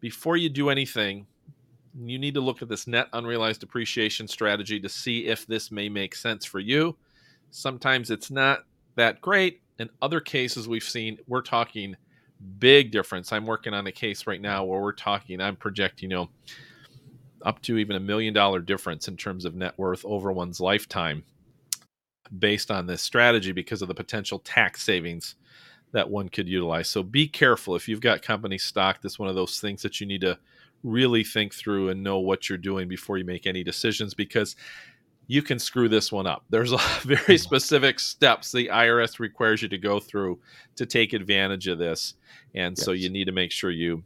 before 0.00 0.36
you 0.36 0.48
do 0.48 0.70
anything, 0.70 1.26
you 1.98 2.18
need 2.18 2.34
to 2.34 2.40
look 2.40 2.62
at 2.62 2.68
this 2.68 2.86
net 2.86 3.08
unrealized 3.12 3.62
appreciation 3.62 4.28
strategy 4.28 4.78
to 4.80 4.88
see 4.88 5.26
if 5.26 5.46
this 5.46 5.70
may 5.70 5.88
make 5.88 6.14
sense 6.14 6.44
for 6.44 6.60
you. 6.60 6.96
Sometimes 7.50 8.10
it's 8.10 8.30
not 8.30 8.60
that 8.96 9.20
great. 9.20 9.62
In 9.78 9.88
other 10.02 10.20
cases, 10.20 10.68
we've 10.68 10.82
seen 10.82 11.18
we're 11.26 11.42
talking 11.42 11.96
big 12.58 12.90
difference. 12.90 13.32
I'm 13.32 13.46
working 13.46 13.74
on 13.74 13.86
a 13.86 13.92
case 13.92 14.26
right 14.26 14.40
now 14.40 14.64
where 14.64 14.80
we're 14.80 14.92
talking, 14.92 15.40
I'm 15.40 15.56
projecting, 15.56 16.10
you 16.10 16.16
know, 16.16 16.28
up 17.42 17.62
to 17.62 17.78
even 17.78 17.96
a 17.96 18.00
million 18.00 18.34
dollar 18.34 18.60
difference 18.60 19.08
in 19.08 19.16
terms 19.16 19.44
of 19.44 19.54
net 19.54 19.74
worth 19.76 20.04
over 20.04 20.32
one's 20.32 20.60
lifetime 20.60 21.24
based 22.38 22.70
on 22.70 22.86
this 22.86 23.00
strategy 23.00 23.52
because 23.52 23.80
of 23.80 23.88
the 23.88 23.94
potential 23.94 24.40
tax 24.40 24.82
savings 24.82 25.36
that 25.92 26.10
one 26.10 26.28
could 26.28 26.48
utilize. 26.48 26.88
So 26.88 27.02
be 27.02 27.26
careful 27.26 27.74
if 27.74 27.88
you've 27.88 28.00
got 28.00 28.22
company 28.22 28.58
stock. 28.58 29.00
That's 29.00 29.18
one 29.18 29.28
of 29.28 29.34
those 29.34 29.60
things 29.60 29.82
that 29.82 30.00
you 30.00 30.06
need 30.06 30.20
to 30.22 30.38
really 30.82 31.24
think 31.24 31.54
through 31.54 31.88
and 31.88 32.02
know 32.02 32.18
what 32.18 32.48
you're 32.48 32.58
doing 32.58 32.88
before 32.88 33.18
you 33.18 33.24
make 33.24 33.46
any 33.46 33.64
decisions 33.64 34.14
because 34.14 34.54
you 35.28 35.42
can 35.42 35.58
screw 35.58 35.88
this 35.88 36.10
one 36.10 36.26
up. 36.26 36.44
There's 36.50 36.72
a 36.72 36.78
very 37.02 37.38
specific 37.38 38.00
steps 38.00 38.50
the 38.50 38.68
IRS 38.68 39.20
requires 39.20 39.62
you 39.62 39.68
to 39.68 39.78
go 39.78 40.00
through 40.00 40.40
to 40.76 40.86
take 40.86 41.12
advantage 41.12 41.68
of 41.68 41.78
this, 41.78 42.14
and 42.54 42.76
yes. 42.76 42.84
so 42.84 42.92
you 42.92 43.10
need 43.10 43.26
to 43.26 43.32
make 43.32 43.52
sure 43.52 43.70
you 43.70 44.02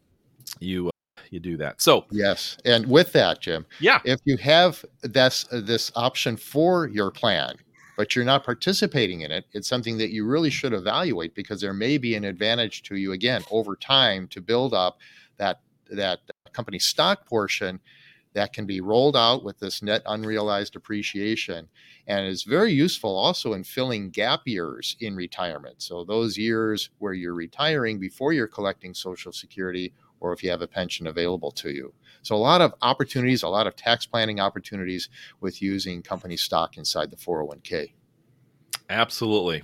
you 0.58 0.88
uh, 0.88 1.22
you 1.30 1.40
do 1.40 1.56
that. 1.58 1.80
So 1.80 2.06
yes, 2.10 2.58
and 2.64 2.86
with 2.86 3.12
that, 3.12 3.40
Jim, 3.40 3.64
yeah, 3.80 4.00
if 4.04 4.20
you 4.24 4.36
have 4.38 4.84
this 5.02 5.46
this 5.52 5.92
option 5.94 6.36
for 6.36 6.88
your 6.88 7.10
plan, 7.12 7.54
but 7.96 8.14
you're 8.14 8.24
not 8.24 8.44
participating 8.44 9.20
in 9.20 9.30
it, 9.30 9.44
it's 9.52 9.68
something 9.68 9.98
that 9.98 10.10
you 10.10 10.26
really 10.26 10.50
should 10.50 10.72
evaluate 10.72 11.34
because 11.34 11.60
there 11.60 11.74
may 11.74 11.98
be 11.98 12.14
an 12.14 12.24
advantage 12.24 12.82
to 12.84 12.96
you 12.96 13.12
again 13.12 13.42
over 13.50 13.76
time 13.76 14.26
to 14.28 14.40
build 14.40 14.74
up 14.74 14.98
that 15.36 15.60
that 15.90 16.20
company 16.52 16.78
stock 16.78 17.26
portion 17.26 17.80
that 18.34 18.52
can 18.52 18.64
be 18.64 18.80
rolled 18.80 19.16
out 19.16 19.44
with 19.44 19.58
this 19.58 19.82
net 19.82 20.02
unrealized 20.06 20.74
appreciation 20.74 21.68
and 22.06 22.26
is 22.26 22.44
very 22.44 22.72
useful 22.72 23.14
also 23.14 23.52
in 23.52 23.62
filling 23.62 24.10
gap 24.10 24.40
years 24.46 24.96
in 25.00 25.14
retirement. 25.14 25.82
So, 25.82 26.04
those 26.04 26.38
years 26.38 26.90
where 26.98 27.12
you're 27.12 27.34
retiring 27.34 27.98
before 27.98 28.32
you're 28.32 28.48
collecting 28.48 28.94
Social 28.94 29.32
Security 29.32 29.92
or 30.22 30.32
if 30.32 30.42
you 30.42 30.50
have 30.50 30.62
a 30.62 30.68
pension 30.68 31.08
available 31.08 31.50
to 31.50 31.70
you. 31.70 31.92
So, 32.22 32.36
a 32.36 32.38
lot 32.38 32.60
of 32.60 32.72
opportunities, 32.80 33.42
a 33.42 33.48
lot 33.48 33.66
of 33.66 33.74
tax 33.74 34.06
planning 34.06 34.38
opportunities 34.38 35.08
with 35.40 35.60
using 35.60 36.00
company 36.00 36.36
stock 36.36 36.78
inside 36.78 37.10
the 37.10 37.16
401k. 37.16 37.92
Absolutely. 38.88 39.62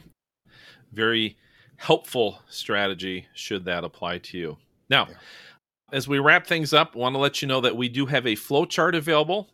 Very 0.92 1.36
helpful 1.76 2.40
strategy 2.48 3.26
should 3.34 3.64
that 3.66 3.84
apply 3.84 4.18
to 4.18 4.38
you. 4.38 4.58
Now, 4.90 5.06
yeah. 5.08 5.16
As 5.90 6.06
we 6.06 6.18
wrap 6.18 6.46
things 6.46 6.74
up, 6.74 6.92
I 6.94 6.98
want 6.98 7.14
to 7.14 7.18
let 7.18 7.40
you 7.40 7.48
know 7.48 7.62
that 7.62 7.74
we 7.74 7.88
do 7.88 8.04
have 8.04 8.26
a 8.26 8.34
flow 8.34 8.66
chart 8.66 8.94
available 8.94 9.48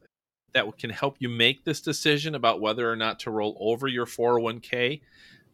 that 0.53 0.79
can 0.79 0.91
help 0.91 1.17
you 1.21 1.29
make 1.29 1.65
this 1.65 1.81
decision 1.81 2.35
about 2.35 2.61
whether 2.61 2.91
or 2.91 2.97
not 2.97 3.21
to 3.21 3.31
roll 3.31 3.57
over 3.61 3.87
your 3.87 4.05
401k 4.07 5.01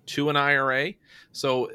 to 0.07 0.31
an 0.31 0.37
IRA. 0.37 0.95
So 1.33 1.71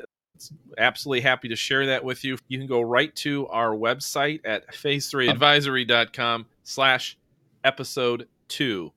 absolutely 0.77 1.21
happy 1.21 1.47
to 1.49 1.55
share 1.55 1.86
that 1.88 2.03
with 2.03 2.23
you. 2.23 2.38
You 2.47 2.57
can 2.57 2.67
go 2.67 2.81
right 2.81 3.15
to 3.17 3.47
our 3.47 3.71
website 3.71 4.41
at 4.45 4.67
phase3advisory.com 4.73 6.45
slash 6.63 7.17
episode 7.63 8.27
two. 8.47 8.91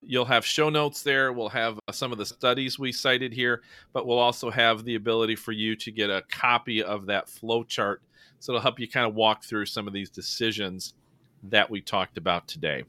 You'll 0.00 0.24
have 0.24 0.46
show 0.46 0.70
notes 0.70 1.02
there. 1.02 1.32
We'll 1.32 1.48
have 1.48 1.78
uh, 1.88 1.92
some 1.92 2.12
of 2.12 2.18
the 2.18 2.26
studies 2.26 2.78
we 2.78 2.92
cited 2.92 3.32
here, 3.32 3.62
but 3.92 4.06
we'll 4.06 4.18
also 4.18 4.50
have 4.50 4.84
the 4.84 4.94
ability 4.94 5.36
for 5.36 5.52
you 5.52 5.74
to 5.76 5.90
get 5.90 6.08
a 6.08 6.22
copy 6.30 6.82
of 6.82 7.06
that 7.06 7.28
flow 7.28 7.64
chart 7.64 8.02
so 8.40 8.52
it'll 8.52 8.62
help 8.62 8.78
you 8.78 8.88
kind 8.88 9.06
of 9.06 9.14
walk 9.14 9.44
through 9.44 9.66
some 9.66 9.86
of 9.86 9.92
these 9.92 10.10
decisions 10.10 10.94
that 11.42 11.70
we 11.70 11.80
talked 11.80 12.18
about 12.18 12.46
today. 12.46 12.84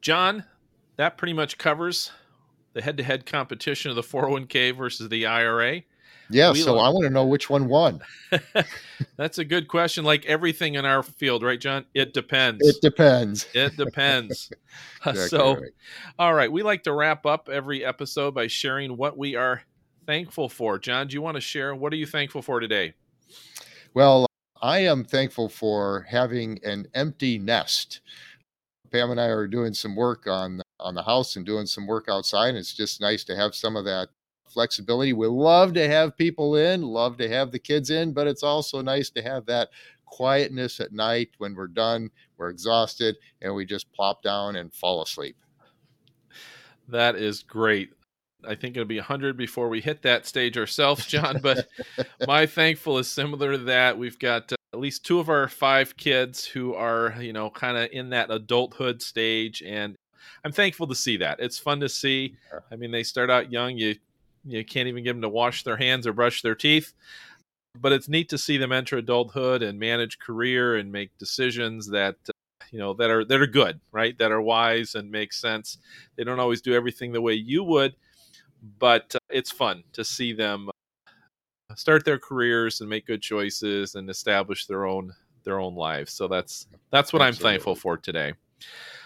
John, 0.00 0.44
that 0.96 1.16
pretty 1.16 1.32
much 1.32 1.58
covers 1.58 2.10
the 2.72 2.82
head 2.82 2.96
to 2.96 3.02
head 3.02 3.26
competition 3.26 3.90
of 3.90 3.96
the 3.96 4.02
401k 4.02 4.76
versus 4.76 5.08
the 5.08 5.26
IRA. 5.26 5.82
Yeah, 6.32 6.52
so 6.52 6.78
I 6.78 6.88
want 6.88 7.04
to 7.04 7.10
know 7.10 7.26
which 7.26 7.50
one 7.50 7.68
won. 7.68 8.00
That's 9.16 9.38
a 9.38 9.44
good 9.44 9.68
question. 9.68 10.04
Like 10.04 10.24
everything 10.26 10.74
in 10.74 10.84
our 10.84 11.02
field, 11.02 11.42
right, 11.42 11.60
John? 11.60 11.84
It 11.94 12.14
depends. 12.14 12.66
It 12.66 12.80
depends. 12.80 13.46
It 13.54 13.76
depends. 13.76 14.50
Uh, 15.04 15.10
exactly 15.10 15.36
so, 15.36 15.54
right. 15.56 15.70
all 16.20 16.32
right, 16.32 16.50
we 16.50 16.62
like 16.62 16.84
to 16.84 16.92
wrap 16.92 17.26
up 17.26 17.48
every 17.48 17.84
episode 17.84 18.32
by 18.36 18.46
sharing 18.46 18.96
what 18.96 19.18
we 19.18 19.34
are 19.34 19.60
thankful 20.06 20.48
for. 20.48 20.78
John, 20.78 21.08
do 21.08 21.14
you 21.14 21.20
want 21.20 21.34
to 21.34 21.40
share? 21.40 21.74
What 21.74 21.92
are 21.92 21.96
you 21.96 22.06
thankful 22.06 22.40
for 22.40 22.60
today? 22.60 22.94
Well, 23.94 24.26
I 24.62 24.78
am 24.78 25.02
thankful 25.04 25.48
for 25.48 26.06
having 26.08 26.60
an 26.64 26.86
empty 26.94 27.36
nest. 27.36 28.00
Pam 28.92 29.10
and 29.10 29.20
I 29.20 29.26
are 29.26 29.48
doing 29.48 29.74
some 29.74 29.96
work 29.96 30.28
on 30.28 30.62
on 30.78 30.94
the 30.94 31.02
house 31.02 31.36
and 31.36 31.46
doing 31.46 31.66
some 31.66 31.86
work 31.86 32.06
outside. 32.08 32.50
And 32.50 32.58
it's 32.58 32.74
just 32.74 33.00
nice 33.00 33.24
to 33.24 33.36
have 33.36 33.54
some 33.54 33.76
of 33.76 33.84
that 33.86 34.08
flexibility. 34.52 35.12
We 35.12 35.26
love 35.26 35.74
to 35.74 35.88
have 35.88 36.16
people 36.16 36.56
in, 36.56 36.82
love 36.82 37.16
to 37.18 37.28
have 37.28 37.50
the 37.50 37.58
kids 37.58 37.90
in, 37.90 38.12
but 38.12 38.26
it's 38.26 38.42
also 38.42 38.82
nice 38.82 39.10
to 39.10 39.22
have 39.22 39.46
that 39.46 39.70
quietness 40.06 40.78
at 40.78 40.92
night 40.92 41.30
when 41.38 41.54
we're 41.54 41.66
done, 41.66 42.10
we're 42.36 42.50
exhausted, 42.50 43.16
and 43.40 43.54
we 43.54 43.64
just 43.64 43.90
plop 43.92 44.22
down 44.22 44.56
and 44.56 44.72
fall 44.72 45.02
asleep. 45.02 45.36
That 46.88 47.16
is 47.16 47.42
great. 47.42 47.90
I 48.46 48.54
think 48.54 48.76
it'll 48.76 48.86
be 48.86 48.98
100 48.98 49.36
before 49.36 49.68
we 49.68 49.80
hit 49.80 50.02
that 50.02 50.26
stage 50.26 50.58
ourselves, 50.58 51.06
John. 51.06 51.38
But 51.42 51.68
my 52.26 52.46
thankful 52.46 52.98
is 52.98 53.08
similar 53.08 53.52
to 53.52 53.58
that. 53.64 53.96
We've 53.96 54.18
got 54.18 54.52
uh, 54.52 54.56
at 54.74 54.80
least 54.80 55.06
two 55.06 55.18
of 55.18 55.28
our 55.28 55.48
five 55.48 55.96
kids 55.96 56.44
who 56.44 56.74
are, 56.74 57.14
you 57.20 57.32
know, 57.32 57.50
kind 57.50 57.76
of 57.76 57.88
in 57.92 58.10
that 58.10 58.30
adulthood 58.30 59.00
stage. 59.00 59.62
And 59.62 59.96
I'm 60.44 60.52
thankful 60.52 60.86
to 60.88 60.94
see 60.94 61.16
that. 61.18 61.40
It's 61.40 61.58
fun 61.58 61.80
to 61.80 61.88
see. 61.88 62.36
I 62.70 62.76
mean, 62.76 62.90
they 62.90 63.02
start 63.02 63.30
out 63.30 63.52
young. 63.52 63.76
You, 63.78 63.94
you 64.44 64.64
can't 64.64 64.88
even 64.88 65.04
get 65.04 65.12
them 65.12 65.22
to 65.22 65.28
wash 65.28 65.62
their 65.62 65.76
hands 65.76 66.06
or 66.06 66.12
brush 66.12 66.42
their 66.42 66.54
teeth. 66.54 66.92
But 67.78 67.92
it's 67.92 68.08
neat 68.08 68.28
to 68.30 68.38
see 68.38 68.58
them 68.58 68.72
enter 68.72 68.98
adulthood 68.98 69.62
and 69.62 69.78
manage 69.78 70.18
career 70.18 70.76
and 70.76 70.92
make 70.92 71.16
decisions 71.18 71.86
that 71.88 72.16
you 72.70 72.78
know 72.78 72.94
that 72.94 73.10
are 73.10 73.24
that 73.24 73.40
are 73.40 73.46
good 73.46 73.80
right 73.90 74.16
that 74.18 74.32
are 74.32 74.40
wise 74.40 74.94
and 74.94 75.10
make 75.10 75.32
sense 75.32 75.78
they 76.16 76.24
don't 76.24 76.38
always 76.40 76.62
do 76.62 76.74
everything 76.74 77.12
the 77.12 77.20
way 77.20 77.34
you 77.34 77.64
would 77.64 77.94
but 78.78 79.14
uh, 79.14 79.18
it's 79.28 79.50
fun 79.50 79.82
to 79.92 80.04
see 80.04 80.32
them 80.32 80.70
uh, 81.70 81.74
start 81.74 82.04
their 82.04 82.18
careers 82.18 82.80
and 82.80 82.88
make 82.88 83.06
good 83.06 83.20
choices 83.20 83.94
and 83.94 84.08
establish 84.08 84.66
their 84.66 84.86
own 84.86 85.12
their 85.44 85.60
own 85.60 85.74
lives. 85.74 86.12
So 86.12 86.28
that's 86.28 86.66
that's 86.90 87.12
what 87.12 87.22
Absolutely. 87.22 87.48
I'm 87.48 87.54
thankful 87.54 87.74
for 87.74 87.96
today. 87.96 88.34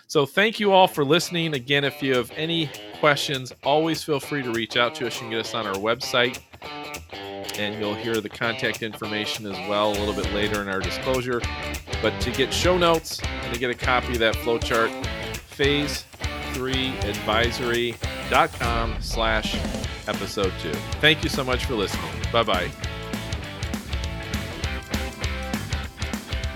So 0.07 0.25
thank 0.25 0.61
you 0.61 0.73
all 0.73 0.87
for 0.87 1.05
listening. 1.05 1.55
Again, 1.55 1.85
if 1.85 2.03
you 2.03 2.15
have 2.15 2.31
any 2.37 2.71
questions, 3.01 3.53
always 3.65 4.05
feel 4.05 4.21
free 4.21 4.43
to 4.43 4.53
reach 4.53 4.77
out 4.77 4.95
to 4.97 5.07
us. 5.07 5.15
You 5.17 5.23
can 5.23 5.31
get 5.31 5.41
us 5.41 5.55
on 5.55 5.67
our 5.67 5.75
website 5.75 6.39
and 7.59 7.81
you'll 7.81 7.95
hear 7.95 8.21
the 8.21 8.29
contact 8.29 8.83
information 8.83 9.47
as 9.47 9.57
well 9.69 9.91
a 9.91 9.97
little 9.99 10.15
bit 10.15 10.33
later 10.33 10.63
in 10.63 10.69
our 10.69 10.79
disclosure. 10.81 11.41
But 12.03 12.21
to 12.21 12.31
get 12.31 12.53
show 12.53 12.79
notes 12.79 13.21
and 13.23 13.53
to 13.53 13.59
get 13.59 13.71
a 13.71 13.75
copy 13.75 14.13
of 14.13 14.21
that 14.21 14.37
flowchart, 14.37 14.91
phase 15.37 16.05
phase3advisory.com 16.53 18.97
slash 19.01 19.57
episode 20.09 20.53
two. 20.63 20.73
Thank 21.01 21.23
you 21.23 21.29
so 21.29 21.45
much 21.45 21.67
for 21.67 21.75
listening. 21.75 22.11
Bye-bye. 22.33 22.71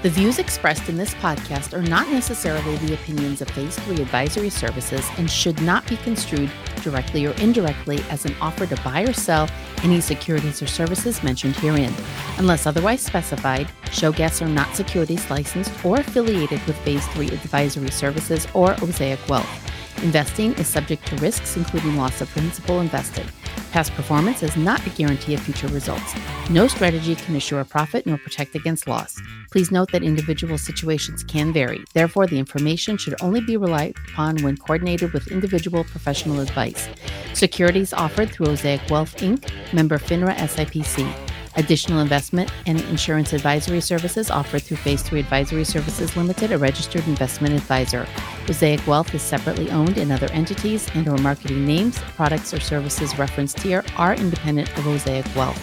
The 0.03 0.09
views 0.09 0.39
expressed 0.39 0.89
in 0.89 0.97
this 0.97 1.13
podcast 1.13 1.75
are 1.75 1.83
not 1.83 2.09
necessarily 2.09 2.75
the 2.79 2.95
opinions 2.95 3.43
of 3.43 3.51
Phase 3.51 3.79
3 3.81 3.97
Advisory 4.01 4.49
Services 4.49 5.07
and 5.19 5.31
should 5.31 5.61
not 5.61 5.87
be 5.87 5.99
construed 5.99 6.51
directly 6.81 7.27
or 7.27 7.33
indirectly 7.33 8.03
as 8.09 8.25
an 8.25 8.35
offer 8.41 8.65
to 8.65 8.83
buy 8.83 9.03
or 9.03 9.13
sell 9.13 9.47
any 9.83 10.01
securities 10.01 10.63
or 10.63 10.67
services 10.67 11.23
mentioned 11.23 11.55
herein. 11.57 11.93
Unless 12.39 12.65
otherwise 12.65 13.03
specified, 13.03 13.71
show 13.93 14.11
guests 14.11 14.41
are 14.41 14.49
not 14.49 14.75
securities 14.75 15.29
licensed 15.29 15.85
or 15.85 15.97
affiliated 15.97 16.65
with 16.67 16.79
Phase 16.79 17.07
3 17.09 17.29
Advisory 17.29 17.91
Services 17.91 18.49
or 18.55 18.73
Osaic 18.77 19.29
Wealth. 19.29 20.03
Investing 20.03 20.55
is 20.55 20.67
subject 20.67 21.07
to 21.09 21.17
risks, 21.17 21.59
including 21.59 21.97
loss 21.97 22.23
of 22.23 22.31
principal 22.31 22.81
invested. 22.81 23.27
Past 23.73 23.93
performance 23.93 24.43
is 24.43 24.57
not 24.57 24.85
a 24.85 24.91
guarantee 24.91 25.35
of 25.35 25.41
future 25.41 25.69
results. 25.69 26.15
No 26.51 26.67
strategy 26.67 27.15
can 27.15 27.37
assure 27.37 27.61
a 27.61 27.65
profit 27.65 28.05
nor 28.05 28.19
protect 28.19 28.57
against 28.57 28.89
loss. 28.89 29.17
Please 29.53 29.71
note 29.71 29.93
that 29.93 30.03
individual 30.03 30.59
situations 30.59 31.23
can 31.23 31.53
vary. 31.53 31.85
Therefore, 31.95 32.27
the 32.27 32.39
information 32.39 32.97
should 32.97 33.15
only 33.23 33.41
be 33.41 33.57
relied 33.57 33.95
upon 34.09 34.43
when 34.43 34.57
coordinated 34.57 35.13
with 35.13 35.29
individual 35.29 35.85
professional 35.85 36.41
advice. 36.41 36.89
Securities 37.33 37.93
offered 37.93 38.31
through 38.31 38.47
Osaic 38.47 38.91
Wealth 38.91 39.17
Inc., 39.19 39.49
member 39.73 39.99
FINRA 39.99 40.35
SIPC. 40.35 41.30
Additional 41.61 42.01
investment 42.01 42.51
and 42.65 42.81
insurance 42.85 43.35
advisory 43.35 43.83
services 43.83 44.31
offered 44.31 44.63
through 44.63 44.79
Phase 44.79 45.03
3 45.03 45.21
Advisory 45.21 45.65
Services 45.65 46.17
Limited, 46.17 46.53
a 46.53 46.59
registered 46.59 47.07
investment 47.07 47.55
advisor. 47.55 48.07
Osaic 48.47 48.85
Wealth 48.87 49.15
is 49.15 49.21
separately 49.21 49.71
owned 49.71 49.99
in 49.99 50.11
other 50.11 50.31
entities 50.33 50.89
and 50.95 51.07
or 51.07 51.19
marketing 51.19 51.67
names, 51.67 51.99
products 52.17 52.55
or 52.55 52.61
services 52.61 53.19
referenced 53.19 53.61
here 53.61 53.85
are 53.99 54.15
independent 54.15 54.71
of 54.79 54.87
Osaic 54.87 55.37
Wealth. 55.37 55.61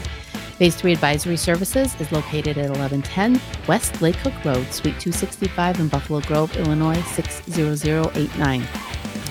Phase 0.60 0.76
3 0.76 0.94
Advisory 0.94 1.36
Services 1.36 2.00
is 2.00 2.12
located 2.12 2.60
at 2.60 2.70
1110 2.70 3.42
West 3.68 4.00
Lake 4.00 4.18
Cook 4.18 4.46
Road, 4.46 4.72
Suite 4.72 5.00
265 5.00 5.80
in 5.80 5.88
Buffalo 5.88 6.22
Grove, 6.22 6.56
Illinois 6.58 7.02
60089. 7.02 8.62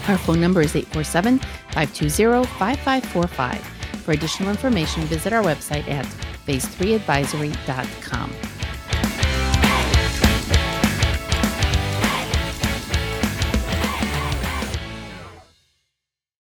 Our 0.09 0.19
phone 0.19 0.41
number 0.41 0.63
is 0.63 0.75
847 0.75 1.39
520 1.39 2.45
5545. 2.59 3.76
For 4.07 4.13
additional 4.13 4.51
information, 4.51 5.03
visit 5.07 5.33
our 5.33 5.43
website 5.43 5.89
at 5.89 6.07
phase3advisory.com. 6.47 8.56